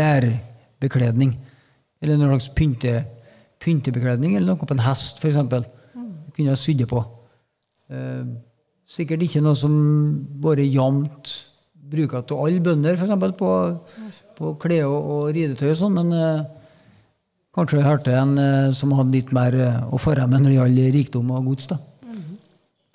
lærbekledning. 0.00 1.36
Eller 2.02 2.18
noen 2.18 2.34
slags 2.34 2.50
pynte, 2.58 2.96
pyntebekledning, 3.60 4.36
eller 4.36 4.54
noe 4.54 4.60
på 4.60 4.76
en 4.76 4.84
hest, 4.84 5.20
f.eks. 5.20 5.40
Mm. 5.94 6.12
Kunne 6.36 6.54
ha 6.54 6.58
sydd 6.58 6.82
det 6.82 6.88
på. 6.90 7.02
Eh, 7.90 8.24
sikkert 8.90 9.26
ikke 9.26 9.42
noe 9.44 9.58
som 9.58 9.74
bare 10.42 10.66
jevnt 10.66 11.34
bruker 11.90 12.24
til 12.26 12.40
alle 12.40 12.62
bønder, 12.64 12.96
f.eks. 12.96 13.36
På, 13.38 13.52
på 14.38 14.54
klær 14.62 14.88
og, 14.88 15.28
ridetøy 15.34 15.72
og 15.72 15.78
sånn, 15.82 15.98
men 15.98 16.16
eh, 16.16 16.48
kanskje 17.56 17.80
jeg 17.80 17.88
hørte 17.88 18.16
en 18.16 18.36
eh, 18.40 18.72
som 18.76 18.94
hadde 18.96 19.16
litt 19.16 19.34
mer 19.36 19.56
eh, 19.58 19.82
å 19.90 20.00
fare 20.00 20.26
med 20.30 20.44
når 20.44 20.54
det 20.54 20.58
gjaldt 20.60 20.98
rikdom 20.98 21.34
og 21.36 21.52
gods. 21.52 21.70
da. 21.74 21.80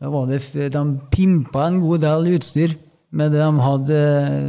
Da 0.01 0.11
var 0.11 0.27
det, 0.27 0.41
de 0.73 0.81
pimpa 1.11 1.69
en 1.69 1.79
god 1.79 2.03
del 2.03 2.33
utstyr 2.35 2.75
med 3.15 3.31
det 3.31 3.39
de, 3.39 3.51
hadde, 3.63 3.99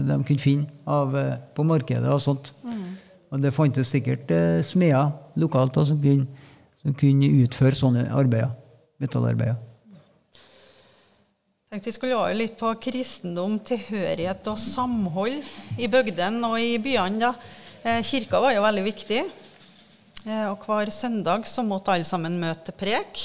de 0.09 0.17
kunne 0.27 0.43
finne 0.43 0.67
av, 0.91 1.15
eh, 1.17 1.37
på 1.55 1.67
markedet 1.67 2.11
og 2.11 2.23
sånt. 2.23 2.53
Og 3.37 3.43
det 3.45 3.53
fantes 3.53 3.91
sikkert 3.93 4.31
eh, 4.33 4.63
smeder 4.65 5.11
lokalt 5.37 5.77
som, 5.85 5.99
kunne, 6.01 6.25
som 6.81 6.95
kunne 6.97 7.29
utføre 7.43 7.77
sånne 7.77 8.07
arbeider. 8.17 8.55
Metallarbeider. 8.97 9.59
Tenkte 11.69 11.91
vi 11.91 11.93
skulle 11.93 12.17
ha 12.17 12.31
litt 12.33 12.55
på 12.57 12.71
kristendom, 12.81 13.59
tilhørighet 13.61 14.49
og 14.49 14.57
samhold 14.63 15.37
i 15.77 15.91
bygdene 15.93 16.49
og 16.49 16.57
i 16.65 16.79
byene. 16.81 17.35
Eh, 17.85 18.01
Kirka 18.09 18.41
var 18.41 18.57
jo 18.57 18.65
veldig 18.65 18.87
viktig. 18.87 19.21
Eh, 20.25 20.47
Og 20.49 20.65
hver 20.65 20.89
søndag 20.95 21.45
så 21.45 21.61
måtte 21.67 21.93
alle 21.93 22.09
sammen 22.09 22.41
møte 22.41 22.71
til 22.71 22.81
prek. 22.87 23.21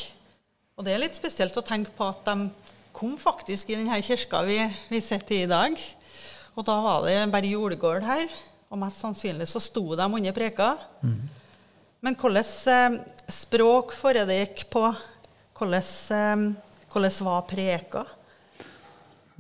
Og 0.76 0.84
det 0.84 0.98
er 0.98 1.06
litt 1.06 1.16
spesielt 1.16 1.56
å 1.56 1.64
tenke 1.64 1.96
på 1.96 2.12
at 2.12 2.28
de 2.28 2.50
kom 2.92 3.16
faktisk 3.16 3.72
i 3.72 3.80
denne 3.80 4.04
kirka 4.04 4.44
vi, 4.44 4.60
vi 4.92 5.00
sitter 5.00 5.40
i 5.40 5.44
i 5.46 5.52
dag. 5.56 5.80
Og 6.60 6.68
da 6.68 6.82
var 6.84 7.08
det 7.08 7.22
bare 7.32 7.56
jordgård 7.56 8.04
her, 8.04 8.28
og 8.72 8.80
mest 8.80 9.04
sannsynlig 9.04 9.50
så 9.52 9.60
sto 9.60 9.84
de 10.00 10.08
under 10.08 10.36
preka. 10.36 10.72
Men 12.02 12.18
hvordan 12.18 12.48
eh, 12.72 12.98
språk 13.30 13.94
foregikk 13.94 14.66
på? 14.72 14.88
Hvordan, 15.60 15.92
eh, 16.16 16.46
hvordan 16.94 17.18
var 17.28 17.46
preka? 17.50 18.06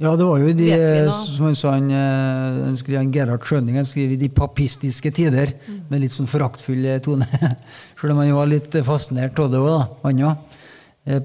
Ja, 0.01 0.15
det 0.17 0.25
var 0.25 0.41
jo 0.41 0.53
de, 0.57 0.69
som 1.29 1.45
han 1.45 1.55
sa, 1.57 1.75
han, 1.77 1.89
eh, 1.93 2.59
han 2.65 2.77
skrev, 2.77 3.07
Gerhard 3.13 3.45
Schøning 3.45 3.77
han 3.77 3.87
skriver 3.87 4.15
i 4.15 4.21
de 4.23 4.31
papistiske 4.33 5.11
tider, 5.13 5.53
med 5.89 6.03
litt 6.03 6.15
sånn 6.15 6.29
foraktfull 6.29 6.83
eh, 6.89 7.01
tone. 7.05 7.27
Selv 8.01 8.15
om 8.15 8.23
han 8.23 8.33
var 8.35 8.49
litt 8.51 8.75
fascinert 8.85 9.39
av 9.39 9.53
det 9.53 9.61
òg, 9.61 9.85
han 10.03 10.25
òg. 10.31 10.57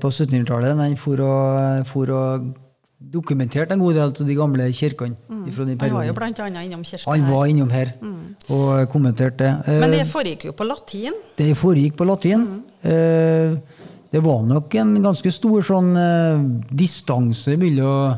På 0.00 0.08
1700-tallet. 0.08 0.78
Han 0.80 0.94
for 0.96 1.20
og, 1.20 1.82
for 1.90 2.08
og 2.16 2.46
dokumenterte 3.12 3.72
en 3.74 3.80
god 3.80 3.94
del 3.94 4.02
av 4.08 4.26
de 4.28 4.34
gamle 4.34 4.66
kirkene. 4.72 5.16
fra 5.52 5.64
den 5.64 5.78
Han 5.80 5.92
var 5.94 6.04
jo 6.04 6.12
blant 6.12 6.40
annet 6.40 6.64
innom 6.66 6.84
kirka 6.84 7.10
Han 7.10 7.26
var 7.30 7.46
innom 7.46 7.70
her 7.70 7.92
og 8.48 8.88
kommenterte 8.90 9.36
det. 9.44 9.52
Eh, 9.66 9.80
Men 9.80 9.90
det 9.90 10.06
foregikk 10.06 10.44
jo 10.46 10.52
på 10.52 10.64
latin. 10.66 11.12
det 11.36 11.56
foregikk 11.56 11.96
på 11.96 12.04
latin. 12.06 12.46
Mm. 12.86 13.60
det 14.12 14.22
var 14.22 14.42
nok 14.46 14.74
en 14.74 15.02
ganske 15.02 15.32
stor 15.32 15.62
sånn 15.62 15.96
eh, 15.96 16.38
distanse 16.70 17.56
mellom 17.58 18.16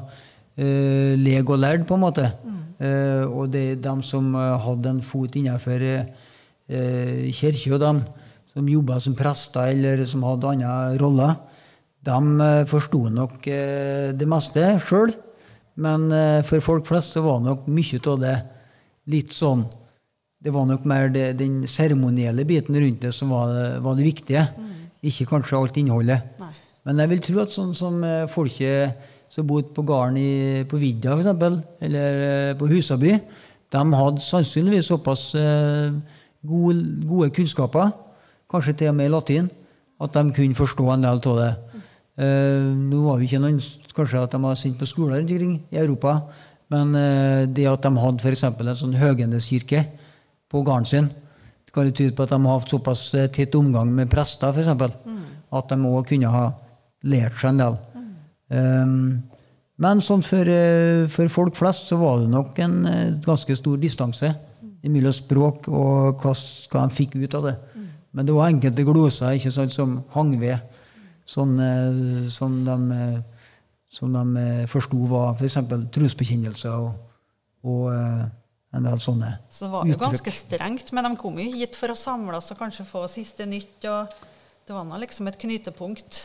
eh, 0.58 1.16
leg 1.16 1.48
og 1.48 1.58
lærd, 1.58 1.86
på 1.86 1.94
en 1.94 2.00
måte. 2.00 2.32
Eh, 2.78 3.24
og 3.26 3.50
det 3.50 3.62
er 3.72 3.80
dem 3.82 4.02
som 4.02 4.34
eh, 4.38 4.58
hadde 4.62 4.88
en 4.88 5.02
fot 5.02 5.34
innenfor 5.34 5.82
eh, 5.82 6.04
og 7.72 7.80
dem 7.80 8.02
som 8.52 8.68
jobba 8.68 9.00
som 9.00 9.14
prester 9.18 9.72
eller 9.72 10.04
som 10.06 10.22
hadde 10.22 10.52
andre 10.52 10.98
roller, 11.00 11.34
de 12.08 12.44
eh, 12.44 12.66
forsto 12.68 13.08
nok 13.12 13.48
eh, 13.50 14.12
det 14.16 14.28
meste 14.28 14.64
sjøl. 14.84 15.12
Men 15.78 16.08
eh, 16.14 16.40
for 16.46 16.64
folk 16.64 16.88
flest 16.88 17.14
så 17.14 17.24
var 17.24 17.42
nok 17.44 17.68
mye 17.70 18.00
av 18.12 18.22
det 18.22 18.38
litt 19.12 19.36
sånn 19.36 19.66
det 20.38 20.52
var 20.54 20.68
nok 20.68 20.84
mer 20.86 21.08
det, 21.10 21.32
den 21.40 21.64
seremonielle 21.66 22.44
biten 22.46 22.76
rundt 22.78 23.02
det 23.02 23.10
som 23.10 23.32
var, 23.34 23.80
var 23.82 23.96
det 23.98 24.04
viktige. 24.06 24.44
Ikke 25.02 25.26
kanskje 25.26 25.56
alt 25.58 25.78
innholdet. 25.80 26.28
Nei. 26.38 26.52
Men 26.86 27.02
jeg 27.02 27.10
vil 27.10 27.22
tro 27.26 27.40
at 27.42 27.50
sånn 27.50 27.72
som 27.74 27.96
folket 28.30 29.08
som 29.28 29.48
bodde 29.48 29.74
på 29.74 29.82
gården 29.88 30.20
i, 30.22 30.62
på 30.70 30.78
vidda, 30.78 31.16
f.eks., 31.18 31.58
eller 31.82 32.54
på 32.60 32.68
Husaby, 32.70 33.16
de 33.74 33.82
hadde 33.98 34.22
sannsynligvis 34.24 34.92
såpass 34.92 35.32
gode, 35.34 36.86
gode 37.10 37.32
kunnskaper, 37.34 37.90
kanskje 38.48 38.76
til 38.78 38.92
og 38.92 38.96
med 39.00 39.10
i 39.10 39.14
latin, 39.16 39.50
at 39.98 40.14
de 40.14 40.36
kunne 40.38 40.62
forstå 40.62 40.86
en 40.94 41.08
del 41.08 41.18
av 41.32 41.42
det. 41.42 41.50
Eh, 42.18 42.74
nå 42.74 43.04
var 43.04 43.20
det 43.20 43.28
ikke 43.28 43.38
noen 43.38 43.60
kanskje 43.94 44.20
at 44.24 44.32
de 44.34 44.40
var 44.42 44.56
sendt 44.58 44.78
på 44.80 44.88
skoler 44.90 45.20
rundt 45.20 45.30
omkring 45.30 45.54
i 45.70 45.78
Europa, 45.78 46.16
men 46.74 46.94
eh, 46.98 47.44
det 47.46 47.68
at 47.70 47.84
de 47.84 47.92
hadde 48.02 48.24
f.eks. 48.24 48.42
en 48.48 48.78
sånn 48.80 48.96
høgendeskirke 48.98 49.84
på 50.50 50.62
gården 50.66 50.88
sin, 50.88 51.10
det 51.68 51.74
kan 51.74 51.86
jo 51.86 51.94
tyde 51.94 52.16
på 52.16 52.24
at 52.26 52.32
de 52.34 52.38
har 52.42 52.58
hatt 52.58 52.72
såpass 52.74 53.04
eh, 53.14 53.28
tett 53.30 53.54
omgang 53.54 53.92
med 53.94 54.10
prester, 54.10 54.50
f.eks., 54.50 54.96
at 55.48 55.70
de 55.70 55.76
òg 55.88 56.10
kunne 56.10 56.32
ha 56.32 56.48
lært 57.08 57.38
seg 57.38 57.54
en 57.54 57.62
del. 57.62 57.76
Um, 58.48 58.96
men 59.80 60.02
sånn 60.02 60.24
for, 60.24 60.48
for 61.12 61.30
folk 61.32 61.56
flest 61.56 61.86
så 61.88 61.96
var 62.00 62.18
det 62.20 62.32
nok 62.32 62.58
en 62.64 62.74
ganske 63.24 63.54
stor 63.56 63.78
distanse 63.80 64.32
mellom 64.82 65.14
språk 65.14 65.68
og 65.70 66.24
hva, 66.24 66.32
hva 66.34 66.82
de 66.82 66.96
fikk 66.96 67.14
ut 67.20 67.36
av 67.38 67.46
det. 67.46 67.54
Men 68.10 68.26
det 68.26 68.34
var 68.34 68.50
enkelte 68.50 68.84
gloser 68.88 69.38
ikke 69.38 69.52
sant, 69.54 69.72
som 69.72 70.00
hang 70.16 70.34
ved, 70.40 70.58
sånn, 71.28 71.58
eh, 71.60 72.28
som 72.32 72.56
de, 72.64 73.02
som 73.92 74.14
de 74.16 74.42
eh, 74.42 74.64
forsto 74.70 75.04
var 75.10 75.36
f.eks. 75.36 75.60
trosbekjennelser 75.94 76.74
og, 76.74 76.96
og 77.68 77.86
eh, 77.92 78.24
en 78.78 78.84
del 78.84 79.00
sånne 79.00 79.34
Så 79.52 79.66
det 79.66 79.72
var 79.72 79.86
jo 79.86 79.94
uttrykk. 79.96 80.04
ganske 80.06 80.34
strengt, 80.36 80.92
men 80.96 81.08
de 81.08 81.14
kom 81.20 81.38
jo 81.40 81.46
hit 81.52 81.76
for 81.78 81.92
å 81.92 81.98
samles 81.98 82.52
og 82.52 82.60
kanskje 82.60 82.88
få 82.88 83.06
siste 83.12 83.46
nytt. 83.48 83.80
og 83.88 84.12
Det 84.66 84.76
var 84.76 84.84
nå 84.88 85.00
liksom 85.04 85.30
et 85.30 85.40
knytepunkt 85.40 86.20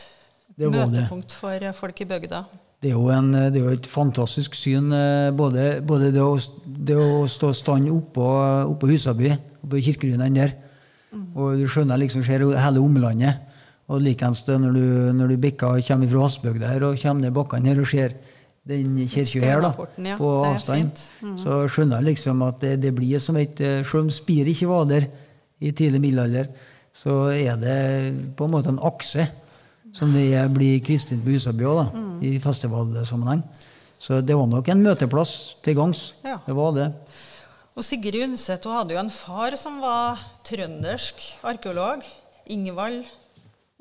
Det 0.56 0.68
var 0.68 0.84
det. 0.84 1.00
Møtepunkt 1.00 1.32
for 1.32 1.72
folk 1.72 2.04
i 2.04 2.08
bygda. 2.08 2.44
Det 2.84 2.90
er 2.92 3.14
en, 3.16 3.30
det 3.32 3.56
er 3.56 3.62
jo 3.64 3.72
et 3.72 3.86
fantastisk 3.88 4.52
syn. 4.58 4.92
Både, 5.32 5.80
både 5.80 6.10
det, 6.12 6.20
å, 6.20 6.36
det 6.64 6.98
å 7.00 7.24
stå 7.32 7.54
stand 7.56 7.88
oppå, 7.88 8.26
oppå 8.68 8.90
Husaby, 8.90 9.30
oppå 9.64 9.80
kirkeruinene 9.80 10.28
der, 10.36 10.52
og 11.32 11.56
du 11.56 11.64
skjønner 11.64 11.96
liksom 12.02 12.26
ser 12.26 12.44
hele 12.60 12.82
omlandet. 12.84 13.53
Og 13.88 14.00
likeens 14.00 14.46
når 14.48 14.72
du, 14.72 14.84
når 15.12 15.28
du 15.28 15.36
bikker 15.36 15.66
og 15.76 15.84
kommer 15.86 16.08
fra 16.08 16.22
Vassbygda 16.22 16.70
der 16.72 16.86
og 16.88 17.00
kommer 17.02 17.26
ned 17.26 17.34
bakkene 17.36 17.68
her 17.68 17.80
og 17.82 17.86
ser 17.90 18.14
den 18.64 18.94
kirka 19.12 19.40
her 19.44 19.60
da, 19.60 19.72
ja. 20.00 20.14
på 20.16 20.28
avstand. 20.46 21.02
Mm. 21.20 21.34
så 21.36 21.58
skjønner 21.68 22.00
jeg 22.00 22.14
liksom 22.14 22.42
at 22.46 22.62
det, 22.62 22.78
det 22.80 22.94
blir 22.96 23.20
som 23.20 23.36
et 23.36 23.60
eh, 23.60 23.82
Selv 23.84 24.06
om 24.06 24.10
spiret 24.10 24.54
ikke 24.54 24.70
var 24.70 24.86
der 24.88 25.04
i 25.60 25.70
tidlig 25.76 26.00
middelalder, 26.00 26.48
så 26.92 27.28
er 27.34 27.56
det 27.60 27.76
på 28.36 28.46
en 28.46 28.54
måte 28.54 28.72
en 28.72 28.80
akse 28.80 29.26
som 29.94 30.10
det 30.16 30.32
blir 30.54 30.80
kristent 30.84 31.22
på 31.24 31.30
Husaby 31.36 31.64
òg, 31.68 31.92
Mm. 31.94 32.22
i 32.22 32.38
festivalsammenheng. 32.40 33.42
Så 33.98 34.20
det 34.24 34.34
var 34.36 34.46
nok 34.46 34.68
en 34.68 34.82
møteplass 34.82 35.56
til 35.62 35.76
gangs. 35.76 36.14
Ja. 36.24 36.38
Det 36.46 36.54
var 36.56 36.72
det. 36.72 36.88
Og 37.76 37.84
Sigrid 37.84 38.22
Undset 38.24 38.64
hun 38.64 38.76
hadde 38.76 38.94
jo 38.94 39.00
en 39.00 39.10
far 39.10 39.56
som 39.56 39.80
var 39.82 40.18
trøndersk 40.46 41.20
arkeolog. 41.42 42.02
Ingvald 42.46 43.04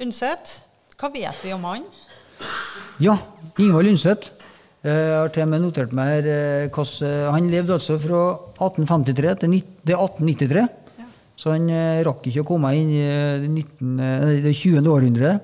Undset. 0.01 0.55
Hva 0.97 1.09
vet 1.13 1.43
vi 1.43 1.51
om 1.53 1.65
han? 1.67 1.83
Ja, 3.03 3.17
Ingvald 3.61 3.91
Undset. 3.93 4.31
Eh, 4.83 4.89
Jeg 4.89 5.19
har 5.19 5.29
til 5.35 5.43
og 5.45 5.49
med 5.51 5.61
notert 5.63 5.93
meg 5.95 6.09
her 6.09 6.29
eh, 6.33 6.69
hvordan 6.73 7.33
Han 7.35 7.49
levde 7.51 7.75
altså 7.77 7.99
fra 8.01 8.21
1853 8.57 9.35
til 9.43 9.49
nitt- 9.53 9.75
til 9.85 9.95
1893. 9.95 10.63
Så 11.37 11.51
han 11.53 11.69
eh, 11.69 12.01
rakk 12.05 12.25
ikke 12.29 12.41
å 12.43 12.47
komme 12.47 12.71
inn 12.77 12.89
i 12.93 13.03
det 13.43 13.49
19, 13.49 13.99
eh, 13.99 14.41
det 14.43 14.55
20. 14.55 14.89
århundre. 14.89 15.35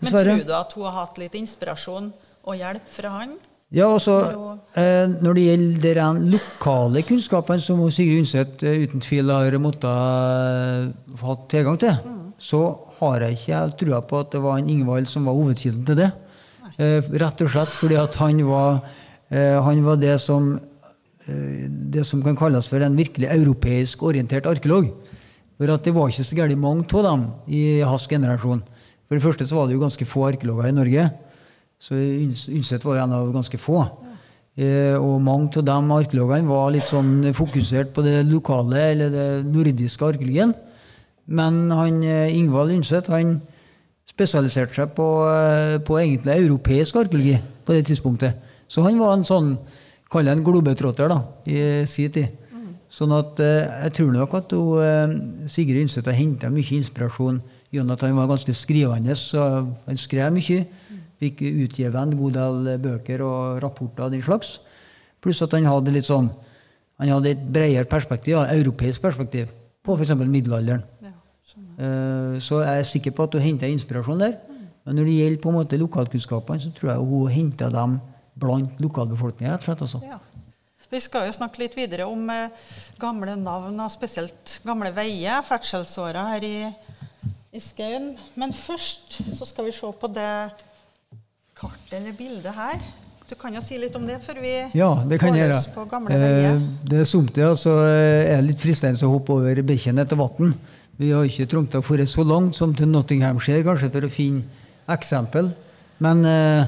Men 0.00 0.12
tror 0.14 0.42
du 0.46 0.52
at 0.54 0.74
hun 0.74 0.84
har 0.86 0.98
hatt 1.06 1.18
litt 1.18 1.34
inspirasjon 1.38 2.10
og 2.46 2.54
hjelp 2.58 2.90
fra 2.94 3.14
han? 3.14 3.36
Ja, 3.70 3.88
altså, 3.92 4.18
Når 4.26 4.58
eh, 4.80 5.06
Når 5.22 5.34
det 5.38 5.46
gjelder 5.46 5.98
de 6.02 6.34
lokale 6.34 7.02
kunnskapene 7.04 7.60
som 7.62 7.82
Sigrid 7.92 8.22
Undset 8.24 8.62
eh, 8.66 8.82
uten 8.86 9.02
tvil 9.04 9.30
har 9.30 9.54
måttet 9.62 9.86
eh, 9.86 11.18
ha 11.22 11.38
tilgang 11.50 11.78
til, 11.78 11.94
så 12.38 12.62
har 12.98 13.22
jeg 13.22 13.36
ikke 13.36 13.58
helt 13.58 13.76
trua 13.80 14.00
på 14.04 14.22
at 14.22 14.32
det 14.34 14.40
var 14.42 14.58
en 14.58 14.70
Ingvald 14.70 15.08
som 15.10 15.28
var 15.28 15.36
hovedkilden 15.36 15.84
til 15.86 16.00
det. 16.00 16.08
Eh, 16.78 17.04
rett 17.22 17.44
og 17.44 17.52
slett 17.52 17.74
fordi 17.74 17.98
at 17.98 18.14
han 18.20 18.40
var, 18.46 18.80
eh, 19.30 19.58
han 19.62 19.84
var 19.86 20.00
det 20.00 20.16
som 20.22 20.56
eh, 21.26 21.68
det 21.68 22.04
som 22.06 22.22
kan 22.22 22.36
kalles 22.38 22.68
for 22.70 22.82
en 22.82 22.98
virkelig 22.98 23.30
europeisk 23.30 24.02
orientert 24.02 24.46
arkeolog. 24.46 24.90
For 25.58 25.70
at 25.74 25.84
Det 25.84 25.94
var 25.94 26.08
ikke 26.08 26.24
så 26.24 26.36
gærent 26.36 26.58
mange 26.58 26.86
av 26.94 27.02
dem 27.02 27.24
i 27.48 27.80
hans 27.80 28.06
generasjon. 28.06 28.62
For 29.08 29.16
det 29.16 29.24
første 29.24 29.46
så 29.46 29.56
var 29.56 29.66
det 29.66 29.74
jo 29.74 29.82
ganske 29.82 30.06
få 30.06 30.28
arkeologer 30.28 30.68
i 30.68 30.76
Norge. 30.76 31.10
Så 31.80 31.94
Undset 31.94 32.84
var 32.84 32.98
jo 32.98 33.02
en 33.02 33.12
av 33.16 33.32
ganske 33.32 33.58
få. 33.58 33.80
Eh, 34.58 34.94
og 34.98 35.20
mange 35.22 35.54
av 35.56 35.64
de 35.64 35.76
arkeologene 35.94 36.50
var 36.50 36.72
litt 36.74 36.86
sånn 36.86 37.32
fokusert 37.34 37.92
på 37.94 38.02
det 38.02 38.24
lokale 38.26 38.90
eller 38.92 39.12
det 39.14 39.26
nordiske 39.46 40.02
arkeologien. 40.02 40.54
Men 41.28 41.70
han, 41.70 42.02
eh, 42.02 42.34
Ingvald 42.36 42.72
Undset 42.72 43.08
han 43.12 43.40
spesialiserte 44.08 44.74
seg 44.74 44.94
på, 44.96 45.08
eh, 45.28 45.78
på 45.78 45.98
egentlig 46.00 46.38
europeisk 46.38 46.96
arkeologi 46.96 47.38
på 47.64 47.72
det 47.76 47.86
tidspunktet. 47.86 48.34
Så 48.68 48.82
han 48.82 48.98
var 48.98 49.14
en 49.14 49.24
sånn, 49.24 49.58
kall 50.10 50.24
det 50.24 50.32
en 50.32 50.44
globetrotter 50.44 51.08
da, 51.08 51.22
i 51.46 51.86
sin 51.86 52.10
tid. 52.10 52.28
Sånn 52.90 53.12
at 53.12 53.38
eh, 53.40 53.68
jeg 53.84 53.92
tror 53.92 54.12
nok 54.12 54.34
at 54.34 54.50
hun, 54.50 55.46
Sigrid 55.46 55.82
Undset 55.82 56.06
har 56.06 56.16
henta 56.16 56.48
mye 56.48 56.76
inspirasjon 56.80 57.42
gjennom 57.70 57.92
at 57.92 58.00
han 58.00 58.16
var 58.16 58.28
ganske 58.28 58.54
skrivende. 58.56 59.14
Så 59.14 59.38
han 59.86 59.96
skrev 59.96 60.32
mye. 60.32 60.66
Fikk 61.20 61.42
utgitt 61.42 61.94
en 61.94 62.16
god 62.16 62.32
del 62.32 62.78
bøker 62.78 63.20
og 63.20 63.62
rapporter 63.62 64.06
og 64.06 64.12
den 64.12 64.22
slags. 64.22 64.60
Pluss 65.20 65.42
at 65.42 65.52
han 65.52 65.66
hadde 65.66 65.92
litt 65.92 66.06
sånn 66.08 66.30
han 66.98 67.12
hadde 67.12 67.30
et 67.30 67.42
bredere 67.54 67.86
perspektiv, 67.86 68.34
ja, 68.34 68.46
europeisk 68.58 69.02
perspektiv, 69.04 69.52
på 69.86 69.94
f.eks. 69.94 70.16
middelalderen. 70.18 70.82
Ja, 71.02 71.07
Så 71.78 72.58
jeg 72.64 72.80
er 72.80 72.86
sikker 72.86 73.12
på 73.14 73.28
at 73.28 73.34
hun 73.38 73.44
henter 73.44 73.70
inspirasjon 73.70 74.18
der. 74.18 74.32
Men 74.84 74.96
når 74.98 75.04
det 75.04 75.16
gjelder 75.18 75.42
på 75.42 75.50
en 75.52 75.58
måte 75.58 75.78
lokalkunnskapene, 75.78 76.62
så 76.64 76.72
tror 76.74 76.90
jeg 76.90 77.04
hun 77.10 77.28
henter 77.30 77.70
dem 77.70 77.98
blant 78.40 78.80
lokalbefolkninga. 78.80 79.52
rett 79.52 79.62
og 79.62 79.68
slett. 79.68 79.82
Altså. 79.86 80.00
Ja. 80.08 80.18
Vi 80.88 81.00
skal 81.04 81.26
jo 81.28 81.34
snakke 81.36 81.60
litt 81.60 81.74
videre 81.76 82.06
om 82.08 82.22
eh, 82.32 82.54
gamle 83.00 83.34
navn, 83.36 83.76
og 83.84 83.92
spesielt 83.92 84.54
gamle 84.64 84.88
veier, 84.96 85.42
ferdselsåra 85.44 86.22
her 86.30 86.46
i, 86.48 86.54
i 87.52 87.60
Skaun. 87.60 88.14
Men 88.40 88.56
først 88.56 89.18
så 89.36 89.48
skal 89.50 89.68
vi 89.68 89.74
se 89.76 89.90
på 90.00 90.10
det 90.14 90.30
kartet 91.58 91.98
eller 92.00 92.16
bildet 92.16 92.56
her. 92.56 92.80
Du 93.28 93.34
kan 93.36 93.52
jo 93.52 93.60
si 93.60 93.76
litt 93.76 93.92
om 93.98 94.06
det 94.08 94.22
før 94.24 94.40
vi 94.40 94.54
Ja, 94.72 94.88
det 95.04 95.18
kan 95.20 95.36
får 95.36 95.52
oss 95.58 95.68
på 95.74 95.84
gamle 95.90 96.16
veier. 96.16 96.54
Eh, 96.54 96.66
det 96.88 97.02
er 97.02 97.08
somtida 97.10 97.52
så 97.60 97.74
eh, 97.84 98.30
er 98.32 98.38
det 98.40 98.54
litt 98.54 98.64
fristende 98.64 99.04
å 99.04 99.12
hoppe 99.18 99.36
over 99.36 99.60
bekken 99.68 100.00
etter 100.00 100.16
vann. 100.16 100.56
Vi 100.98 101.12
har 101.14 101.28
ikke 101.28 101.46
trengt 101.46 101.76
å 101.78 101.82
dra 101.84 102.06
så 102.10 102.24
langt 102.26 102.56
som 102.58 102.74
til 102.74 102.90
Nottinghamshire 102.90 103.62
kanskje 103.66 103.90
for 103.94 104.06
å 104.08 104.10
finne 104.10 104.42
eksempel. 104.90 105.52
Men 106.02 106.24
eh, 106.26 106.64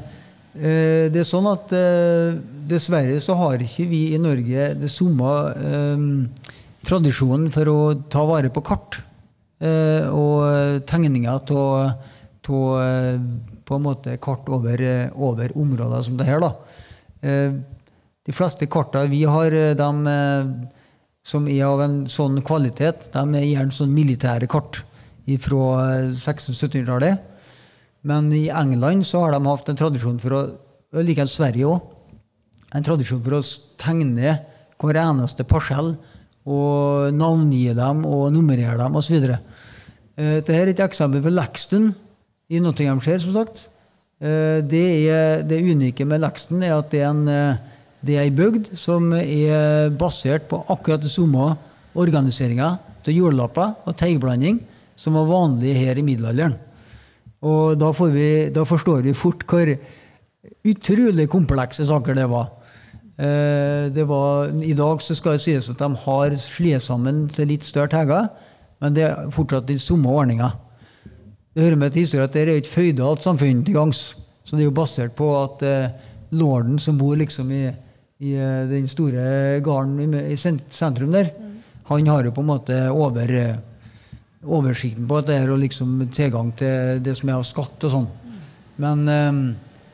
eh, 0.55 1.05
det 1.11 1.25
er 1.25 1.27
sånn 1.27 1.49
at 1.51 1.73
eh, 1.75 2.39
dessverre 2.71 3.19
så 3.23 3.35
har 3.41 3.63
ikke 3.65 3.89
vi 3.91 4.15
i 4.15 4.23
Norge 4.23 4.69
det 4.79 4.91
samme 4.93 5.35
eh, 5.51 6.07
tradisjonen 6.87 7.51
for 7.51 7.73
å 7.73 7.79
ta 8.13 8.23
vare 8.29 8.53
på 8.55 8.63
kart 8.65 9.01
eh, 9.59 10.07
og 10.07 10.87
tegninger 10.87 11.35
av 11.35 11.45
på 12.51 13.77
en 13.79 13.85
måte 13.85 14.17
kart 14.23 14.49
over, 14.51 14.81
eh, 14.83 15.11
over 15.15 15.53
områder 15.59 16.03
som 16.03 16.17
det 16.19 16.27
her. 16.27 16.41
da. 16.41 16.55
Eh, 17.23 17.53
de 18.27 18.33
fleste 18.33 18.67
kartene 18.67 19.11
vi 19.11 19.23
har, 19.25 19.53
eh, 19.53 19.75
de, 19.75 19.91
eh, 20.07 20.47
som 21.27 21.47
er 21.49 21.67
av 21.69 21.83
en 21.85 21.99
sånn 22.11 22.41
kvalitet, 22.47 23.11
de 23.13 23.25
er 23.37 23.47
gjerne 23.47 23.75
sånn 23.75 23.93
militære 23.95 24.49
kart 24.51 24.83
fra 25.45 25.67
1600-1700-tallet. 26.11 27.21
Men 28.09 28.33
i 28.33 28.49
England 28.49 29.05
så 29.07 29.27
har 29.27 29.37
de 29.37 29.45
hatt 29.45 29.69
en 29.69 29.79
tradisjon 29.79 30.19
for 30.23 30.35
å 30.35 30.43
og 30.91 31.07
Likeens 31.07 31.37
Sverige 31.39 31.69
òg. 31.71 31.83
En 32.75 32.87
tradisjon 32.87 33.23
for 33.23 33.39
å 33.39 33.43
tegne 33.81 34.37
hver 34.81 34.99
eneste 35.03 35.47
parsell 35.47 35.95
og 36.51 37.11
navngi 37.15 37.69
dem 37.77 38.05
og 38.09 38.31
nummerere 38.35 38.79
dem 38.81 38.97
osv. 38.99 39.27
Dette 40.21 40.55
er 40.57 40.71
et 40.71 40.83
eksempel 40.83 41.23
fra 41.25 41.33
Lexton 41.35 41.91
i 42.51 42.61
Nottinghamshire, 42.63 43.21
som 43.23 43.37
sagt. 43.37 43.69
Eh, 44.21 44.61
Det, 44.67 44.87
er, 45.11 45.43
det 45.43 45.63
unike 45.63 46.05
med 46.05 46.21
Lexton 46.21 46.63
er 46.63 46.79
at 46.79 46.91
det 46.91 47.03
er 47.03 47.11
en 47.11 47.29
eh, 47.29 47.61
det 48.01 48.17
er 48.17 48.25
ei 48.25 48.33
bygd 48.33 48.73
som 48.81 49.13
er 49.17 49.91
basert 50.01 50.49
på 50.49 50.63
akkurat 50.73 51.03
det 51.03 51.13
samme 51.13 51.53
organiseringa 51.99 52.75
til 53.05 53.19
jordlapper 53.21 53.75
og 53.85 53.97
teigblanding 53.99 54.61
som 55.01 55.17
var 55.17 55.29
vanlig 55.29 55.75
her 55.77 55.99
i 55.99 56.05
middelalderen. 56.05 56.57
Og 57.41 57.77
da, 57.81 57.91
vi, 58.13 58.49
da 58.53 58.65
forstår 58.69 59.05
vi 59.05 59.17
fort 59.17 59.45
hvor 59.49 59.73
utrolig 60.69 61.29
komplekse 61.33 61.87
saker 61.89 62.17
det 62.19 62.27
var. 62.29 62.51
Eh, 63.21 63.89
det 63.93 64.05
var. 64.09 64.53
I 64.65 64.77
dag 64.77 65.03
så 65.03 65.17
skal 65.17 65.37
det 65.37 65.45
sies 65.45 65.69
at 65.73 65.81
de 65.81 65.89
har 66.05 66.37
slått 66.41 66.85
sammen 66.85 67.27
til 67.33 67.49
litt 67.53 67.65
større 67.65 67.93
teiger, 67.93 68.29
men 68.81 68.97
det 68.97 69.07
er 69.09 69.33
fortsatt 69.33 69.73
i 69.73 69.81
samme 69.81 70.09
ordninga. 70.09 70.53
Det 71.53 71.65
hører 71.65 71.81
med 71.81 71.93
til 71.93 72.07
historien 72.07 72.29
at 72.29 72.37
det 72.37 72.45
er 72.47 72.55
et 72.55 72.69
føydalt 72.71 73.25
samfunn 73.25 73.65
til 73.65 73.77
gangs. 73.77 74.15
Så 74.45 74.57
det 74.57 74.65
er 74.65 74.71
jo 74.71 74.77
basert 74.77 75.17
på 75.17 75.29
at 75.41 75.65
eh, 75.67 75.91
lorden 76.31 76.79
som 76.79 76.99
bor 76.99 77.17
liksom 77.19 77.51
i, 77.53 77.71
i 78.21 78.35
eh, 78.37 78.69
den 78.69 78.89
store 78.89 79.61
gården 79.65 80.15
i, 80.29 80.37
sentrum 80.37 81.15
der, 81.15 81.33
han 81.89 82.09
har 82.13 82.27
jo 82.27 82.35
på 82.37 82.43
en 82.45 82.51
måte 82.51 82.77
over, 82.93 83.33
eh, 83.33 83.57
oversikten 84.45 85.09
på 85.09 85.23
dette 85.25 85.49
og 85.49 85.63
liksom 85.63 85.97
tilgang 86.13 86.53
til 86.57 87.01
det 87.01 87.17
som 87.17 87.31
er 87.31 87.39
av 87.39 87.47
skatt 87.49 87.89
og 87.89 87.95
sånn. 87.95 88.11
Men 88.81 89.09
um, 89.09 89.41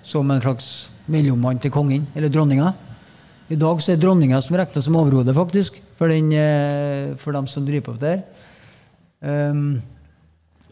som 0.07 0.31
en 0.31 0.43
slags 0.43 0.91
mellommann 1.11 1.59
til 1.63 1.73
kongen, 1.75 2.05
eller 2.15 2.31
dronninga. 2.31 2.73
I 3.51 3.59
dag 3.59 3.81
så 3.83 3.95
er 3.95 4.03
dronninga 4.03 4.39
som 4.43 4.59
regnes 4.59 4.87
som 4.87 4.99
overhode, 4.99 5.35
faktisk, 5.35 5.81
for, 5.99 6.11
den, 6.11 6.31
for 7.19 7.35
dem 7.35 7.49
som 7.51 7.67
driver 7.67 7.89
på 7.89 7.97
det 8.03 8.13
her. 8.13 8.23
Um, 9.27 9.81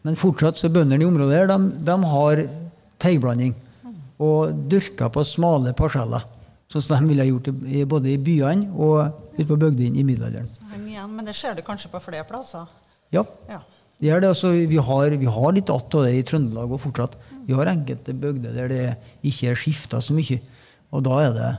men 0.05 0.19
fortsatt 0.21 0.59
så 0.61 0.71
bøndene 0.71 1.03
i 1.03 1.09
området 1.09 1.39
her, 1.41 1.51
de, 1.51 1.59
de 1.87 1.99
har 2.13 2.45
teigblanding. 3.03 3.55
Og 4.23 4.55
dyrker 4.71 5.11
på 5.11 5.27
smale 5.27 5.75
parseller. 5.75 6.27
Sånn 6.73 6.83
som 6.83 7.05
de 7.05 7.11
ville 7.13 7.27
gjort 7.29 7.51
både 7.91 8.11
i 8.15 8.17
byene 8.19 8.71
og 8.73 9.37
ute 9.37 9.47
på 9.51 9.57
bygdene 9.61 10.01
i 10.01 10.05
middelalderen. 10.07 10.49
Igjen, 10.81 11.11
men 11.15 11.27
det 11.29 11.35
ser 11.37 11.55
du 11.55 11.63
kanskje 11.63 11.91
på 11.93 12.01
flere 12.03 12.25
plasser. 12.25 12.67
Ja, 13.13 13.25
Ja. 13.49 13.61
det 14.01 14.11
er 14.11 14.21
det. 14.21 14.29
Altså, 14.29 14.51
vi, 14.53 14.77
har, 14.77 15.11
vi 15.11 15.27
har 15.27 15.53
litt 15.53 15.71
att 15.71 15.95
av 15.95 16.05
det 16.05 16.15
i 16.17 16.23
Trøndelag 16.23 16.73
og 16.73 16.81
fortsatt. 16.81 17.17
Vi 17.47 17.53
har 17.53 17.67
enkelte 17.67 18.13
bygder 18.15 18.55
der 18.55 18.69
det 18.69 18.97
ikke 19.23 19.51
er 19.51 19.55
skifta 19.55 20.01
så 20.01 20.15
mye. 20.17 20.41
Og 20.93 21.03
da 21.05 21.19
er 21.21 21.33
det 21.37 21.53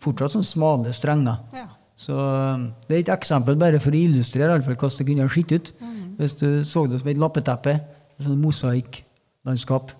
fortsatt 0.00 0.32
sånn 0.36 0.44
smale 0.46 0.92
strenger. 0.92 1.36
Ja. 1.54 1.66
Så 1.96 2.14
um, 2.14 2.72
Det 2.88 2.96
er 2.96 3.00
et 3.00 3.12
eksempel 3.18 3.56
bare 3.56 3.78
for 3.80 3.90
å 3.94 3.98
illustrere 3.98 4.48
i 4.50 4.54
alle 4.54 4.64
hvordan 4.64 4.96
det 4.98 5.06
kunne 5.06 5.22
ha 5.26 5.28
sett 5.28 5.52
ut. 5.52 5.72
Hvis 6.18 6.34
du 6.38 6.64
så 6.64 6.86
det 6.86 7.00
som 7.00 7.08
et 7.08 7.18
lappeteppe. 7.18 7.80
Et 8.18 8.24
sånn 8.26 8.40
mosaikklandskap. 8.42 9.92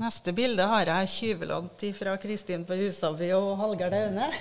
Neste 0.00 0.32
bilde 0.32 0.64
har 0.64 0.88
jeg 0.88 1.08
tjuvlånt 1.12 1.82
fra 1.92 2.14
Kristin 2.16 2.62
på 2.64 2.76
Husaby 2.78 3.26
og 3.36 3.52
Hallgeir 3.60 3.98
Aune. 4.04 4.30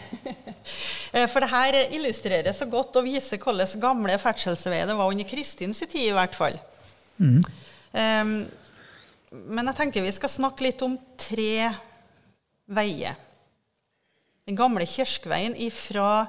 Eh, 1.09 1.25
for 1.25 1.41
det 1.41 1.49
her 1.49 1.75
illustrerer 1.97 2.53
så 2.53 2.67
godt 2.69 2.99
og 2.99 3.07
viser 3.07 3.39
hvordan 3.41 3.81
gamle 3.81 4.17
ferdselsveier 4.21 4.85
det 4.85 4.93
var 4.93 5.09
under 5.09 5.25
Kristins 5.25 5.79
tid, 5.81 6.03
i 6.03 6.13
hvert 6.13 6.35
fall. 6.37 6.59
Mm. 7.17 7.39
Um, 7.89 8.35
men 9.49 9.71
jeg 9.71 9.77
tenker 9.79 10.05
vi 10.05 10.13
skal 10.13 10.29
snakke 10.29 10.67
litt 10.67 10.83
om 10.85 10.99
tre 11.17 11.71
veier. 12.69 13.17
Den 14.45 14.59
gamle 14.59 14.85
Kjerskveien 14.85 15.57
ifra, 15.57 16.27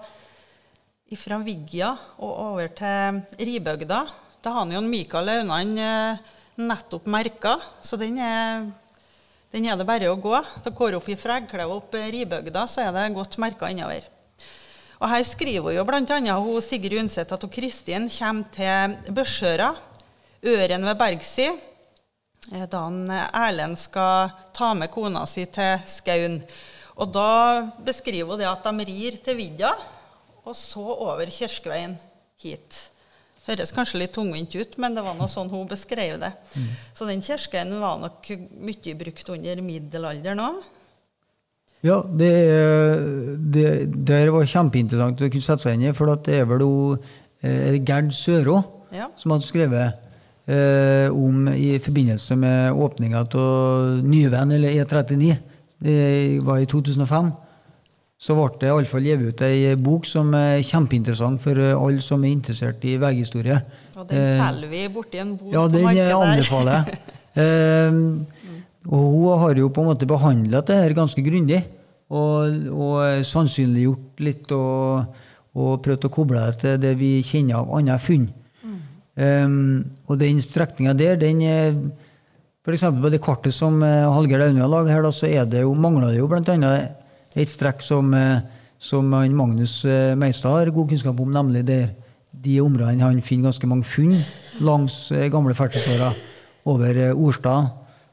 ifra 1.12 1.42
Vigja 1.44 1.92
og 2.16 2.32
over 2.48 2.72
til 2.80 3.20
Ribøgda. 3.36 4.06
Da 4.40 4.56
har 4.56 4.64
han 4.64 4.78
jo 4.78 4.86
Mikael 4.88 5.34
Aunan 5.36 5.76
eh, 5.76 6.28
nettopp 6.56 7.04
merka, 7.04 7.58
så 7.84 8.00
den 8.00 8.16
er 8.24 8.70
den 9.50 9.66
er 9.66 9.78
det 9.78 9.86
bare 9.88 10.10
å 10.12 10.18
gå. 10.18 10.36
Da 10.62 10.70
går 10.70 10.94
opp 11.00 11.08
i 11.10 11.18
Fregklev 11.18 11.72
opp 11.74 11.94
Ribøgda, 11.94 12.66
så 12.70 12.84
er 12.84 12.94
det 12.94 13.08
godt 13.16 13.38
merka 13.42 13.70
innover. 13.70 14.06
Og 15.00 15.08
Her 15.08 15.24
skriver 15.24 15.74
jo 15.74 15.84
bl.a. 15.88 16.36
Sigrid 16.62 17.00
Undset 17.00 17.32
at 17.32 17.46
Kristin 17.50 18.06
kommer 18.12 18.50
til 18.54 19.14
Børsøra, 19.16 19.72
Øren 20.44 20.86
ved 20.86 20.98
Bergsi, 21.00 21.48
eh, 22.52 22.66
da 22.68 22.82
Erlend 23.42 23.78
skal 23.80 24.30
ta 24.56 24.70
med 24.76 24.92
kona 24.92 25.24
si 25.26 25.46
til 25.46 25.82
Skaun. 25.88 26.38
Og 27.00 27.12
Da 27.12 27.64
beskriver 27.80 28.30
hun 28.30 28.38
det 28.38 28.48
at 28.48 28.64
de 28.64 28.84
rir 28.84 29.16
til 29.24 29.36
vidda, 29.36 29.72
og 30.44 30.54
så 30.54 30.84
over 30.84 31.26
Kirkeveien 31.26 31.98
hit. 32.38 32.90
Høres 33.50 33.72
kanskje 33.74 34.04
litt 34.04 34.12
tungvint 34.14 34.52
ut, 34.54 34.76
men 34.78 34.94
det 34.94 35.02
var 35.02 35.16
noe 35.18 35.30
sånn 35.30 35.50
hun 35.50 35.66
beskrev 35.70 36.20
det. 36.22 36.30
Mm. 36.54 36.68
Så 36.94 37.08
den 37.08 37.24
kirken 37.24 37.72
var 37.82 37.98
nok 37.98 38.28
mye 38.62 38.94
brukt 39.00 39.32
under 39.34 39.64
middelalderen 39.64 40.44
òg. 40.44 40.60
Ja, 41.80 42.02
det, 42.04 42.34
det, 43.40 43.66
det, 44.04 44.20
var 44.28 44.44
kjempeinteressant 44.44 45.22
å 45.24 45.30
kunne 45.32 45.46
sette 45.46 45.64
seg 45.64 45.78
inn 45.78 45.88
i. 45.88 45.94
For 45.96 46.12
det 46.12 46.36
er 46.36 46.46
vel 46.46 46.62
hun 46.62 47.10
Gerd 47.88 48.12
Sørå 48.12 48.58
ja. 48.92 49.08
som 49.16 49.32
hadde 49.32 49.48
skrevet 49.48 50.10
eh, 50.50 51.08
om 51.08 51.48
i 51.54 51.78
forbindelse 51.80 52.36
med 52.36 52.76
åpninga 52.76 53.24
av 53.24 54.02
Nyvenn, 54.04 54.52
eller 54.58 54.76
E39. 54.76 55.38
Det 55.80 56.00
var 56.44 56.60
i 56.60 56.68
2005 56.68 57.30
så 58.20 58.36
ble 58.36 58.50
det 58.60 58.68
iallfall 58.68 59.06
gitt 59.06 59.22
ut 59.24 59.42
ei 59.46 59.76
bok 59.80 60.04
som 60.08 60.34
er 60.36 60.58
kjempeinteressant 60.66 61.40
for 61.40 61.56
alle 61.56 62.02
som 62.04 62.20
er 62.20 62.34
interessert 62.34 62.84
i 62.84 62.98
veihistorie. 63.00 63.56
Og 63.96 64.04
den 64.10 64.20
eh, 64.20 64.34
selger 64.36 64.68
vi 64.68 64.82
borti 64.92 65.22
en 65.22 65.32
bod 65.40 65.54
ja, 65.54 65.62
på 65.64 65.80
markedet 65.86 65.94
der. 65.96 66.10
Ja, 66.10 66.18
den 66.20 66.34
anbefaler 66.34 66.76
jeg. 66.76 67.00
eh, 67.44 68.36
og 68.90 69.06
hun 69.14 69.40
har 69.44 69.62
jo 69.62 69.70
på 69.72 69.84
en 69.84 69.90
måte 69.92 70.08
behandla 70.08 70.60
det 70.68 70.76
her 70.82 70.96
ganske 70.96 71.24
grundig. 71.24 71.62
Og, 72.10 72.68
og 72.74 73.24
sannsynliggjort 73.24 74.22
litt 74.26 74.52
og, 74.52 75.16
og, 75.54 75.74
prøvd 75.84 76.08
å 76.08 76.12
koble 76.12 76.40
det 76.42 76.60
til 76.60 76.80
det 76.82 76.96
vi 76.98 77.10
kjenner 77.24 77.60
av 77.60 77.70
andre 77.78 77.98
funn. 78.02 78.24
Mm. 78.66 78.78
Um, 79.14 79.60
og 80.10 80.18
den 80.20 80.40
strekninga 80.42 80.96
der, 80.98 81.20
den 81.20 81.44
er 81.46 81.68
F.eks. 82.66 82.82
på 82.98 83.12
det 83.14 83.22
kartet 83.22 83.54
som 83.54 83.78
uh, 83.80 84.10
Hallgeir 84.10 84.42
Aune 84.48 84.60
har 84.60 84.72
laget 84.72 84.96
her, 84.96 85.06
da, 85.06 85.12
så 85.14 85.30
er 85.30 85.46
det 85.48 85.62
jo, 85.62 85.70
mangler 85.78 86.10
det 86.10 86.18
jo 86.18 86.28
annet 86.34 86.99
et 87.34 87.50
strekk 87.50 87.82
som, 87.84 88.12
eh, 88.14 88.40
som 88.78 89.06
Magnus 89.06 89.84
eh, 89.84 90.14
Meistad 90.18 90.50
har 90.50 90.70
god 90.74 90.88
kunnskap 90.90 91.20
om, 91.20 91.30
nemlig 91.30 91.64
der 91.66 91.90
de 92.30 92.60
områdene 92.62 93.02
han 93.02 93.22
finner 93.22 93.50
ganske 93.50 93.68
mange 93.68 93.84
funn 93.84 94.16
langs 94.60 95.10
eh, 95.12 95.28
gamle 95.30 95.54
ferdselsårer 95.54 96.16
over 96.70 96.98
Orstad 97.14 97.70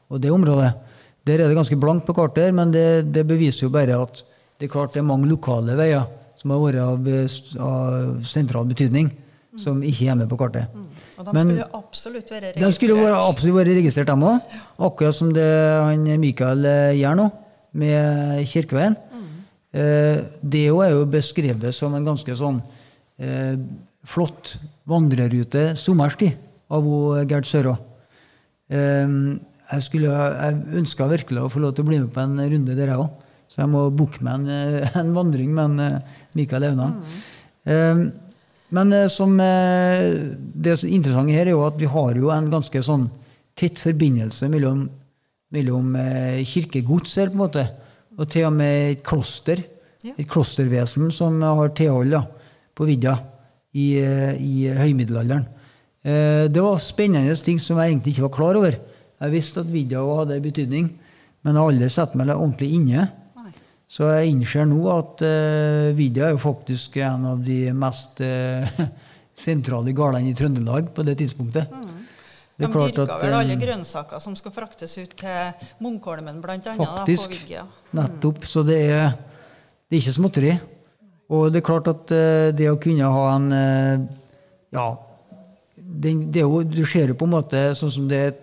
og 0.08 0.20
det 0.22 0.30
området. 0.30 0.72
Der 1.26 1.42
er 1.42 1.48
det 1.48 1.56
ganske 1.56 1.76
blankt 1.76 2.06
på 2.06 2.14
kartet, 2.16 2.54
men 2.54 2.70
det, 2.72 3.12
det, 3.12 3.26
beviser 3.26 3.66
jo 3.66 3.72
bare 3.72 3.98
at 4.00 4.22
det 4.58 4.68
er 4.68 4.72
klart 4.72 4.94
det 4.94 5.02
er 5.02 5.10
mange 5.10 5.28
lokale 5.28 5.76
veier 5.76 6.06
som 6.38 6.54
har 6.54 6.62
vært 6.62 6.80
av, 6.80 7.08
av 7.60 8.22
sentral 8.24 8.68
betydning, 8.70 9.10
som 9.58 9.82
ikke 9.82 10.06
er 10.08 10.16
med 10.16 10.30
på 10.30 10.38
kartet. 10.38 10.70
Mm. 10.72 10.86
Og 11.18 11.26
de 11.26 11.34
men, 11.34 11.50
skulle 11.50 11.66
absolutt 11.74 12.30
være 12.30 12.44
registrert? 12.46 12.64
De 12.64 12.78
skulle 12.78 12.96
være, 12.96 13.18
absolutt 13.28 13.56
være 13.58 13.76
registrert, 13.80 14.08
dem 14.08 14.24
òg. 14.24 14.56
Akkurat 14.88 15.18
som 15.18 15.32
det 15.34 15.48
han 15.82 16.06
Mikael 16.22 16.64
gjør 16.96 17.18
nå, 17.18 17.28
med 17.78 18.46
Kirkeveien. 18.48 18.96
Eh, 19.78 20.24
det 20.42 20.64
er 20.66 20.94
jo 20.94 21.04
beskrevet 21.10 21.74
som 21.76 21.94
en 21.94 22.06
ganske 22.06 22.34
sånn 22.38 22.58
eh, 23.20 23.54
flott 24.08 24.56
vandrerute 24.88 25.74
sommerstid 25.78 26.34
av 26.74 26.88
Gerd 27.28 27.46
Sørå. 27.46 27.76
Eh, 28.72 29.14
jeg, 29.68 29.84
skulle, 29.86 30.12
jeg 30.12 30.80
ønska 30.82 31.08
virkelig 31.12 31.44
å 31.44 31.52
få 31.52 31.62
lov 31.62 31.76
til 31.76 31.86
å 31.86 31.90
bli 31.90 32.00
med 32.02 32.12
på 32.14 32.24
en 32.24 32.38
runde 32.40 32.74
der, 32.74 32.94
jeg 32.94 33.04
òg. 33.04 33.26
Så 33.48 33.62
jeg 33.62 33.72
må 33.72 33.86
booke 33.94 34.20
meg 34.24 34.42
en, 34.42 34.88
en, 35.00 35.12
vandring 35.16 35.52
med 35.56 35.78
en, 35.78 36.00
Mikael 36.36 36.66
Auna. 36.68 36.90
Mm. 37.68 38.02
Men 38.76 38.92
som, 39.08 39.32
det 39.40 40.74
interessante 40.84 41.32
her 41.32 41.48
er 41.48 41.54
jo 41.54 41.62
at 41.64 41.78
vi 41.80 41.88
har 41.88 42.20
jo 42.20 42.28
en 42.32 42.50
ganske 42.52 42.82
sånn 42.84 43.06
tett 43.56 43.80
forbindelse 43.80 44.50
mellom, 44.52 44.82
mellom 45.56 45.96
kirkegods 46.48 47.16
her, 47.16 47.32
på 47.32 47.38
en 47.38 47.42
måte, 47.46 47.64
og 48.18 48.28
til 48.30 48.48
og 48.48 48.54
med 48.56 48.92
et 48.92 49.04
kloster. 49.06 49.62
Ja. 50.04 50.14
Et 50.14 50.28
klostervesen 50.30 51.10
som 51.14 51.40
har 51.42 51.74
tilhold 51.74 52.12
da, 52.14 52.22
på 52.74 52.86
vidda 52.86 53.16
i, 53.74 53.94
i 53.98 54.68
høymiddelalderen. 54.74 55.46
Eh, 56.02 56.46
det 56.50 56.62
var 56.62 56.78
spennende 56.82 57.34
ting 57.42 57.58
som 57.62 57.80
jeg 57.80 57.92
egentlig 57.92 58.14
ikke 58.16 58.28
var 58.28 58.36
klar 58.36 58.58
over. 58.60 58.78
Jeg 59.18 59.34
visste 59.34 59.64
at 59.64 59.70
vidda 59.72 60.04
hadde 60.20 60.40
betydning, 60.42 60.92
men 61.42 61.54
jeg 61.54 61.62
har 61.62 61.72
aldri 61.72 61.90
sett 61.90 62.14
meg 62.18 62.30
ordentlig 62.34 62.70
inne. 62.76 63.08
Nei. 63.38 63.52
Så 63.90 64.06
jeg 64.12 64.32
innser 64.32 64.68
nå 64.68 64.78
at 64.92 65.24
uh, 65.26 65.96
vidda 65.98 66.28
er 66.28 66.34
jo 66.36 66.42
faktisk 66.42 67.00
en 67.02 67.26
av 67.32 67.42
de 67.42 67.72
mest 67.74 68.22
uh, 68.22 68.82
sentrale 69.46 69.94
gårdene 69.96 70.30
i 70.30 70.36
Trøndelag 70.38 70.92
på 70.94 71.06
det 71.06 71.16
tidspunktet. 71.22 71.72
Mm. 71.72 71.97
De 72.58 72.66
dyrka 72.66 73.18
vel 73.22 73.36
alle 73.38 73.54
grønnsaker 73.58 74.18
som 74.22 74.34
skal 74.38 74.50
fraktes 74.54 74.96
ut 74.98 75.12
til 75.20 75.66
Munkholmen, 75.84 76.40
bl.a. 76.42 76.58
Faktisk. 76.74 77.36
Da, 77.52 77.66
nettopp. 78.00 78.48
Så 78.50 78.64
det 78.66 78.78
er, 78.88 79.12
det 79.86 79.94
er 79.94 80.02
ikke 80.02 80.16
småtteri. 80.16 80.56
Og 81.30 81.52
det 81.52 81.60
er 81.60 81.68
klart 81.68 81.90
at 81.92 82.10
uh, 82.10 82.48
det 82.56 82.66
å 82.70 82.80
kunne 82.82 83.12
ha 83.14 83.28
en 83.36 83.52
uh, 83.52 84.08
Ja, 84.74 84.88
det, 85.76 86.14
det 86.34 86.42
jo, 86.42 86.62
du 86.66 86.82
ser 86.88 87.12
jo 87.12 87.16
på 87.18 87.28
en 87.28 87.36
måte 87.36 87.62
sånn 87.78 87.92
som 87.94 88.08
det 88.10 88.18
er 88.26 88.34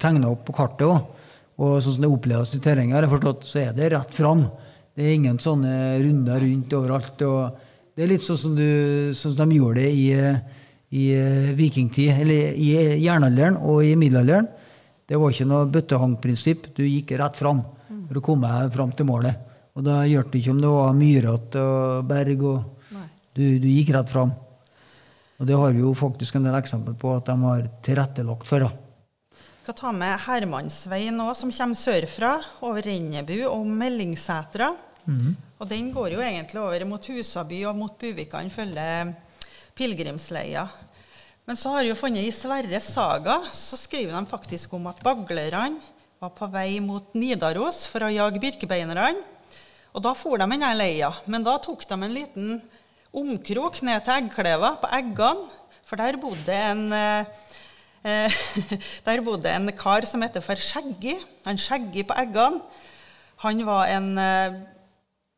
tegna 0.00 0.32
opp 0.32 0.46
på 0.48 0.54
kartet 0.56 0.86
òg, 0.88 1.28
og 1.58 1.76
sånn 1.82 1.98
som 1.98 2.06
det 2.06 2.10
oppleves 2.10 2.54
i 2.56 2.62
terrenget, 2.62 2.96
har 2.96 3.06
jeg 3.06 3.12
forstått, 3.12 3.46
så 3.46 3.60
er 3.66 3.76
det 3.76 3.92
rett 3.92 4.14
fram. 4.14 4.46
Det 4.96 5.04
er 5.04 5.14
ingen 5.18 5.38
sånne 5.42 5.72
runder 6.02 6.40
rundt 6.42 6.74
overalt. 6.78 7.22
og 7.26 7.60
Det 7.94 8.06
er 8.06 8.10
litt 8.14 8.24
sånn 8.24 8.40
som, 8.40 8.56
du, 8.56 9.12
sånn 9.14 9.36
som 9.36 9.44
de 9.44 9.58
gjorde 9.60 9.82
det 9.82 9.90
i 9.92 10.08
i 10.90 11.10
eh, 11.12 11.50
vikingtid, 11.56 12.14
eller 12.22 12.56
i 12.56 12.70
jernalderen 13.02 13.58
og 13.60 13.84
i 13.84 13.94
middelalderen. 13.98 14.48
Det 15.08 15.16
var 15.16 15.32
ikke 15.32 15.48
noe 15.48 15.68
bøttehangprinsipp. 15.72 16.70
Du 16.76 16.82
gikk 16.84 17.14
rett 17.20 17.36
fram 17.40 17.62
for 18.08 18.20
å 18.20 18.24
komme 18.24 18.50
fram 18.72 18.92
til 18.96 19.08
målet. 19.08 19.46
Og 19.78 19.84
da 19.86 20.02
hjalp 20.08 20.32
det 20.32 20.42
ikke 20.42 20.56
om 20.56 20.60
det 20.60 20.72
var 20.72 20.96
myrete 20.96 21.62
og 21.62 22.08
berg. 22.08 22.42
og 22.42 22.98
du, 23.38 23.44
du, 23.62 23.68
gikk 23.70 23.92
rett 23.94 24.10
fram. 24.10 24.32
Og 25.38 25.46
det 25.46 25.56
har 25.56 25.72
vi 25.72 25.84
jo 25.84 25.94
faktisk 25.94 26.36
en 26.36 26.48
del 26.48 26.58
eksempel 26.58 26.96
på 26.98 27.12
at 27.14 27.28
de 27.28 27.36
har 27.44 27.68
tilrettelagt 27.86 28.48
for. 28.48 28.66
Vi 28.66 29.68
skal 29.68 29.76
ta 29.78 29.92
med 29.94 30.16
Hermansveien 30.24 31.20
òg, 31.22 31.34
som 31.36 31.52
kommer 31.54 31.78
sørfra, 31.78 32.32
over 32.66 32.82
Rennebu 32.82 33.44
og 33.46 33.68
Meldingsetra. 33.68 34.72
Mm. 35.06 35.36
Og 35.60 35.70
den 35.70 35.92
går 35.94 36.16
jo 36.16 36.24
egentlig 36.24 36.60
over 36.62 36.84
mot 36.88 37.08
Husaby 37.12 37.62
og 37.68 37.78
mot 37.78 37.94
Buvikan, 38.00 38.50
følger 38.50 39.14
pilegrimsleia. 39.78 40.66
Men 41.48 41.56
så 41.56 41.70
har 41.72 41.84
jeg 41.84 41.94
jo 41.94 42.00
funnet 42.02 42.26
i 42.26 42.34
Sverres 42.34 42.90
saga 42.92 43.38
så 43.56 43.78
skriver 43.80 44.12
de 44.12 44.28
faktisk 44.28 44.74
om 44.76 44.90
at 44.90 45.00
baglerne 45.00 45.78
var 46.18 46.34
på 46.36 46.48
vei 46.52 46.80
mot 46.82 47.14
Nidaros 47.16 47.84
for 47.88 48.04
å 48.04 48.10
jage 48.12 48.42
birkebeinerne. 48.42 49.22
Og 49.94 50.02
da 50.04 50.12
for 50.18 50.36
de 50.36 50.44
denne 50.44 50.72
leia. 50.76 51.08
Men 51.30 51.46
da 51.46 51.54
tok 51.62 51.86
de 51.88 51.96
en 51.96 52.12
liten 52.12 52.58
omkrok 53.16 53.80
ned 53.86 54.04
til 54.04 54.18
Eggkleva, 54.18 54.74
på 54.82 54.90
Eggene. 54.98 55.48
For 55.88 55.96
der 55.96 56.18
bodde 56.20 56.52
en 56.52 56.92
eh, 56.92 57.30
eh 58.04 58.40
der 59.06 59.24
bodde 59.24 59.48
en 59.48 59.72
kar 59.72 60.04
som 60.04 60.22
heter 60.22 60.44
for 60.44 60.60
Skjeggi. 60.60 61.16
Han 61.46 61.56
Skjeggi 61.56 62.04
på 62.04 62.18
Eggene. 62.18 62.60
Han 63.46 63.64
var 63.66 63.86
en, 63.94 64.18
eh, 64.18 64.60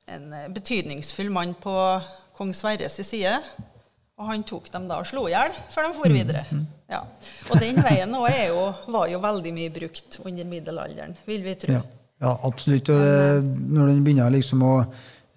en 0.09 0.55
betydningsfull 0.55 1.31
mann 1.31 1.55
på 1.55 1.77
kong 2.35 2.55
Sverres 2.57 2.99
side. 3.07 3.39
Og 4.21 4.27
han 4.29 4.43
tok 4.45 4.69
dem 4.73 4.89
da 4.91 4.99
og 5.01 5.09
slo 5.09 5.25
i 5.29 5.33
hjel 5.33 5.55
før 5.73 5.89
de 5.89 5.95
for 5.97 6.13
videre. 6.13 6.43
Mm, 6.51 6.59
mm. 6.59 6.67
Ja. 6.93 7.05
Og 7.49 7.63
den 7.63 7.79
veien 7.87 8.13
jo, 8.13 8.67
var 8.93 9.09
jo 9.09 9.23
veldig 9.23 9.55
mye 9.57 9.73
brukt 9.73 10.21
under 10.25 10.51
middelalderen, 10.51 11.17
vil 11.25 11.47
vi 11.47 11.55
tro. 11.63 11.79
Ja, 11.79 11.81
ja 12.21 12.35
absolutt. 12.45 12.91
Og 12.93 13.01
det, 13.01 13.55
når 13.73 13.95
den 13.95 14.05
begynner 14.05 14.35
liksom 14.35 14.67
å 14.67 14.75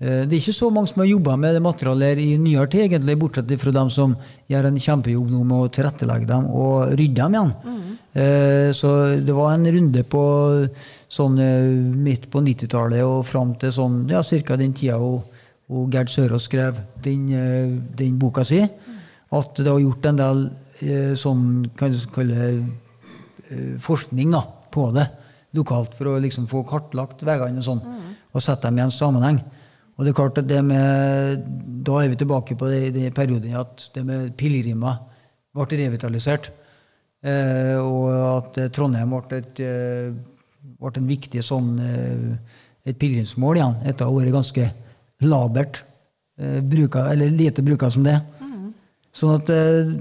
Eh, 0.03 0.25
Det 0.27 0.35
er 0.35 0.41
ikke 0.41 0.55
så 0.55 0.69
mange 0.73 0.91
som 0.91 1.03
har 1.03 1.09
jobba 1.11 1.35
med 1.39 1.55
det 1.55 1.63
materialet 1.63 2.19
i 2.19 2.37
nyere 2.37 2.67
tid, 2.67 2.87
egentlig, 2.87 3.19
bortsett 3.19 3.51
fra 3.61 3.71
dem 3.71 3.89
som 3.93 4.15
gjør 4.51 4.69
en 4.69 4.79
kjempejobb 4.85 5.29
nå 5.31 5.43
med 5.43 5.57
å 5.59 5.71
tilrettelegge 5.71 6.27
dem 6.27 6.49
og 6.49 6.95
rydde 6.97 7.21
dem 7.21 7.37
igjen. 7.37 7.53
Mm. 7.63 7.79
Så 8.77 8.89
det 9.25 9.33
var 9.33 9.55
en 9.55 9.65
runde 9.73 10.03
på 10.05 10.23
sånn 11.09 11.39
eh, 11.41 11.69
midt 12.07 12.27
på 12.29 12.43
90-tallet 12.45 13.01
og 13.05 13.23
fram 13.25 13.55
til 13.61 13.73
sånn, 13.73 14.03
ja, 14.11 14.21
ca. 14.21 14.57
den 14.57 14.75
tida 14.77 14.99
hun, 15.01 15.23
hun 15.73 15.91
Gerd 15.93 16.11
Sørås 16.11 16.47
skrev 16.47 16.77
den, 17.03 17.27
eh, 17.33 17.73
den 17.97 18.19
boka 18.19 18.45
si, 18.45 18.61
at 19.33 19.57
det 19.57 19.69
har 19.69 19.81
gjort 19.81 20.05
en 20.05 20.19
del 20.19 20.43
eh, 20.83 21.13
sånn, 21.17 21.45
kan 21.77 21.93
du 21.93 21.99
kalle 22.13 22.47
eh, 23.49 23.75
forskning 23.81 24.33
da, 24.35 24.43
på 24.73 24.89
det 24.95 25.07
lokalt 25.57 25.93
for 25.97 26.13
å 26.13 26.21
liksom 26.21 26.47
få 26.49 26.63
kartlagt 26.65 27.21
veiene 27.25 27.61
og 27.61 27.65
sånn, 27.67 27.81
og 28.33 28.41
sette 28.41 28.69
dem 28.69 28.79
i 28.79 28.85
en 28.85 28.93
sammenheng. 28.93 29.39
Og 29.93 30.05
det 30.05 30.13
er 30.13 30.17
klart 30.17 30.39
at 30.41 30.47
det 30.49 30.63
med, 30.65 31.43
Da 31.85 31.99
er 32.01 32.09
vi 32.09 32.17
tilbake 32.17 32.55
på 32.57 32.65
det, 32.71 32.95
det 32.95 33.11
perioden 33.13 33.53
at 33.59 33.91
det 33.93 34.01
med 34.07 34.31
pilegrimer 34.33 34.95
ble 35.53 35.77
revitalisert. 35.77 36.49
Eh, 37.21 37.77
og 37.77 38.09
at 38.09 38.57
Trondheim 38.73 39.13
ble, 39.13 39.37
et, 39.37 39.61
ble 40.81 40.93
en 40.97 41.11
viktig 41.11 41.43
sånn, 41.45 41.75
et 42.83 42.97
pilegrimsmål 42.97 43.61
igjen, 43.61 43.77
etter 43.85 44.07
å 44.07 44.09
ha 44.09 44.17
vært 44.17 44.33
ganske 44.33 44.65
labert 45.25 45.81
eh, 46.39 46.59
bruka, 46.61 47.07
eller 47.11 47.33
lite 47.33 47.63
bruka 47.65 47.89
som 47.93 48.05
det. 48.05 48.19
Sånn 49.13 49.35
at 49.37 49.49
eh, 49.53 49.91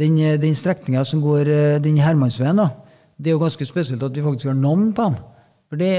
den, 0.00 0.16
den 0.42 0.56
strekninga 0.58 1.04
som 1.06 1.22
går 1.22 1.50
eh, 1.50 1.82
den 1.82 2.00
Hermansveien, 2.02 2.58
da, 2.58 2.70
det 3.16 3.30
er 3.30 3.36
jo 3.36 3.44
ganske 3.44 3.66
spesielt 3.68 4.02
at 4.02 4.16
vi 4.16 4.24
faktisk 4.24 4.50
har 4.50 4.58
navn 4.58 4.90
på 4.94 5.08
den. 5.08 5.20
For 5.70 5.80
det, 5.80 5.92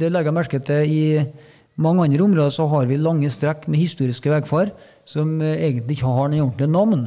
det 0.00 0.10
legger 0.10 0.32
jeg 0.32 0.36
merke 0.36 0.60
til 0.64 0.90
i 0.90 1.02
mange 1.80 2.04
andre 2.04 2.24
områder 2.24 2.52
så 2.54 2.66
har 2.70 2.88
vi 2.90 2.98
lange 3.00 3.30
strekk 3.32 3.68
med 3.70 3.80
historiske 3.80 4.30
veifar 4.30 4.72
som 5.08 5.38
egentlig 5.42 5.98
ikke 5.98 6.10
har 6.16 6.32
noe 6.32 6.42
ordentlig 6.44 6.68
navn. 6.70 7.06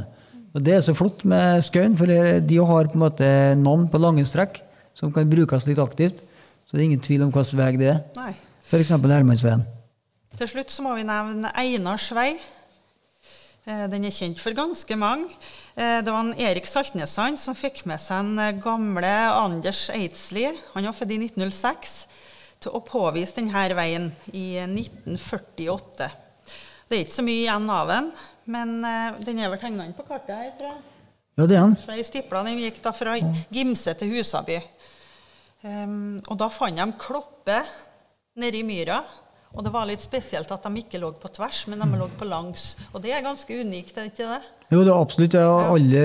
Og 0.55 0.63
Det 0.65 0.73
er 0.73 0.81
så 0.81 0.95
flott 0.97 1.21
med 1.27 1.61
Skaun, 1.65 1.97
for 1.99 2.09
de 2.09 2.57
har 2.57 2.89
på 2.89 2.97
en 2.97 3.03
måte 3.03 3.27
navn 3.59 3.85
på 3.91 4.01
lange 4.01 4.25
strekk 4.25 4.61
som 4.97 5.13
kan 5.13 5.29
brukes 5.29 5.67
litt 5.69 5.81
aktivt. 5.81 6.21
Så 6.65 6.75
det 6.75 6.81
er 6.81 6.89
ingen 6.89 7.03
tvil 7.03 7.23
om 7.23 7.31
hvilken 7.31 7.59
vei 7.59 7.71
det 7.79 7.93
er. 7.93 8.01
F.eks. 8.67 8.89
Hermansveien. 8.91 9.63
Til 10.38 10.49
slutt 10.51 10.69
så 10.69 10.83
må 10.85 10.91
vi 10.93 11.05
nevne 11.07 11.49
Einars 11.57 12.11
vei. 12.13 12.35
Eh, 13.65 13.85
Den 13.89 14.05
er 14.05 14.13
kjent 14.13 14.39
for 14.39 14.53
ganske 14.53 14.95
mange. 14.95 15.31
Eh, 15.75 16.01
Det 16.01 16.13
var 16.13 16.19
en 16.19 16.38
Erik 16.38 16.67
Saltnesand 16.69 17.39
som 17.39 17.55
fikk 17.55 17.85
med 17.85 17.99
seg 17.99 18.19
en 18.19 18.39
eh, 18.39 18.51
gamle 18.61 19.13
Anders 19.33 19.89
Eidsli, 19.89 20.45
han 20.75 20.85
var 20.85 20.93
født 20.93 21.15
i 21.15 21.17
1906, 21.25 22.07
til 22.61 22.71
å 22.71 22.83
påvise 22.85 23.35
denne 23.35 23.75
veien 23.75 24.11
i 24.31 24.59
1948. 24.61 26.11
Det 26.88 26.95
er 26.95 27.03
ikke 27.03 27.17
så 27.17 27.25
mye 27.25 27.41
igjen 27.41 27.69
av 27.73 27.89
den, 27.89 28.11
men 28.45 28.77
den 29.25 29.39
er 29.41 29.49
vel 29.51 29.59
tegna 29.59 29.85
inn 29.85 29.97
på 29.97 30.05
kartet 30.07 30.38
her, 30.38 30.53
tror 30.57 30.69
jeg. 30.69 30.81
Ja, 31.38 31.45
det 31.45 31.57
er 31.57 31.61
han. 31.65 31.75
Så 31.81 31.93
ei 31.93 32.05
stipla 32.05 32.43
den 32.45 32.61
gikk 32.61 32.79
da 32.81 32.93
fra 32.95 33.17
Gimse 33.53 33.93
til 33.99 34.13
Husaby. 34.15 34.61
Um, 35.61 36.21
og 36.29 36.38
da 36.39 36.47
fant 36.49 36.77
de 36.79 36.85
kloppe 36.97 37.59
nedi 38.39 38.63
myra. 38.65 39.01
Og 39.56 39.64
det 39.64 39.72
var 39.74 39.88
litt 39.89 40.04
spesielt 40.04 40.52
at 40.52 40.64
de 40.68 40.82
ikke 40.84 41.00
lå 41.02 41.14
på 41.18 41.30
tvers, 41.34 41.64
men 41.72 41.80
de 41.82 41.98
lå 41.98 42.08
på 42.20 42.28
langs. 42.28 42.76
Og 42.93 43.02
det 43.02 43.14
er 43.16 43.24
ganske 43.26 43.56
unikt, 43.58 43.95
er 43.98 44.06
det 44.06 44.12
ikke 44.14 44.28
det? 44.36 44.41
Jo, 44.70 44.82
det 44.84 44.91
er 44.91 45.00
absolutt. 45.00 45.36
Aldri, 45.39 46.02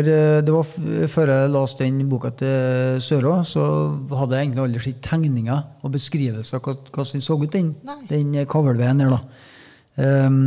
det 0.47 0.53
var 0.55 0.69
Før 1.11 1.33
jeg 1.33 1.51
leste 1.51 1.83
den 1.85 2.09
boka 2.09 2.31
til 2.39 3.01
Sørå, 3.03 3.35
så 3.45 3.65
hadde 4.15 4.39
jeg 4.39 4.47
egentlig 4.47 4.63
aldri 4.65 4.85
sett 4.87 5.01
tegninger 5.05 5.65
og 5.83 5.93
beskrivelser 5.97 6.61
av 6.61 6.69
hvordan 6.95 7.11
den 7.17 7.25
så 7.27 7.37
ut, 7.43 7.51
den, 7.53 7.73
den 8.09 8.37
kavlveien 8.47 9.03
der. 9.03 9.17
da. 9.17 9.21
Um, 9.99 10.39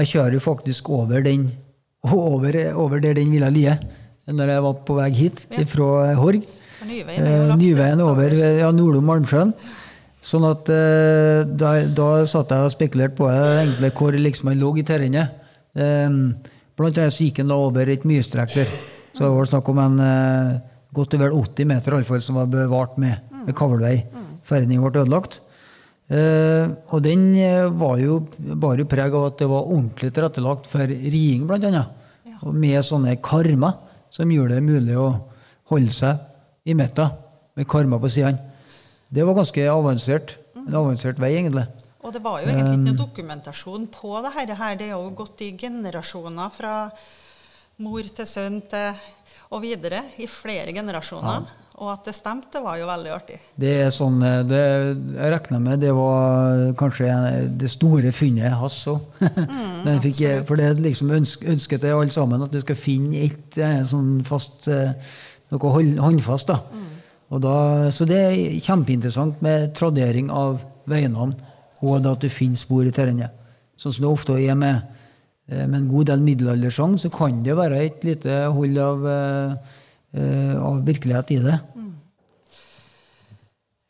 jeg 0.00 0.08
kjører 0.14 0.38
jo 0.38 0.40
faktisk 0.42 0.88
over 0.90 1.20
den, 1.22 1.50
over, 2.08 2.56
over 2.80 2.98
der 3.04 3.14
den 3.20 3.30
ville 3.30 3.50
lie, 3.52 3.76
når 4.26 4.54
jeg 4.56 4.62
var 4.64 4.80
på 4.88 4.96
vei 4.96 5.10
hit 5.14 5.46
Ja. 5.52 5.64
fra 5.68 6.14
Horg. 6.18 6.42
Nyveien 6.82 7.22
Eh, 7.28 7.52
Nyveien 7.60 8.00
over 8.02 8.32
ja, 8.34 8.70
Nordom 8.74 9.04
Malmsjøen. 9.06 9.52
Sånn 10.22 10.44
at 10.46 10.68
eh, 10.70 11.42
da, 11.58 11.72
da 11.90 12.08
satt 12.30 12.52
jeg 12.54 12.68
og 12.68 12.74
spekulerte 12.74 13.18
på 13.18 13.28
eh, 13.30 13.62
egentlig 13.64 13.92
hvor 13.98 14.14
liksom 14.14 14.52
han 14.52 14.60
lå 14.60 14.72
i 14.78 14.84
terrenget. 14.86 15.38
Um, 15.74 16.34
blant 16.78 16.98
annet 17.00 17.14
så 17.14 17.24
gikk 17.24 17.40
han 17.40 17.50
da 17.50 17.56
over 17.58 17.90
et 17.90 18.04
myrstrekk 18.06 18.54
der. 18.54 18.74
Så 19.12 19.24
det 19.24 19.32
var 19.34 19.48
snakk 19.50 19.70
om 19.72 19.80
en 19.82 20.02
eh, 20.04 20.60
godt 20.94 21.16
og 21.16 21.24
vel 21.24 21.38
80 21.40 21.68
meter 21.72 21.96
fall, 22.06 22.22
som 22.24 22.38
var 22.38 22.52
bevart 22.52 23.00
med, 23.02 23.18
med 23.42 23.56
kavlvei 23.56 23.96
før 24.46 24.64
den 24.66 24.82
ble 24.82 24.92
ødelagt. 24.92 25.40
Eh, 26.12 26.70
og 26.92 27.02
den 27.04 27.30
eh, 27.40 27.66
var 27.66 27.98
jo 28.02 28.20
bare 28.62 28.86
preg 28.88 29.14
av 29.16 29.30
at 29.30 29.42
det 29.42 29.48
var 29.50 29.66
ordentlig 29.66 30.12
tilrettelagt 30.12 30.68
for 30.70 30.86
riing, 30.86 31.46
blant 31.48 31.66
annet. 31.68 31.98
Og 32.42 32.54
med 32.54 32.78
sånne 32.84 33.16
karmer 33.22 33.78
som 34.12 34.30
gjorde 34.30 34.58
det 34.58 34.66
mulig 34.66 34.96
å 34.98 35.10
holde 35.72 35.92
seg 35.94 36.68
i 36.68 36.76
midten 36.76 37.14
med 37.56 37.68
karmer 37.70 38.02
på 38.02 38.10
sidene. 38.12 38.51
Det 39.12 39.24
var 39.28 39.36
ganske 39.36 39.64
avansert. 39.68 40.36
En 40.56 40.76
avansert 40.78 41.18
vei, 41.20 41.34
egentlig. 41.36 41.66
Og 42.02 42.14
det 42.14 42.22
var 42.24 42.40
jo 42.40 42.48
egentlig 42.48 42.72
ikke 42.72 42.80
Um, 42.80 42.86
noe 42.88 42.98
dokumentasjon 42.98 43.88
på 43.92 44.12
det 44.24 44.32
her. 44.34 44.76
Det 44.78 44.86
er 44.88 44.94
jo 44.94 45.10
gått 45.16 45.42
i 45.44 45.52
generasjoner 45.58 46.54
fra 46.54 46.76
mor 47.82 48.08
til 48.16 48.28
sønn 48.28 48.62
til 48.70 48.96
og 49.52 49.60
videre 49.60 50.00
i 50.22 50.28
flere 50.30 50.72
generasjoner. 50.72 51.50
Og 51.82 51.88
at 51.90 52.06
det 52.06 52.14
stemte, 52.14 52.60
var 52.62 52.76
jo 52.78 52.86
veldig 52.86 53.10
artig. 53.12 53.38
Det 53.58 53.72
er 53.84 53.90
sånn, 53.92 54.20
eh, 54.22 54.42
det, 54.46 54.60
Jeg 55.16 55.32
regner 55.32 55.60
med 55.60 55.80
det 55.80 55.92
var 55.96 56.72
kanskje 56.78 57.08
det 57.58 57.70
store 57.72 58.12
funnet 58.12 58.54
hans 58.60 58.76
òg. 58.92 59.00
for 60.48 60.56
det 60.56 60.70
liksom 60.80 61.10
ønsk, 61.10 61.44
ønsket 61.48 61.82
til 61.82 61.96
alle 61.96 62.12
sammen 62.12 62.44
at 62.44 62.52
du 62.52 62.60
skal 62.60 62.78
finne 62.78 63.24
ett 63.26 63.58
eh, 63.58 63.82
sånn 63.88 64.22
fast 64.24 64.68
eh, 64.68 64.94
Noe 65.52 65.68
håndfast. 66.00 66.48
da. 66.48 66.62
Og 66.64 66.91
da, 67.40 67.90
så 67.94 68.04
det 68.04 68.18
er 68.18 68.60
kjempeinteressant 68.60 69.40
med 69.44 69.70
tradering 69.78 70.28
av 70.28 70.60
veinavn, 70.90 71.32
og 71.82 72.06
at 72.06 72.20
du 72.20 72.28
finner 72.28 72.60
spor 72.60 72.84
i 72.84 72.92
terrenget. 72.92 73.32
Sånn 73.80 73.94
som 73.94 74.04
det 74.04 74.10
ofte 74.10 74.36
er 74.36 74.58
med, 74.58 74.82
eh, 75.48 75.64
med 75.66 75.80
en 75.80 75.88
god 75.88 76.10
del 76.12 76.20
middelaldersang, 76.20 76.98
så 76.98 77.10
kan 77.10 77.42
det 77.42 77.56
være 77.56 77.80
et 77.86 78.04
lite 78.04 78.44
hold 78.52 78.78
av, 78.78 79.06
eh, 79.06 79.54
eh, 80.14 80.56
av 80.60 80.84
virkelighet 80.84 81.30
i 81.30 81.38
det. 81.48 81.60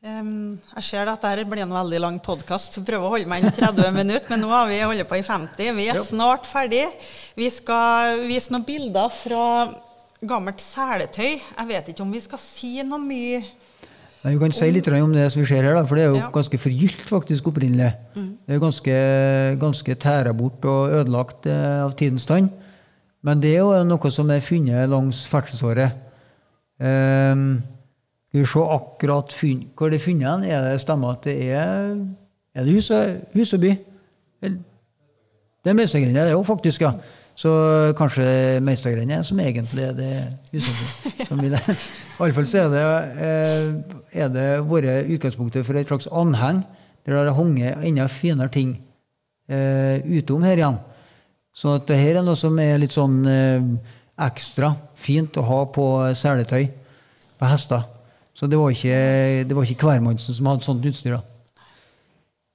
Um, 0.02 0.58
jeg 0.74 0.82
ser 0.82 1.06
at 1.06 1.22
dette 1.22 1.44
blir 1.46 1.62
en 1.62 1.70
veldig 1.70 2.00
lang 2.00 2.16
podkast. 2.18 2.80
Prøver 2.82 3.06
å 3.06 3.12
holde 3.12 3.28
meg 3.30 3.44
inn 3.44 3.52
30 3.54 3.92
minutter, 4.00 4.26
men 4.30 4.40
nå 4.42 4.48
har 4.50 4.66
vi 4.66 4.80
holdt 4.82 5.06
på 5.06 5.20
i 5.20 5.22
50. 5.22 5.76
Vi 5.76 5.84
er 5.92 6.00
snart 6.02 6.48
ferdig. 6.50 6.88
Vi 7.38 7.46
skal 7.54 8.18
vise 8.26 8.50
noen 8.50 8.66
bilder 8.66 9.12
fra 9.14 9.44
gammelt 10.28 10.60
seletøy. 10.62 11.38
Jeg 11.58 11.68
vet 11.68 11.88
ikke 11.92 12.04
om 12.04 12.12
vi 12.14 12.20
skal 12.22 12.38
si 12.42 12.76
noe 12.86 12.98
mye 13.02 13.42
Nei, 14.22 14.36
Vi 14.36 14.38
kan 14.38 14.52
si 14.54 14.68
litt 14.70 14.86
om 14.86 15.10
det 15.12 15.24
som 15.32 15.40
vi 15.42 15.46
ser 15.50 15.64
her, 15.66 15.74
da, 15.74 15.80
for 15.82 15.98
det 15.98 16.04
er 16.04 16.10
jo 16.12 16.18
Ja. 16.20 16.28
ganske 16.30 16.58
forgylt 16.62 17.08
faktisk 17.10 17.48
opprinnelig. 17.50 17.88
Det 18.14 18.54
er 18.54 18.54
jo 18.54 18.60
ganske, 18.60 18.94
ganske 19.58 19.94
tæra 19.98 20.32
bort 20.32 20.64
og 20.64 20.92
ødelagt 20.94 21.46
eh, 21.50 21.82
av 21.82 21.96
tidens 21.98 22.24
tann. 22.26 22.48
Men 23.24 23.40
det 23.40 23.50
er 23.56 23.58
jo 23.64 23.82
noe 23.82 24.10
som 24.14 24.30
er 24.30 24.38
funnet 24.40 24.88
langs 24.88 25.24
ferdselsåret. 25.26 25.90
Um, 26.78 27.62
skal 28.30 28.40
vi 28.40 28.46
se 28.46 28.62
akkurat 28.62 29.32
funn, 29.32 29.66
hvor 29.76 29.90
det 29.90 29.98
er 30.00 30.04
funnet? 30.06 30.46
Er 30.48 30.70
det 30.70 30.80
stemmer 30.80 31.10
at 31.16 31.24
det 31.24 31.36
er 31.50 31.98
Er 32.54 32.64
det 32.64 32.74
Huseby? 33.34 33.76
Eller- 34.42 34.58
Det 35.64 35.70
er 35.70 35.74
Meistadgrendet, 35.74 36.24
det 36.26 36.32
jo 36.32 36.42
faktisk, 36.42 36.80
ja. 36.80 36.92
Så 37.42 37.50
kanskje 37.98 38.60
Meistadgrendet 38.62 39.26
som 39.26 39.40
egentlig 39.42 39.82
er 39.88 39.94
det 39.98 40.10
Husøby. 40.52 41.24
som 41.26 41.40
vil- 41.42 41.56
I 41.56 41.76
alle 42.20 42.36
fall 42.36 42.46
så 42.46 42.60
er 42.60 42.68
det, 42.70 42.82
eh, 43.26 44.20
er 44.22 44.28
det 44.30 44.46
vært 44.68 45.08
utgangspunktet 45.16 45.66
for 45.66 45.74
et 45.80 45.88
slags 45.90 46.06
anheng, 46.06 46.62
der 47.04 47.16
det 47.24 47.32
har 47.34 47.40
hengt 47.42 47.82
enda 47.82 48.06
finere 48.06 48.48
ting 48.52 48.76
eh, 49.48 49.98
utom 50.06 50.44
her 50.46 50.56
igjen. 50.56 50.78
Så 51.54 51.74
at 51.80 51.86
det 51.90 51.98
her 51.98 52.20
er 52.20 52.22
noe 52.22 52.38
som 52.38 52.58
er 52.62 52.78
litt 52.78 52.94
sånn 52.94 53.26
eh, 53.26 53.66
ekstra 54.22 54.76
fint 54.94 55.34
å 55.36 55.42
ha 55.48 55.64
på 55.66 55.88
seletøy 56.14 56.68
på 57.40 57.50
hester. 57.50 57.82
Så 58.38 58.46
det 58.48 58.56
var 58.60 58.70
ikke, 58.70 59.48
det 59.48 59.56
ikke 59.74 59.88
hvermannsen 59.90 60.32
som 60.36 60.46
hadde 60.46 60.62
sånt 60.64 60.86
utstyr. 60.86 61.18
da. 61.18 61.22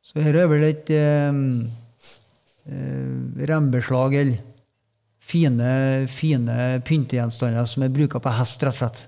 Så 0.02 0.24
her 0.24 0.40
er 0.40 0.48
vel 0.48 0.64
et 0.64 0.90
eh, 0.90 1.34
eh, 2.72 3.48
rembeslag 3.52 4.16
eller 4.16 4.47
fine, 5.28 5.70
fine 6.12 6.82
pyntegjenstander 6.88 7.68
som 7.68 7.84
er 7.84 7.94
bruka 7.94 8.22
på 8.24 8.34
hest, 8.38 8.64
rett 8.64 8.76
og 8.76 8.82
slett. 8.82 9.06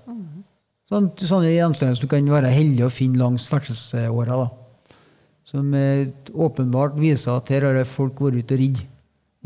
Sånn, 0.90 1.06
sånne 1.14 1.52
gjenstander 1.52 1.94
som 1.94 2.08
du 2.08 2.10
kan 2.10 2.32
være 2.32 2.50
heldig 2.50 2.82
å 2.88 2.92
finne 2.92 3.20
langs 3.20 3.46
ferdselsåra. 3.50 4.48
Som 5.46 5.70
eh, 5.74 6.08
åpenbart 6.34 6.96
viser 6.98 7.36
at 7.36 7.50
her 7.54 7.68
har 7.68 7.78
folk 7.86 8.18
vært 8.22 8.42
ute 8.42 8.56
og 8.56 8.62
ridd 8.62 8.80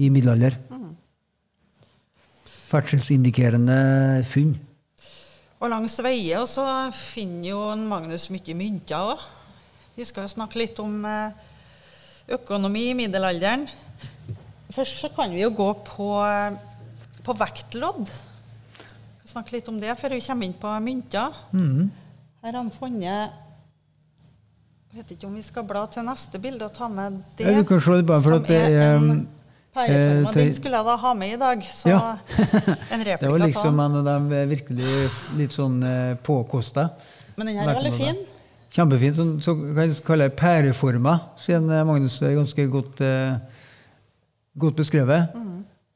i 0.00 0.08
middelalder. 0.12 0.56
Ferdselsindikerende 2.70 3.76
funn. 4.26 4.54
Og 5.60 5.70
langs 5.70 5.94
veier 6.02 6.48
så 6.50 6.64
finner 6.96 7.50
jo 7.52 7.60
Magnus 7.92 8.26
mye 8.32 8.56
mynter 8.56 9.12
òg. 9.12 9.28
Vi 9.94 10.04
skal 10.08 10.26
snakke 10.32 10.58
litt 10.58 10.80
om 10.82 11.04
eh, 11.06 11.52
økonomi 12.40 12.88
i 12.90 12.96
middelalderen. 12.98 13.68
Først 14.74 14.98
så 14.98 15.10
kan 15.14 15.30
vi 15.30 15.42
jo 15.44 15.50
gå 15.54 15.68
på, 15.86 16.08
på 17.24 17.34
vektlodd. 17.38 18.10
Snakke 19.28 19.56
litt 19.56 19.68
om 19.70 19.78
det 19.82 19.94
før 20.00 20.16
vi 20.16 20.24
kommer 20.24 20.48
inn 20.48 20.56
på 20.58 20.72
mynter. 20.82 21.36
Mhm. 21.54 21.90
Her 22.44 22.52
har 22.52 22.60
han 22.60 22.70
funnet 22.74 23.30
Jeg 24.92 24.98
vet 25.00 25.12
ikke 25.14 25.26
om 25.26 25.38
vi 25.38 25.42
skal 25.42 25.64
bla 25.66 25.86
til 25.90 26.04
neste 26.06 26.38
bilde 26.38 26.66
og 26.68 26.74
ta 26.76 26.86
med 26.92 27.16
det. 27.38 27.46
Ja, 27.48 27.54
du 27.56 27.64
kan 27.66 27.80
se 27.82 27.96
det 27.98 28.06
bare 28.06 28.22
for 28.22 28.36
at 28.36 28.44
det 28.46 28.58
er 28.60 28.98
en 28.98 29.08
um, 29.10 29.22
pæreform, 29.74 30.26
og 30.28 30.36
eh, 30.36 30.44
Den 30.44 30.52
skulle 30.54 30.76
jeg 30.76 30.86
da 30.86 30.96
ha 31.02 31.12
med 31.14 31.32
i 31.32 31.38
dag. 31.40 31.64
Så 31.72 31.88
Ja. 31.88 32.02
en 32.92 33.04
Det 33.04 33.30
var 33.32 33.38
liksom 33.42 33.80
en 33.80 33.96
av 33.96 34.04
dem 34.04 34.28
virkelig 34.52 35.08
litt 35.40 35.56
sånn 35.56 35.82
eh, 35.82 36.14
påkosta. 36.22 36.90
Men 37.36 37.46
den 37.50 37.58
her 37.58 37.72
er 37.72 37.80
veldig 37.80 37.92
fin. 37.96 38.20
Kjempefin. 38.74 39.14
Sånn, 39.14 39.32
så 39.42 39.56
kan 39.58 39.82
jeg 39.88 39.98
kalle 40.06 40.28
det 40.28 40.36
pæreforma, 40.38 41.16
siden 41.38 41.70
eh, 41.70 41.82
Magnus 41.86 42.20
er 42.22 42.36
ganske 42.38 42.68
godt, 42.70 43.02
eh, 43.02 43.34
godt 44.58 44.78
beskrevet. 44.82 45.34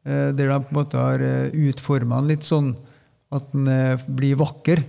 Eh, 0.06 0.30
der 0.36 0.52
de 0.52 0.60
på 0.62 0.72
en 0.72 0.78
måte 0.78 1.00
har 1.00 1.20
uh, 1.20 1.54
utforma 1.68 2.20
den 2.22 2.32
litt 2.32 2.46
sånn 2.46 2.72
at 3.34 3.50
den 3.52 3.68
eh, 3.68 4.06
blir 4.08 4.38
vakker. 4.40 4.82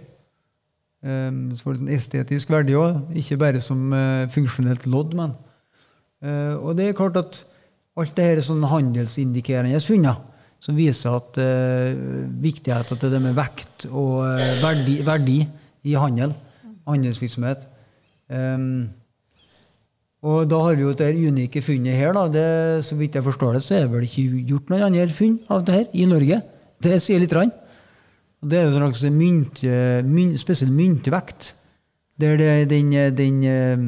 Um, 1.00 1.50
så 1.56 1.64
får 1.64 1.78
den 1.80 1.92
estetisk 1.96 2.50
verdi 2.52 2.76
òg, 2.76 3.14
ikke 3.20 3.38
bare 3.40 3.62
som 3.64 3.94
eh, 3.96 4.28
funksjonelt 4.32 4.88
lodd. 4.92 5.16
Men. 5.16 5.36
Eh, 6.24 6.56
og 6.60 6.76
det 6.80 6.90
er 6.90 6.98
klart 6.98 7.20
at 7.20 7.44
alt 8.00 8.16
det 8.16 8.26
her 8.26 8.40
er 8.40 8.46
sånn 8.46 8.66
handelsindikerende 8.68 9.80
funner 9.84 10.20
som 10.60 10.76
viser 10.76 11.16
at 11.16 11.38
viktigheten 12.44 13.00
til 13.00 13.12
det 13.14 13.20
med 13.24 13.36
vekt 13.38 13.86
og 13.88 14.26
eh, 14.28 14.58
verdi, 14.60 14.98
verdi 15.08 15.38
i 15.88 15.96
handel, 15.96 16.34
handelsvirksomhet. 16.88 17.64
Um, 18.28 18.90
og 20.22 20.50
da 20.52 20.58
har 20.66 20.76
vi 20.76 20.84
jo 20.84 20.94
det 20.94 21.14
unike 21.16 21.62
funnet 21.64 21.96
her. 21.96 22.12
da, 22.14 22.28
det, 22.28 22.86
Så 22.86 22.96
vidt 22.96 23.16
jeg 23.16 23.24
forstår 23.24 23.54
det, 23.54 23.64
så 23.64 23.76
er 23.76 23.82
det 23.86 23.92
vel 23.92 24.04
ikke 24.04 24.44
gjort 24.50 24.70
noen 24.70 24.84
andre 24.90 25.10
funn 25.10 25.40
av 25.50 25.64
det 25.66 25.76
her 25.76 25.86
i 25.94 26.06
Norge. 26.06 26.42
Det 26.84 27.02
sier 27.02 27.20
litt. 27.20 27.34
Rann. 27.34 27.52
Det 28.44 28.58
er 28.58 28.68
jo 28.68 28.72
en 28.72 28.80
slags 28.80 29.04
mynt, 29.12 29.64
mynt, 30.08 30.40
spesiell 30.40 30.72
myntvekt. 30.72 31.54
Der 32.20 32.36
det 32.36 32.48
er 32.48 32.66
den, 32.68 32.92
den 33.16 33.44
eh, 33.44 33.80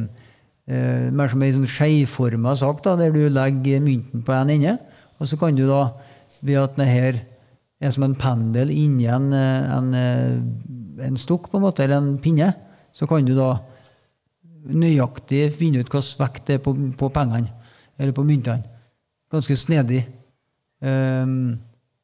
eh, 0.72 1.12
mer 1.12 1.32
som 1.32 1.44
en 1.44 1.58
sånn 1.60 1.68
skeiforma 1.68 2.56
sak, 2.60 2.80
da, 2.84 2.96
der 3.00 3.12
du 3.12 3.26
legger 3.32 3.84
mynten 3.84 4.24
på 4.24 4.36
en 4.36 4.54
ende. 4.56 4.78
Og 5.20 5.28
så 5.28 5.40
kan 5.40 5.56
du 5.56 5.66
da, 5.68 5.90
ved 6.42 6.62
at 6.62 6.80
det 6.80 6.88
her 6.88 7.20
er 7.82 7.94
som 7.94 8.06
en 8.06 8.16
pendel 8.18 8.72
inni 8.74 9.08
en, 9.10 9.32
eh, 9.34 9.76
en, 9.78 9.94
eh, 9.94 11.06
en 11.08 11.18
stokk, 11.18 11.50
på 11.50 11.58
en 11.58 11.66
måte, 11.66 11.84
eller 11.84 11.98
en 11.98 12.18
pinne, 12.18 12.54
så 12.94 13.08
kan 13.08 13.26
du 13.26 13.36
da 13.36 13.60
nøyaktig 14.66 15.52
finne 15.58 15.82
ut 15.82 15.90
hvilken 15.90 16.22
vekt 16.22 16.48
det 16.48 16.58
er 16.58 16.64
på, 16.64 16.74
på 16.98 17.10
pengene, 17.14 17.50
eller 17.98 18.14
på 18.16 18.26
myntene. 18.26 18.64
Ganske 19.32 19.56
snedig. 19.58 20.06
Um, 20.82 21.60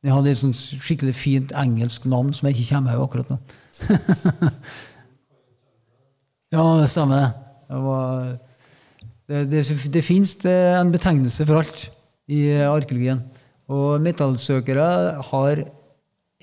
jeg 0.05 0.13
hadde 0.13 0.31
et 0.31 0.39
sånt 0.39 0.57
skikkelig 0.57 1.15
fint 1.17 1.51
engelsk 1.57 2.05
navn 2.07 2.33
som 2.35 2.47
jeg 2.47 2.55
ikke 2.55 2.75
kommer 2.75 2.95
over 2.95 3.07
akkurat 3.07 3.29
nå. 3.33 3.37
ja, 6.55 6.63
det 6.81 6.91
stemmer. 6.93 7.25
Det, 7.67 7.79
var, 7.83 8.03
det, 9.27 9.41
det, 9.51 9.61
det 9.97 10.05
fins 10.05 10.31
en 10.47 10.93
betegnelse 10.93 11.41
for 11.49 11.55
alt 11.63 11.79
i 12.31 12.39
arkeologien. 12.61 13.21
Og 13.67 13.99
metallsøkere 13.99 14.87
har 15.31 15.65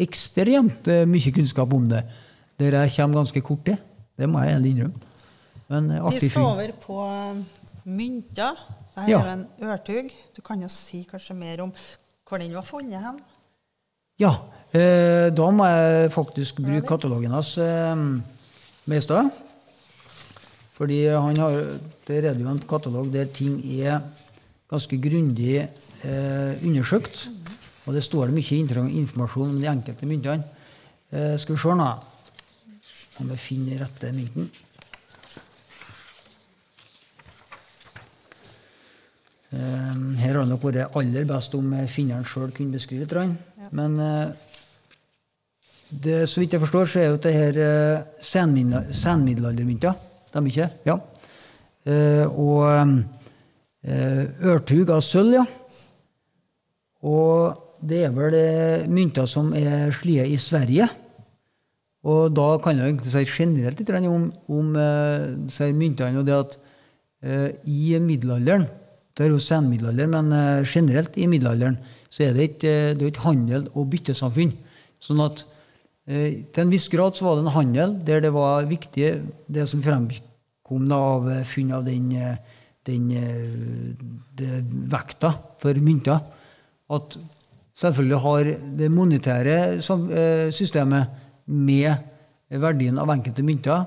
ekstremt 0.05 0.83
mye 1.09 1.31
kunnskap 1.33 1.73
om 1.73 1.85
det. 1.89 2.03
Der 2.61 2.77
jeg 2.83 2.95
kommer 2.99 3.23
ganske 3.23 3.47
kort 3.47 3.65
til. 3.65 3.79
Det 4.19 4.29
må 4.29 4.43
jeg 4.43 4.59
ærlig 4.59 4.71
innrømme. 4.75 5.14
Men 5.69 5.91
eh, 5.91 6.09
Vi 6.11 6.29
skal 6.31 6.43
over 6.43 6.73
på 6.81 6.99
eh, 7.11 7.45
mynter. 7.85 8.59
Dette 8.95 9.11
Ja. 9.11 9.21
er 9.21 9.33
en 9.33 9.47
ørtug. 9.63 10.11
Du 10.37 10.43
kan 10.43 10.61
jo 10.63 10.69
si 10.69 11.05
kanskje 11.11 11.35
mer 11.35 11.63
om 11.65 11.73
hvor 12.29 12.39
den 12.39 12.55
var 12.55 12.63
funnet 12.63 13.01
hen. 13.03 13.19
Ja, 14.19 14.37
eh, 14.73 15.31
da 15.35 15.51
må 15.51 15.67
jeg 15.67 16.13
faktisk 16.15 16.61
bruke 16.63 16.87
katalogen 16.87 17.33
hans 17.35 17.57
eh, 17.59 17.95
med. 18.87 19.31
Fordi 20.75 21.07
han 21.07 21.37
har, 21.39 21.59
det 22.07 22.25
er 22.25 22.35
jo 22.35 22.49
en 22.51 22.59
katalog 22.69 23.13
der 23.13 23.27
ting 23.27 23.61
er 23.81 24.01
ganske 24.71 24.99
grundig 24.99 25.69
eh, 26.05 26.65
undersøkt. 26.65 27.29
Og 27.87 27.95
det 27.95 28.03
står 28.05 28.27
det 28.31 28.35
mye 28.39 28.89
informasjon 29.03 29.51
om 29.51 29.61
de 29.61 29.69
enkelte 29.69 30.07
myntene. 30.09 30.45
Eh, 31.13 31.37
skal 31.39 31.55
vi 31.55 31.61
se 31.61 31.75
nå 31.79 31.91
om 33.21 33.29
jeg 33.31 33.39
finner 33.39 33.85
rette 33.85 34.11
mynten. 34.13 34.49
Her 39.55 40.35
har 40.35 40.43
det 40.43 40.51
nok 40.51 40.65
vært 40.69 40.97
aller 40.99 41.27
best 41.29 41.55
om 41.59 41.73
eh, 41.77 41.89
finneren 41.91 42.27
sjøl 42.29 42.53
kunne 42.55 42.75
beskrive 42.77 43.05
litt. 43.05 43.71
Men 43.75 43.99
eh, 44.01 44.29
det, 45.89 46.25
så 46.31 46.41
vidt 46.43 46.57
jeg 46.57 46.63
forstår, 46.65 46.89
så 46.91 47.01
er 47.03 47.11
jo 47.11 47.21
det 47.23 47.35
her 47.35 47.59
eh, 47.65 48.05
senmiddelaldermynter. 48.25 49.95
Stemmer 50.31 50.51
ikke? 50.51 50.71
Ja. 50.89 50.99
Eh, 51.85 52.25
og 52.27 52.65
eh, 53.85 54.25
ørtug 54.55 54.91
av 54.95 55.05
sølv, 55.05 55.39
ja. 55.39 55.45
Og 57.05 57.61
det 57.85 58.05
er 58.07 58.15
vel 58.17 58.37
eh, 58.39 58.87
mynter 58.89 59.29
som 59.29 59.53
er 59.57 59.93
sliet 59.95 60.33
i 60.33 60.39
Sverige. 60.41 60.89
Og 62.05 62.33
da 62.37 62.51
kan 62.61 62.77
jeg 62.77 62.91
egentlig 62.91 63.13
si 63.13 63.25
generelt 63.29 63.81
litt 63.81 63.93
om, 64.09 64.31
om 64.53 64.75
eh, 64.77 65.73
myntene 65.73 66.21
og 66.21 66.27
det 66.29 66.37
at 66.37 66.57
eh, 67.25 67.51
i 67.65 67.95
middelalderen 68.01 68.67
Det 69.15 69.27
er 69.27 69.31
jo 69.31 69.43
senmiddelalder, 69.43 70.09
men 70.11 70.33
eh, 70.35 70.67
generelt 70.67 71.15
i 71.15 71.29
middelalderen 71.31 71.77
så 72.15 72.29
er 72.29 72.35
det 72.35 72.45
et, 72.45 72.65
eh, 72.67 72.93
det 72.95 73.03
er 73.03 73.13
ikke 73.13 73.29
handel- 73.29 73.71
og 73.75 73.89
byttesamfunn. 73.93 74.53
Sånn 75.03 75.23
at 75.25 75.45
eh, 76.07 76.43
til 76.51 76.65
en 76.65 76.73
viss 76.73 76.89
grad 76.91 77.15
så 77.15 77.27
var 77.27 77.39
det 77.39 77.45
en 77.45 77.57
handel 77.57 77.97
der 78.07 78.25
det 78.25 78.33
var 78.35 78.67
viktig, 78.71 79.13
det 79.47 79.69
som 79.71 79.83
fremkom 79.83 80.91
av 80.95 81.31
funn 81.51 81.73
av 81.75 81.87
den, 81.87 82.11
den 82.87 83.09
eh, 83.19 84.59
vekta 84.95 85.35
for 85.63 85.79
mynter, 85.83 86.23
at 86.95 87.19
selvfølgelig 87.75 88.23
har 88.23 88.53
det 88.79 88.93
monetære 88.93 89.57
systemet 90.55 91.11
med 91.47 91.97
verdien 92.51 93.01
av 93.03 93.11
enkelte 93.11 93.43
mynter 93.43 93.87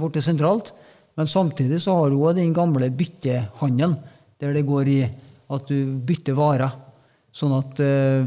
blitt 0.00 0.24
sentralt. 0.24 0.74
Men 1.16 1.30
samtidig 1.30 1.80
så 1.80 1.94
har 1.96 2.12
også 2.12 2.34
den 2.36 2.52
gamle 2.56 2.90
byttehandelen, 2.94 3.96
der 4.40 4.54
det 4.54 4.66
går 4.66 4.90
i 4.92 5.00
at 5.48 5.70
du 5.70 5.96
bytter 6.04 6.36
varer. 6.38 6.74
Sånn 7.34 7.54
at 7.56 7.80
eh, 7.82 8.26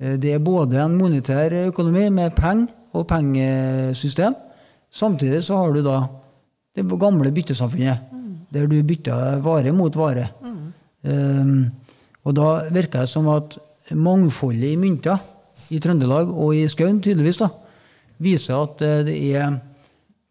eh, 0.00 0.16
det 0.20 0.34
er 0.34 0.44
både 0.44 0.80
en 0.82 0.96
monetær 0.98 1.54
økonomi 1.66 2.08
med 2.14 2.36
penger 2.36 2.68
og 2.96 3.06
pengesystem. 3.10 4.34
Samtidig 4.90 5.44
så 5.46 5.60
har 5.60 5.74
du 5.74 5.82
da 5.86 6.00
det 6.74 6.86
gamle 6.98 7.30
byttesamfunnet, 7.34 8.10
der 8.50 8.66
du 8.66 8.80
bytter 8.86 9.38
vare 9.44 9.72
mot 9.74 9.94
vare. 9.94 10.26
Um, 11.00 11.70
og 12.26 12.34
da 12.36 12.48
virker 12.68 13.06
det 13.06 13.08
som 13.08 13.28
at 13.32 13.54
mangfoldet 13.96 14.74
i 14.74 14.78
mynter 14.78 15.20
i 15.72 15.78
Trøndelag 15.80 16.28
og 16.28 16.54
i 16.56 16.66
Skaun 16.68 17.00
tydeligvis 17.02 17.40
da, 17.40 17.48
viser 18.20 18.58
at 18.58 18.82
eh, 18.84 19.02
det 19.06 19.16
er 19.38 19.54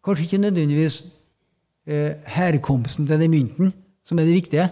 kanskje 0.04 0.26
ikke 0.26 0.42
nødvendigvis 0.44 1.00
eh, 1.90 2.20
herkomsten 2.36 3.08
til 3.08 3.20
den 3.20 3.32
mynten 3.32 3.72
som 4.06 4.18
er 4.18 4.28
det 4.28 4.36
viktige, 4.36 4.68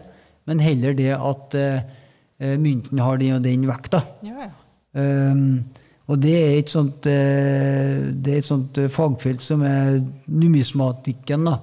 men 0.49 0.63
heller 0.65 0.97
det 0.97 1.13
at 1.13 1.57
eh, 1.59 2.57
mynten 2.61 3.03
har 3.05 3.21
den 3.21 3.37
og 3.37 3.45
den 3.45 3.67
vekta. 3.69 4.03
Ja, 4.27 4.49
ja. 4.49 4.55
Um, 4.99 5.61
og 6.09 6.23
det 6.23 6.33
er 6.33 6.55
et 6.57 6.71
sånt, 6.73 7.05
uh, 7.05 8.09
det 8.09 8.33
er 8.33 8.39
et 8.41 8.49
sånt 8.49 8.79
fagfelt 8.91 9.45
som 9.45 9.61
er 9.69 9.99
numismatikken. 10.27 11.45
da, 11.51 11.59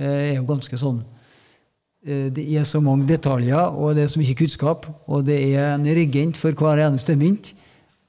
er 0.00 0.38
jo 0.38 0.46
ganske 0.48 0.78
sånn 0.80 1.02
Det 2.02 2.42
er 2.56 2.64
så 2.66 2.80
mange 2.82 3.04
detaljer, 3.06 3.76
og 3.78 3.94
det 3.94 4.02
er 4.02 4.08
så 4.10 4.18
mye 4.18 4.34
kunnskap. 4.34 4.88
Og 5.06 5.26
det 5.26 5.36
er 5.52 5.76
en 5.76 5.84
regent 5.86 6.36
for 6.40 6.50
hver 6.50 6.80
eneste 6.88 7.14
mynt. 7.14 7.52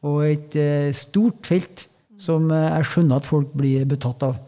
Og 0.02 0.24
et 0.26 0.56
stort 0.98 1.46
felt 1.46 1.84
som 2.18 2.50
jeg 2.50 2.88
skjønner 2.90 3.20
at 3.22 3.30
folk 3.30 3.52
blir 3.54 3.86
betatt 3.86 4.26
av. 4.26 4.40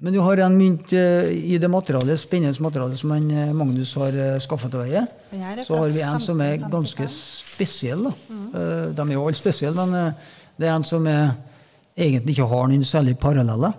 Men 0.00 0.14
du 0.16 0.20
har 0.24 0.40
en 0.40 0.56
mynt 0.56 0.92
eh, 0.96 1.28
i 1.28 1.58
det 1.60 1.68
materialet, 1.68 2.20
spennende 2.20 2.64
materialet 2.64 2.98
som 2.98 3.12
eh, 3.12 3.52
Magnus 3.52 3.92
har 4.00 4.14
skaffet 4.14 4.46
skaffa 4.46 4.70
til 4.72 4.84
veie. 4.86 5.02
Så 5.66 5.76
har 5.76 5.92
vi 5.92 6.00
en 6.00 6.22
som 6.24 6.40
er 6.40 6.62
ganske 6.72 7.08
spesiell. 7.12 8.06
Eh, 8.08 8.86
de 8.96 9.04
er 9.04 9.12
jo 9.12 9.26
alle 9.26 9.36
spesielle, 9.36 9.84
men 9.84 9.98
eh, 10.00 10.32
det 10.56 10.68
er 10.70 10.72
en 10.72 10.86
som 10.88 11.04
er, 11.10 11.34
egentlig 12.00 12.38
ikke 12.38 12.48
har 12.48 12.70
noen 12.70 12.86
særlig 12.88 13.18
paralleller. 13.20 13.76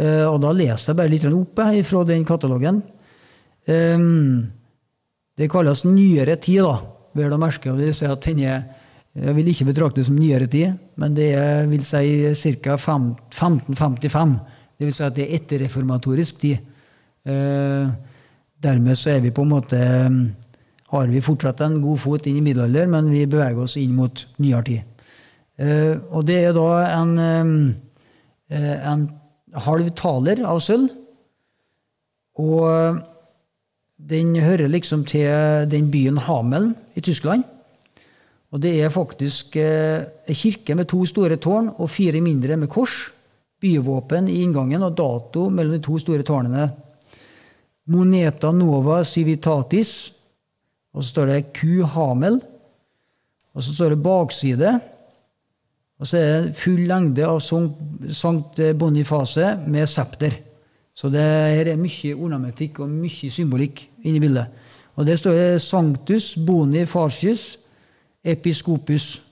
Eh, 0.00 0.24
og 0.24 0.40
da 0.42 0.54
leser 0.56 0.90
jeg 0.90 0.98
bare 1.02 1.12
litt 1.12 1.28
opp 1.28 1.60
eh, 1.66 1.82
fra 1.84 2.06
den 2.08 2.24
katalogen. 2.24 2.80
Um, 3.64 4.50
det 5.36 5.48
kalles 5.52 5.84
nyere 5.84 6.38
tid, 6.40 6.64
da. 6.64 6.80
Vel 7.14 7.32
å 7.36 7.40
merke. 7.40 7.70
og 7.70 7.78
Det 7.78 7.92
vil 7.92 7.96
si 7.96 8.08
at 8.08 8.26
den 8.26 8.42
er 8.44 8.64
jeg 9.14 9.36
vil 9.36 9.46
ikke 9.46 9.68
betrakte 9.68 10.00
det 10.00 10.08
som 10.08 10.16
nyere 10.18 10.48
tid, 10.50 10.72
men 10.98 11.14
det 11.14 11.28
er 11.38 11.68
vil 11.70 11.84
si 11.86 12.56
ca. 12.58 12.74
1555. 12.74 14.32
Det 14.78 14.88
vil 14.88 14.94
si 14.94 15.04
at 15.06 15.14
det 15.16 15.26
er 15.26 15.36
etterreformatorisk 15.38 16.40
tid. 16.42 16.72
Eh, 17.24 17.92
dermed 18.64 18.98
så 18.98 19.14
er 19.14 19.22
vi 19.24 19.32
på 19.34 19.44
en 19.44 19.52
måte 19.52 19.80
har 20.94 21.10
vi 21.10 21.22
fortsatt 21.24 21.62
en 21.64 21.80
god 21.82 21.98
fot 22.02 22.26
inn 22.30 22.38
i 22.38 22.44
middelalder, 22.44 22.90
men 22.90 23.10
vi 23.10 23.24
beveger 23.26 23.64
oss 23.64 23.76
inn 23.80 23.94
mot 23.96 24.26
nyere 24.42 24.66
tid. 24.68 24.82
Eh, 25.58 25.96
og 26.10 26.26
det 26.28 26.38
er 26.42 26.52
da 26.54 26.68
en, 27.00 27.16
eh, 28.50 28.76
en 28.92 29.08
halv 29.54 29.90
taler 29.98 30.44
av 30.44 30.60
sølv. 30.60 30.90
Og 32.38 33.02
den 33.98 34.34
hører 34.36 34.68
liksom 34.68 35.04
til 35.06 35.70
den 35.70 35.90
byen 35.90 36.18
Hameln 36.18 36.74
i 36.96 37.00
Tyskland. 37.00 37.44
Og 38.54 38.62
det 38.62 38.74
er 38.82 38.92
faktisk 38.94 39.56
eh, 39.58 40.06
ei 40.28 40.34
kirke 40.34 40.76
med 40.78 40.86
to 40.90 41.02
store 41.06 41.36
tårn 41.42 41.72
og 41.74 41.90
fire 41.90 42.20
mindre 42.22 42.56
med 42.56 42.70
kors. 42.70 43.10
Byvåpen 43.64 44.28
i 44.28 44.42
inngangen 44.44 44.84
og 44.84 44.96
dato 44.98 45.48
mellom 45.48 45.78
de 45.78 45.84
to 45.84 45.96
store 46.02 46.26
tårnene. 46.26 46.68
Moneta 47.88 48.52
nova 48.52 49.02
civitatis. 49.08 49.94
Og 50.94 51.02
så 51.02 51.08
står 51.10 51.30
det 51.30 51.52
Q 51.56 51.82
Hamel. 51.96 52.38
Og 53.54 53.64
så 53.64 53.74
står 53.74 53.94
det 53.94 54.02
bakside. 54.04 54.74
Og 55.98 56.06
så 56.10 56.18
er 56.18 56.28
det 56.28 56.56
full 56.58 56.84
lengde 56.90 57.24
av 57.24 57.40
Sankt 57.40 58.60
Boniface 58.78 59.54
med 59.66 59.88
septer. 59.88 60.36
Så 60.94 61.10
det 61.10 61.22
her 61.22 61.72
er 61.72 61.80
mye 61.80 62.14
ornamentikk 62.14 62.82
og 62.84 62.90
mye 62.92 63.30
symbolikk 63.32 63.82
inni 64.04 64.20
bildet. 64.22 64.46
Og 64.94 65.06
der 65.06 65.18
står 65.18 65.38
det 65.38 65.62
Sanctus 65.62 66.34
Bonifacius 66.38 67.56
episcopus. 68.24 69.22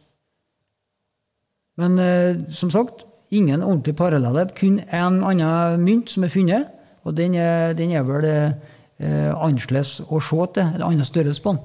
Men 1.77 1.99
eh, 1.99 2.37
som 2.51 2.71
sagt, 2.71 3.07
ingen 3.33 3.65
ordentlig 3.65 3.97
parallelle. 3.97 4.47
Kun 4.59 4.81
én 4.81 5.23
annen 5.25 5.81
mynt 5.83 6.13
som 6.13 6.25
er 6.25 6.33
funnet, 6.33 6.69
og 7.03 7.17
den 7.17 7.35
er, 7.35 7.73
den 7.79 7.91
er 7.97 8.05
vel 8.07 8.29
eh, 8.29 9.33
annerledes 9.33 10.01
å 10.07 10.21
se 10.21 10.47
til, 10.55 10.69
eller 10.75 10.87
annen 10.87 11.09
størrelse 11.09 11.43
på 11.43 11.57
den. 11.57 11.63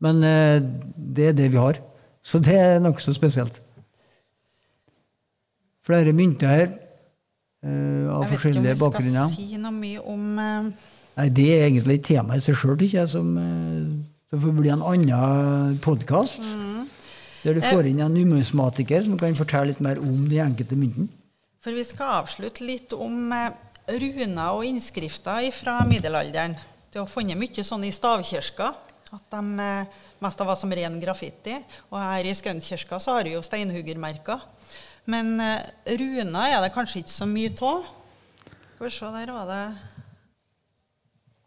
Men 0.00 0.22
eh, 0.24 0.60
det 0.96 1.30
er 1.30 1.38
det 1.38 1.50
vi 1.52 1.60
har. 1.60 1.80
Så 2.22 2.38
det 2.38 2.56
er 2.58 2.80
nokså 2.82 3.14
spesielt. 3.16 3.62
Flere 5.86 6.12
mynter 6.12 6.48
her 6.52 6.68
eh, 7.64 8.06
av 8.12 8.26
forskjellige 8.28 8.76
bakgrunner. 8.80 9.30
Jeg 9.30 9.36
vet 9.36 9.36
ikke 9.36 9.36
om 9.36 9.36
vi 9.36 9.36
skal 9.36 9.56
si 9.56 9.62
noe 9.62 9.76
mye 9.76 10.04
om 10.04 10.38
eh, 10.38 10.88
Nei, 11.20 11.28
Det 11.34 11.48
er 11.52 11.66
egentlig 11.66 11.98
et 11.98 12.06
tema 12.06 12.36
i 12.38 12.42
seg 12.44 12.56
sjøl, 12.56 12.78
ikke 12.78 13.00
jeg, 13.00 13.08
som 13.10 13.32
eh, 13.36 13.88
det 14.30 14.38
får 14.40 14.54
bli 14.56 14.70
en 14.72 14.84
annen 14.86 15.78
podkast. 15.82 16.44
Mm. 16.44 16.79
Der 17.40 17.56
du 17.56 17.62
får 17.64 17.88
inn 17.88 18.02
en 18.04 18.12
numismatiker 18.14 19.06
som 19.06 19.16
kan 19.20 19.38
fortelle 19.38 19.72
litt 19.72 19.80
mer 19.84 20.00
om 20.02 20.28
de 20.28 20.42
enkelte 20.44 20.76
myntene. 20.76 21.08
For 21.60 21.76
vi 21.76 21.84
skal 21.84 22.20
avslutte 22.22 22.64
litt 22.64 22.92
om 22.96 23.32
eh, 23.36 23.50
runer 24.00 24.56
og 24.56 24.64
innskrifter 24.68 25.48
fra 25.52 25.80
middelalderen. 25.88 26.56
Du 26.92 27.00
har 27.02 27.08
funnet 27.08 27.38
mye 27.38 27.64
sånn 27.64 27.84
i 27.88 27.92
stavkirka. 27.94 28.72
At 29.10 29.24
de 29.32 29.42
mest 29.58 29.98
mest 30.20 30.42
var 30.44 30.56
som 30.58 30.72
ren 30.72 31.00
graffiti. 31.02 31.56
Og 31.90 31.98
her 31.98 32.28
i 32.28 32.34
Skønnkirka 32.36 33.00
så 33.00 33.16
har 33.16 33.28
vi 33.28 33.34
jo 33.34 33.42
steinhuggermerker. 33.44 34.44
Men 35.10 35.40
eh, 35.40 35.70
runer 35.96 36.56
er 36.56 36.60
det 36.64 36.74
kanskje 36.74 37.02
ikke 37.02 37.14
så 37.14 37.28
mye 37.28 37.54
av. 37.66 37.88
Skal 38.74 38.86
vi 38.86 38.92
se, 38.94 39.12
der 39.16 39.34
var 39.36 39.50
det 39.50 39.64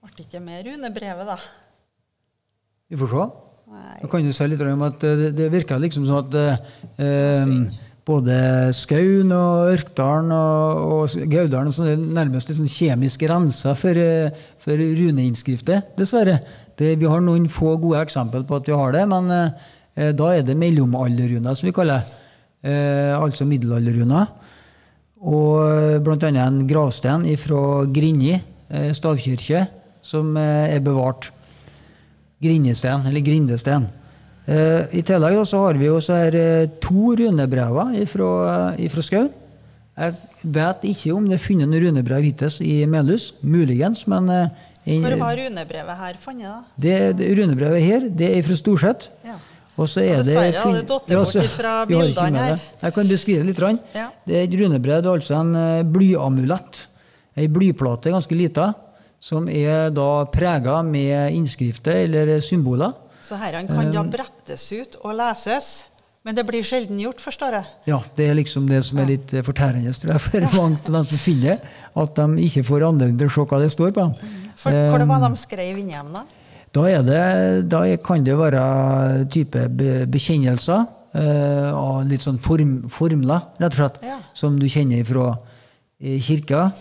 Ble 0.04 0.26
ikke 0.26 0.42
med 0.44 0.68
runebrevet, 0.68 1.30
da. 1.30 1.38
Vi 2.92 2.98
får 3.00 3.10
se. 3.14 3.22
Nei. 3.74 3.96
Da 4.02 4.10
kan 4.12 4.26
du 4.26 4.34
si 4.36 4.50
litt 4.50 4.62
om 4.62 4.86
at 4.86 5.04
eh, 5.08 5.18
det, 5.20 5.32
det 5.40 5.50
virker 5.54 5.82
liksom 5.82 6.06
sånn 6.08 6.28
at 6.28 6.38
eh, 7.02 7.52
både 8.08 8.38
Skaun 8.76 9.32
og 9.34 9.74
Ørkdalen 9.74 10.34
og, 10.36 10.82
og 10.96 11.30
Gaudalen 11.32 11.72
og 11.72 11.78
sånn 11.78 12.10
nærmest 12.16 12.52
liksom 12.52 12.68
kjemisk 12.70 13.24
rensa 13.32 13.76
for, 13.80 13.98
eh, 13.98 14.34
for 14.62 14.80
runeinnskrifter, 14.80 15.86
dessverre. 15.98 16.42
Det, 16.78 16.96
vi 17.00 17.10
har 17.10 17.22
noen 17.24 17.48
få 17.52 17.76
gode 17.82 18.02
eksempler 18.04 18.46
på 18.50 18.60
at 18.60 18.68
vi 18.70 18.78
har 18.78 18.96
det, 18.96 19.06
men 19.10 19.32
eh, 19.34 20.12
da 20.18 20.34
er 20.34 20.46
det 20.46 20.58
mellomalderruner, 20.58 21.56
som 21.58 21.70
vi 21.70 21.76
kaller 21.76 22.02
det. 22.02 22.20
Eh, 22.64 23.12
altså 23.20 23.44
middelalderruner. 23.48 24.30
Og 25.24 25.60
bl.a. 25.60 26.00
blant 26.04 26.24
annet 26.28 26.44
en 26.46 26.64
gravstein 26.68 27.26
fra 27.40 27.84
Grinji 27.92 28.38
eh, 28.38 28.92
stavkirke, 28.96 29.66
som 30.04 30.36
eh, 30.40 30.76
er 30.76 30.84
bevart. 30.84 31.32
Grindesten, 32.44 33.06
eller 33.10 33.24
Grindesten. 33.26 33.88
Eh, 34.46 34.90
I 35.00 35.02
tillegg 35.08 35.38
da, 35.40 35.46
så 35.48 35.62
har 35.66 35.78
vi 35.80 35.88
også 35.88 36.18
her 36.20 36.36
eh, 36.36 36.66
to 36.84 37.14
runebrever 37.20 37.96
fra 38.12 39.06
Skau. 39.08 39.30
Jeg 39.94 40.16
vet 40.44 40.84
ikke 40.90 41.14
om 41.14 41.28
det 41.30 41.38
er 41.38 41.44
funnet 41.44 41.70
noen 41.70 41.84
runebrev 41.88 42.24
hittil 42.26 42.56
i 42.66 42.80
Melhus. 42.90 43.32
Muligens, 43.46 44.06
men 44.10 44.30
eh, 44.34 44.48
en- 44.90 45.06
Hvor 45.06 45.16
var 45.22 45.38
runebrevet 45.40 45.98
her 46.02 46.18
funnet, 46.20 46.44
da? 46.50 46.62
det, 46.84 46.98
det 47.22 47.30
runebrevet 47.40 47.82
her 47.86 48.08
det 48.10 48.32
er 48.38 48.44
fra 48.44 48.56
Storset. 48.60 49.10
Ja. 49.24 49.38
Og 49.78 49.88
så 49.90 50.04
er 50.04 50.20
det 50.20 50.26
dessverre 50.28 50.60
har 50.62 50.74
det 50.76 50.82
datt 50.90 51.08
Ja, 51.10 51.22
bort 51.24 51.54
fra 51.56 51.72
bildene 51.90 52.42
her. 52.44 52.58
det. 52.60 52.82
Jeg 52.84 52.94
kan 52.94 53.08
beskrive 53.10 53.46
litt. 53.48 53.62
Ja. 53.96 54.10
Det 54.28 54.36
er 54.38 54.44
et 54.50 54.58
runebrev, 54.60 55.00
det 55.02 55.10
er 55.10 55.16
altså 55.22 55.40
en 55.40 55.56
eh, 55.56 55.84
blyamulett. 55.96 56.84
Ei 57.38 57.48
blyplate, 57.50 58.12
ganske 58.14 58.36
lita, 58.38 58.68
som 59.24 59.48
er 59.48 59.90
da 59.96 60.26
prega 60.34 60.82
med 60.84 61.32
innskrifter 61.38 62.04
eller 62.04 62.42
symboler. 62.44 62.92
Så 63.24 63.38
herren 63.40 63.70
kan 63.70 63.86
Eh. 63.88 63.92
da 63.96 64.04
brettes 64.04 64.66
ut 64.76 64.98
og 65.04 65.16
leses. 65.16 65.86
Men 66.26 66.36
det 66.36 66.46
blir 66.48 66.64
sjelden 66.64 67.00
gjort, 67.00 67.20
forstår 67.20 67.52
jeg. 67.58 67.66
Ja, 67.88 67.98
Det 68.16 68.30
er 68.30 68.36
liksom 68.36 68.68
det 68.68 68.82
som 68.86 69.00
er 69.00 69.06
litt 69.10 69.34
eh, 69.34 69.42
fortærende 69.44 69.92
tror 69.96 70.12
jeg, 70.14 70.22
for 70.22 70.40
mange 70.60 70.78
av 70.86 70.92
dem 70.94 71.04
som 71.04 71.18
finner 71.20 71.56
det. 71.58 71.62
At 71.96 72.16
de 72.16 72.28
ikke 72.48 72.64
får 72.68 72.86
anledning 72.88 73.18
til 73.20 73.28
å 73.28 73.34
se 73.36 73.44
hva 73.52 73.60
det 73.64 73.72
står 73.74 73.92
på. 73.96 74.06
For 74.56 74.72
Hvor 74.72 75.00
det 75.04 75.08
var 75.10 75.24
Eh, 75.24 75.30
de 75.30 75.36
skrev 75.42 75.78
inni 75.80 75.92
dem, 75.98 76.14
da? 76.14 76.24
Da, 76.74 76.86
er 76.90 77.04
det, 77.04 77.70
da 77.70 77.82
kan 77.98 78.24
det 78.24 78.36
være 78.40 79.28
type 79.30 79.68
bekjennelser 80.10 80.86
eh, 81.14 81.72
av 81.74 82.08
litt 82.10 82.24
sånn 82.26 82.40
form, 82.42 82.88
formler, 82.90 83.44
rett 83.62 83.74
og 83.76 83.80
slett, 83.80 84.00
Ja. 84.04 84.18
som 84.34 84.58
du 84.60 84.66
kjenner 84.68 85.04
fra 85.06 85.38
eh, 86.02 86.20
kirka. 86.20 86.72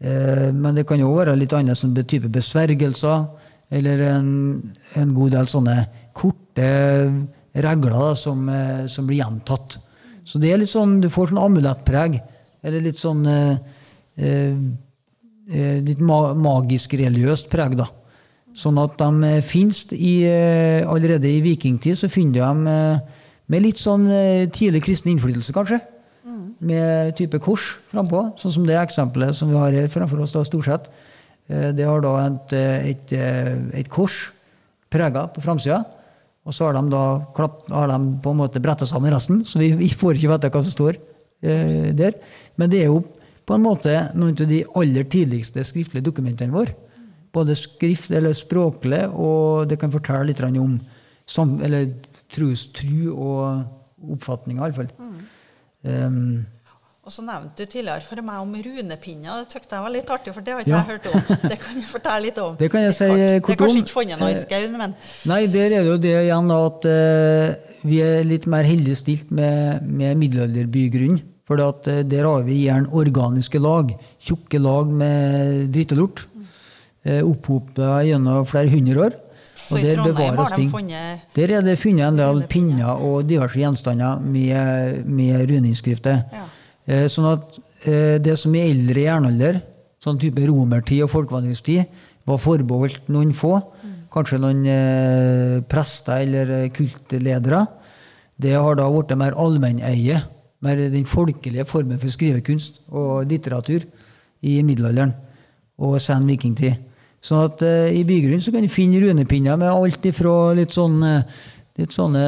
Eh, 0.00 0.50
men 0.52 0.74
det 0.74 0.86
kan 0.88 1.00
jo 1.00 1.12
være 1.14 1.36
litt 1.38 1.54
annet 1.56 1.78
som 1.78 1.94
type 1.94 2.30
besvergelser, 2.32 3.26
eller 3.74 4.02
en, 4.10 4.28
en 4.98 5.14
god 5.16 5.34
del 5.38 5.48
sånne 5.50 5.76
korte 6.14 6.68
regler 7.54 8.14
som, 8.18 8.48
eh, 8.48 8.86
som 8.90 9.06
blir 9.06 9.22
gjentatt. 9.22 9.78
Så 10.24 10.40
det 10.40 10.52
er 10.52 10.62
litt 10.62 10.72
sånn, 10.72 10.98
du 11.02 11.10
får 11.12 11.30
sånn 11.30 11.42
amulettpreg, 11.42 12.18
eller 12.64 12.84
litt 12.84 13.00
sånn 13.00 13.24
eh, 13.28 13.56
eh, 14.16 14.56
litt 15.84 16.00
magisk 16.00 16.96
religiøst 16.98 17.50
preg, 17.52 17.76
da. 17.78 17.90
Sånn 18.54 18.78
at 18.80 19.00
de 19.00 19.32
eh, 20.24 20.86
allerede 20.86 21.28
i 21.28 21.42
vikingtid, 21.44 21.98
så 21.98 22.08
finner 22.08 22.40
de 22.40 23.00
med 23.52 23.60
litt 23.60 23.76
sånn 23.76 24.06
tidlig 24.56 24.84
kristen 24.86 25.12
innflytelse, 25.12 25.52
kanskje. 25.52 25.82
Med 26.64 27.16
type 27.18 27.38
kors 27.44 27.74
frampå, 27.90 28.30
sånn 28.40 28.52
som 28.54 28.66
det 28.68 28.78
eksempelet 28.80 29.36
som 29.36 29.50
vi 29.50 29.58
har 29.60 29.74
her 29.76 29.90
framfor 29.92 30.22
oss, 30.24 30.32
da, 30.32 30.44
stort 30.46 30.64
sett. 30.64 30.86
Eh, 31.48 31.72
Det 31.72 31.84
har 31.84 32.00
da 32.00 32.14
et, 32.26 32.52
eh, 32.52 32.88
et, 32.90 33.12
eh, 33.12 33.80
et 33.80 33.88
kors 33.88 34.30
prega 34.90 35.26
på 35.32 35.42
framsida. 35.42 35.84
Og 36.46 36.52
så 36.52 36.66
har 36.66 36.74
de 36.74 36.90
da 36.90 37.24
klapp, 37.34 37.68
har 37.68 37.88
de 37.88 38.20
på 38.20 38.30
en 38.30 38.36
måte 38.36 38.60
bretta 38.60 38.86
sammen 38.86 39.12
resten, 39.12 39.44
så 39.44 39.58
vi, 39.58 39.72
vi 39.72 39.88
får 39.88 40.14
ikke 40.16 40.32
vite 40.32 40.50
hva 40.50 40.62
som 40.62 40.72
står 40.72 40.96
eh, 41.42 41.92
der. 41.92 42.14
Men 42.56 42.70
det 42.70 42.82
er 42.82 42.86
jo 42.92 43.04
på 43.44 43.54
en 43.54 43.64
måte 43.64 43.92
noen 44.14 44.36
av 44.40 44.48
de 44.48 44.64
aller 44.76 45.04
tidligste 45.04 45.64
skriftlige 45.64 46.04
dokumentene 46.04 46.52
våre. 46.52 46.74
Både 47.32 47.56
skrift 47.58 48.10
eller 48.14 48.32
språklig, 48.32 49.08
og 49.12 49.68
det 49.68 49.78
kan 49.80 49.92
fortelle 49.92 50.28
litt 50.28 50.40
om 50.40 50.80
som, 51.26 51.60
eller 51.62 51.88
trostru 52.30 53.10
og 53.12 53.64
oppfatninger, 54.14 54.62
iallfall. 54.62 54.88
Um, 55.84 56.46
Og 57.04 57.12
så 57.12 57.20
nevnte 57.20 57.66
du 57.66 57.68
tidligere 57.68 58.00
for 58.00 58.16
meg 58.24 58.40
om 58.40 58.52
runepinner. 58.64 59.42
Det 59.44 59.52
syntes 59.52 59.74
jeg 59.76 59.84
var 59.84 59.92
litt 59.92 60.10
artig, 60.14 60.32
for 60.32 60.40
det 60.40 60.54
har 60.54 60.62
ikke 60.62 60.70
Ja. 60.72 60.78
jeg 60.80 60.94
hørt 60.94 61.08
om. 61.10 61.48
Det 61.50 61.58
kan 61.60 61.74
du 61.76 61.82
fortelle 61.90 62.22
litt 62.24 62.38
om. 62.40 62.54
Det 62.56 62.70
kan 62.72 62.80
jeg 62.86 62.94
si, 62.96 63.04
kort. 63.04 63.12
om 63.12 63.20
Det 63.20 63.52
er 63.52 63.60
kanskje 63.60 63.82
ikke 63.82 63.96
funnet 63.98 64.22
noe 64.22 64.30
i 64.32 64.38
skauen, 64.40 64.78
men 64.80 64.94
Nei, 65.28 65.42
der 65.46 65.66
er 65.66 65.82
det 65.84 65.90
jo 65.90 65.98
det 66.00 66.14
igjen 66.22 66.48
da, 66.48 66.58
at 66.70 66.88
uh, 66.88 67.72
vi 67.84 68.00
er 68.00 68.24
litt 68.24 68.46
mer 68.48 68.64
heldig 68.64 68.96
stilt 68.96 69.30
med, 69.30 69.84
med 69.84 70.16
middelalderbygrunn. 70.16 71.20
For 71.44 71.60
at, 71.60 71.84
uh, 71.92 72.00
der 72.08 72.24
har 72.24 72.46
vi 72.48 72.62
gjerne 72.64 72.88
organiske 72.88 73.60
lag. 73.60 73.92
Tjukke 74.24 74.62
lag 74.64 74.88
med 74.88 75.68
drittelort. 75.76 76.24
Uh, 77.04 77.20
Opphopa 77.20 77.98
gjennom 78.08 78.48
flere 78.48 78.72
hundre 78.72 79.10
år. 79.10 79.20
Så 79.64 79.80
i 79.80 79.94
Trondheim 79.94 80.36
har 80.36 80.56
de 80.56 80.66
funnet 80.68 81.36
Der 81.36 81.52
er 81.56 81.64
det 81.64 81.78
funnet 81.80 82.06
en 82.06 82.18
del 82.18 82.42
pinner 82.50 83.00
og 83.00 83.28
diverse 83.28 83.58
gjenstander 83.58 84.20
med, 84.20 85.04
med 85.08 85.46
runeinnskrifter. 85.50 86.24
Ja. 86.32 86.48
Eh, 86.84 87.06
sånn 87.12 87.30
at 87.30 87.46
eh, 87.88 88.16
det 88.20 88.36
som 88.40 88.54
i 88.54 88.64
eldre 88.66 89.06
jernalder, 89.06 89.62
sånn 90.04 90.20
type 90.20 90.44
romertid 90.44 91.04
og 91.06 91.12
folkevandringstid, 91.14 92.02
var 92.28 92.40
forbeholdt 92.40 93.08
noen 93.12 93.32
få, 93.36 93.56
kanskje 94.14 94.40
noen 94.40 94.62
eh, 94.70 95.58
prester 95.68 96.22
eller 96.22 96.52
eh, 96.58 96.70
kultledere, 96.74 97.64
det 98.40 98.54
har 98.54 98.78
da 98.78 98.86
blitt 98.90 99.14
mer 99.18 99.36
allmenneie. 99.38 100.22
Mer 100.64 100.80
den 100.80 101.04
folkelige 101.04 101.66
formen 101.68 101.98
for 102.00 102.08
skrivekunst 102.08 102.80
og 102.88 103.28
litteratur 103.28 103.84
i 104.44 104.56
middelalderen 104.64 105.12
og 105.84 105.98
sen 106.00 106.24
vikingtid. 106.28 106.78
Sånn 107.24 107.44
at 107.46 107.62
uh, 107.64 107.88
i 107.88 108.02
bygrunnen 108.04 108.42
så 108.44 108.52
kan 108.52 108.64
du 108.64 108.72
finne 108.72 109.00
runepinner 109.00 109.56
med 109.60 109.72
alt 109.72 110.04
ifra 110.08 110.52
litt 110.56 110.74
sånn 110.76 110.98
eh, 111.08 111.22
litt 111.80 111.94
sånne 111.94 112.24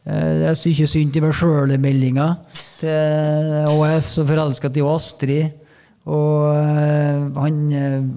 Jeg 0.00 0.56
syns 0.56 0.66
ikke 0.72 0.88
synd 0.90 1.12
til 1.14 1.22
meg 1.22 1.34
sjøl-meldinger 1.36 2.60
til 2.80 3.50
AUF, 3.68 4.08
som 4.08 4.26
forelska 4.26 4.70
til 4.72 4.88
Astrid. 4.88 5.52
Og 6.08 6.48
eh, 6.56 7.20
han, 7.36 7.58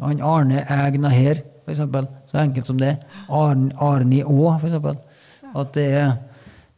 han 0.01 0.23
Arne 0.23 0.63
Egna 0.63 1.11
her, 1.13 1.43
eksempel. 1.69 2.07
Så 2.31 2.39
enkelt 2.41 2.69
som 2.71 2.79
det. 2.79 2.95
Arn, 3.27 3.67
Arni 3.83 4.23
for 4.23 4.65
eksempel. 4.69 4.97
At 5.53 5.75
det 5.75 5.85
er, 5.99 6.15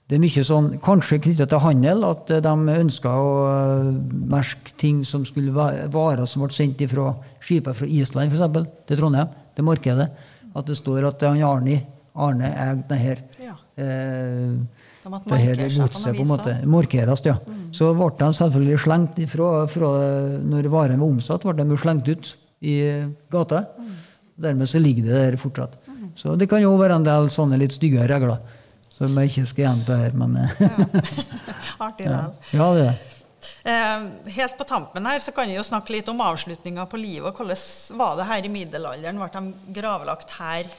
det 0.05 0.19
er 0.19 0.21
mye 0.21 0.43
sånn, 0.45 0.67
kanskje 0.85 1.17
knytta 1.23 1.47
til 1.49 1.61
handel, 1.63 2.03
at 2.05 2.29
eh, 2.29 2.41
de 2.45 2.77
ønska 2.77 3.09
å 3.09 3.29
eh, 3.49 3.87
merke 4.29 4.75
ting 4.77 4.99
som 5.07 5.23
skulle 5.25 5.53
være 5.55 5.87
varer 5.93 6.27
som 6.29 6.43
ble 6.43 6.53
sendt 6.53 6.83
fra 6.91 7.09
skipet 7.41 7.79
fra 7.79 7.89
Island, 7.89 8.29
for 8.29 8.37
eksempel, 8.37 8.67
til 8.85 8.99
Trondheim, 9.01 9.31
til 9.57 9.65
markedet. 9.65 10.09
At 10.55 10.69
det 10.69 10.77
står 10.77 11.07
at 11.09 11.23
er 11.25 11.33
han 11.33 11.41
Arne, 11.47 11.79
Arne 12.13 12.51
eide 12.53 12.85
det 12.91 12.99
her. 13.01 13.23
Ja. 13.41 13.55
Eh, 13.81 14.53
De 15.05 15.19
det 15.29 15.39
her 15.41 15.59
godset, 15.63 16.15
på 16.15 16.21
en 16.23 16.29
måte. 16.29 16.53
Markeres, 16.69 17.25
ja. 17.25 17.35
Så 17.73 17.91
ble 17.97 18.11
de 18.19 18.29
selvfølgelig 18.33 18.79
slengt 18.85 19.19
ifra, 19.21 19.49
fra, 19.69 19.89
når 20.41 20.69
varen 20.73 21.01
var 21.01 21.09
omsatt, 21.09 21.45
ble 21.45 21.65
de 21.65 21.77
slengt 21.81 22.09
ut 22.09 22.31
i 22.65 22.77
gata. 23.33 23.65
Dermed 24.37 24.69
så 24.69 24.81
ligger 24.81 25.09
det 25.09 25.17
der 25.17 25.37
fortsatt. 25.41 25.77
Så 26.15 26.37
det 26.39 26.47
kan 26.49 26.61
jo 26.63 26.73
være 26.79 26.97
en 26.97 27.05
del 27.05 27.29
sånne 27.33 27.59
litt 27.59 27.75
stygge 27.75 28.05
regler, 28.09 28.39
som 28.95 29.17
jeg 29.19 29.31
ikke 29.33 29.45
skal 29.49 29.65
gjenta 29.67 29.97
her, 29.99 30.15
men 30.15 30.37
Ja, 30.39 30.69
Artig 31.87 32.07
vel. 32.07 32.31
ja, 32.55 32.69
det 32.77 32.85
er 32.85 32.93
det. 32.93 32.95
Eh, 33.65 34.05
helt 34.39 34.55
på 34.57 34.65
tampen 34.65 35.05
her 35.05 35.19
så 35.21 35.33
kan 35.35 35.49
vi 35.49 35.57
jo 35.57 35.65
snakke 35.65 35.93
litt 35.93 36.07
om 36.09 36.21
avslutninga 36.23 36.85
på 36.89 36.97
livet. 36.97 37.27
og 37.29 37.37
Hvordan 37.37 37.97
var 37.99 38.15
det 38.17 38.25
her 38.31 38.47
i 38.47 38.51
middelalderen? 38.53 39.19
Ble 39.21 39.29
de 39.35 39.73
gravlagt 39.79 40.31
her? 40.39 40.69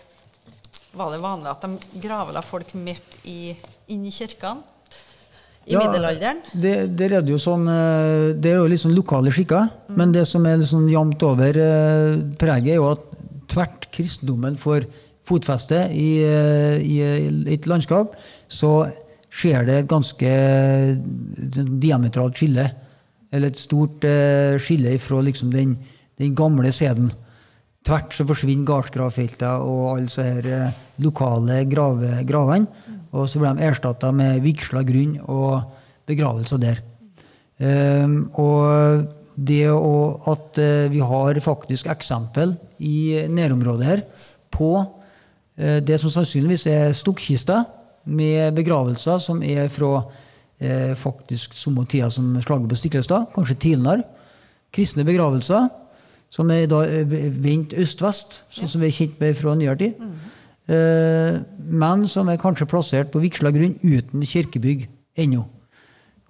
Var 0.97 1.13
det 1.13 1.21
vanlig 1.23 1.51
at 1.53 1.67
de 1.67 2.01
gravla 2.03 2.41
folk 2.43 2.73
midt 2.75 3.19
i, 3.29 3.53
inn 3.93 4.07
i 4.09 4.15
kirkene? 4.15 4.65
I 5.67 5.75
Ja, 5.75 5.81
middelalderen? 5.83 6.41
Det, 6.55 6.75
der 6.97 7.17
er 7.19 7.25
det 7.27 7.33
jo 7.35 7.41
sånn 7.43 7.65
eh, 7.69 8.33
Det 8.39 8.53
er 8.53 8.61
jo 8.61 8.69
litt 8.71 8.83
sånn 8.85 8.95
lokale 8.97 9.33
skikker. 9.35 9.69
Men 9.99 10.13
det 10.15 10.23
som 10.31 10.47
er 10.47 10.63
sånn 10.67 10.87
jevnt 10.91 11.23
over 11.27 11.59
eh, 11.59 12.19
preget, 12.39 12.77
er 12.77 12.81
jo 12.81 12.91
at 12.95 13.03
tvert 13.51 13.89
kristendommen 13.95 14.57
får 14.59 14.87
fotfeste 15.27 15.87
i, 15.93 16.11
eh, 16.25 16.79
i, 16.83 16.97
i 17.03 17.55
et 17.55 17.69
landskap, 17.69 18.15
så 18.49 18.87
skjer 19.37 19.67
det 19.69 19.79
et 19.81 19.91
ganske 19.91 20.33
eh, 20.33 20.97
diametralt 21.83 22.39
skille. 22.39 22.67
Eller 23.35 23.53
et 23.53 23.61
stort 23.61 24.05
eh, 24.07 24.57
skille 24.63 24.97
fra 25.03 25.21
liksom 25.25 25.53
den, 25.55 25.77
den 26.21 26.35
gamle 26.39 26.73
seden. 26.75 27.11
Tvert 27.87 28.15
så 28.15 28.27
forsvinner 28.27 28.67
gardsgravfeltene 28.67 29.53
og 29.63 29.83
alle 29.93 30.09
disse 30.09 30.27
her, 30.27 30.47
eh, 30.51 30.83
lokale 31.03 31.65
grave, 31.71 32.21
gravene. 32.27 32.95
Og 33.17 33.29
så 33.31 33.41
blir 33.41 33.57
de 33.57 33.69
erstatta 33.69 34.11
med 34.13 34.43
vigsla 34.45 34.83
grunn 34.87 35.17
og 35.23 35.63
begravelser 36.07 36.61
der. 36.61 36.83
Um, 37.57 38.27
og 38.37 39.07
det 39.37 39.69
å, 39.71 40.17
at 40.33 40.59
eh, 40.61 40.89
vi 40.93 41.01
har 41.05 41.39
faktisk 41.45 41.89
eksempel 41.93 42.55
i 42.81 43.27
nærområdet 43.29 43.89
her 43.89 44.03
på 44.53 44.71
eh, 44.81 44.96
det 45.57 45.97
som 46.01 46.11
sannsynligvis 46.13 46.67
er 46.69 46.93
stukkkister 46.93 47.63
med 48.07 48.55
begravelser 48.55 49.19
som 49.23 49.43
er 49.43 49.69
fra 49.73 50.05
eh, 50.61 50.95
faktisk 50.99 51.55
samme 51.57 51.87
tida 51.89 52.11
som 52.11 52.37
slaget 52.43 52.69
på 52.69 52.79
Stiklestad, 52.79 53.27
kanskje 53.35 53.59
tidligere. 53.61 54.05
Kristne 54.73 55.05
begravelser 55.05 55.69
som 56.31 56.51
er 56.51 56.67
da 56.71 56.83
eh, 56.87 57.17
vendt 57.43 57.75
øst-vest, 57.79 58.41
sånn 58.53 58.71
som 58.71 58.83
vi 58.83 58.91
er 58.91 58.97
kjent 58.97 59.21
med 59.23 59.37
fra 59.39 59.55
nyere 59.59 59.79
tid. 59.81 60.07
Eh, 60.67 61.41
men 61.83 62.07
som 62.11 62.31
er 62.31 62.41
kanskje 62.43 62.69
plassert 62.71 63.13
på 63.13 63.23
vigsla 63.23 63.53
grunn 63.55 63.77
uten 63.83 64.25
kirkebygg 64.27 64.89
ennå. 65.19 65.45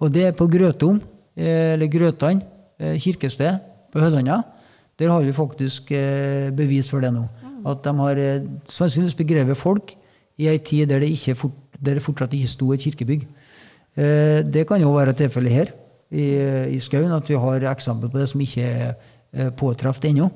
Og 0.01 0.13
det 0.13 0.27
er 0.27 0.37
på 0.37 0.49
Grøtom, 0.49 1.01
eh, 1.37 1.73
eller 1.75 1.89
Grøtan 1.91 2.43
eh, 2.79 2.97
kirkested 3.01 3.59
på 3.93 4.01
Hødanda. 4.01 4.43
Der 4.97 5.11
har 5.13 5.21
vi 5.21 5.33
faktisk 5.33 5.91
eh, 5.91 6.49
bevis 6.53 6.89
for 6.89 7.01
det 7.01 7.13
nå. 7.13 7.25
At 7.67 7.83
de 7.83 7.93
har 7.99 8.21
eh, 8.21 8.45
sannsynligvis 8.71 9.17
begrevet 9.19 9.59
folk 9.59 9.93
i 10.37 10.47
ei 10.51 10.61
tid 10.61 10.89
der 10.91 11.03
det, 11.03 11.11
ikke 11.15 11.35
fort, 11.35 11.57
der 11.75 11.97
det 11.97 12.05
fortsatt 12.05 12.33
ikke 12.37 12.53
sto 12.53 12.71
et 12.73 12.85
kirkebygg. 12.85 13.27
Eh, 13.97 14.39
det 14.45 14.67
kan 14.69 14.81
jo 14.81 14.93
være 14.95 15.17
tilfellet 15.17 15.57
her 15.57 15.75
i, 16.09 16.27
i 16.77 16.79
Skaun, 16.79 17.11
at 17.11 17.27
vi 17.27 17.35
har 17.35 17.67
eksempel 17.73 18.11
på 18.11 18.21
det 18.21 18.29
som 18.31 18.41
ikke 18.41 18.65
er 18.65 18.95
påtreft 19.27 19.57
påtruffet 19.59 20.09
ennå. 20.09 20.29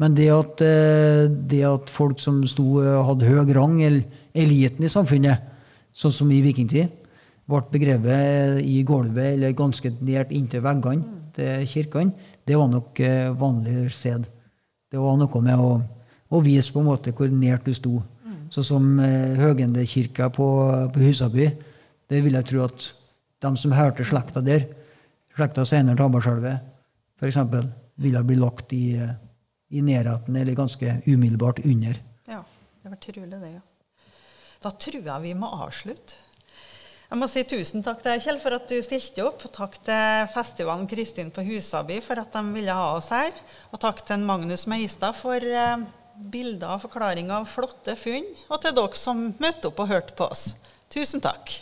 Men 0.00 0.14
det 0.16 0.30
at, 0.32 0.62
eh, 0.64 1.28
det 1.28 1.60
at 1.68 1.90
folk 1.92 2.20
som 2.20 2.40
sto, 2.48 2.80
eh, 2.80 3.04
hadde 3.04 3.28
høy 3.28 3.52
rang, 3.52 3.82
eller 3.82 4.04
eliten 4.34 4.84
i 4.84 4.88
samfunnet, 4.88 5.42
sånn 5.92 6.12
som 6.12 6.30
i 6.32 6.40
vikingtid, 6.40 6.88
ble 7.50 7.60
begrevet 7.72 8.62
i 8.62 8.82
gulvet 8.86 9.34
eller 9.34 9.52
ganske 9.52 9.90
nært 10.00 10.30
inntil 10.30 10.62
veggene 10.62 11.04
til 11.34 11.66
kirkene, 11.66 12.12
det 12.46 12.56
var 12.56 12.68
nok 12.70 13.00
eh, 13.00 13.28
vanlig 13.36 13.90
sed. 13.92 14.24
Det 14.90 14.98
var 14.98 15.18
noe 15.18 15.42
med 15.42 15.58
å, 15.58 15.82
å 16.30 16.40
vise 16.44 16.72
på 16.72 16.82
en 16.82 16.88
måte 16.88 17.12
hvor 17.16 17.30
nært 17.34 17.66
du 17.66 17.74
sto. 17.74 17.98
Sånn 18.50 18.66
som 18.66 18.86
eh, 19.02 19.38
Høgendekirka 19.38 20.30
på, 20.34 20.46
på 20.90 21.02
Husaby. 21.04 21.46
Det 22.10 22.18
vil 22.24 22.34
jeg 22.34 22.48
tro 22.48 22.64
at 22.64 22.86
de 23.40 23.50
som 23.58 23.74
hørte 23.74 24.06
slekta 24.06 24.42
der, 24.42 24.66
slekta 25.36 25.64
senere 25.68 25.94
til 25.94 26.08
Hammarskjelvet, 26.08 26.70
f.eks., 27.20 27.38
ville 28.00 28.22
bli 28.26 28.38
lagt 28.40 28.72
i, 28.74 28.96
eh, 28.98 29.12
i 29.76 29.82
nærheten 29.86 30.38
eller 30.40 30.58
ganske 30.58 30.96
umiddelbart 31.06 31.62
under. 31.62 32.00
Ja, 32.30 32.40
det 32.82 32.94
var 32.94 33.00
trolig 33.04 33.30
det, 33.36 33.52
ja. 33.52 33.62
Da 34.60 34.74
tror 34.76 34.98
jeg 34.98 35.24
vi 35.24 35.36
må 35.38 35.48
avslutte. 35.64 36.18
Jeg 37.10 37.18
må 37.18 37.26
si 37.26 37.42
tusen 37.48 37.82
takk 37.82 38.04
til 38.04 38.20
Kjell, 38.22 38.36
for 38.38 38.54
at 38.54 38.70
du 38.70 38.76
stilte 38.86 39.24
opp. 39.26 39.42
Og 39.46 39.50
takk 39.54 39.78
til 39.86 40.28
festivalen 40.30 40.86
Kristin 40.90 41.32
på 41.34 41.42
Husaby 41.42 41.96
for 42.06 42.22
at 42.22 42.34
de 42.36 42.42
ville 42.54 42.74
ha 42.76 42.92
oss 42.94 43.08
her. 43.10 43.32
Og 43.74 43.80
takk 43.82 44.04
til 44.06 44.22
Magnus 44.22 44.68
Meistad 44.70 45.16
for 45.18 45.42
eh, 45.42 45.86
bilder 46.32 46.76
og 46.76 46.84
forklaringer 46.84 47.40
av 47.40 47.48
flotte 47.50 47.96
funn. 47.98 48.28
Og 48.50 48.60
til 48.62 48.76
dere 48.76 49.00
som 49.00 49.26
møtte 49.40 49.70
opp 49.70 49.82
og 49.82 49.90
hørte 49.92 50.16
på 50.18 50.28
oss. 50.30 50.52
Tusen 50.92 51.22
takk. 51.24 51.56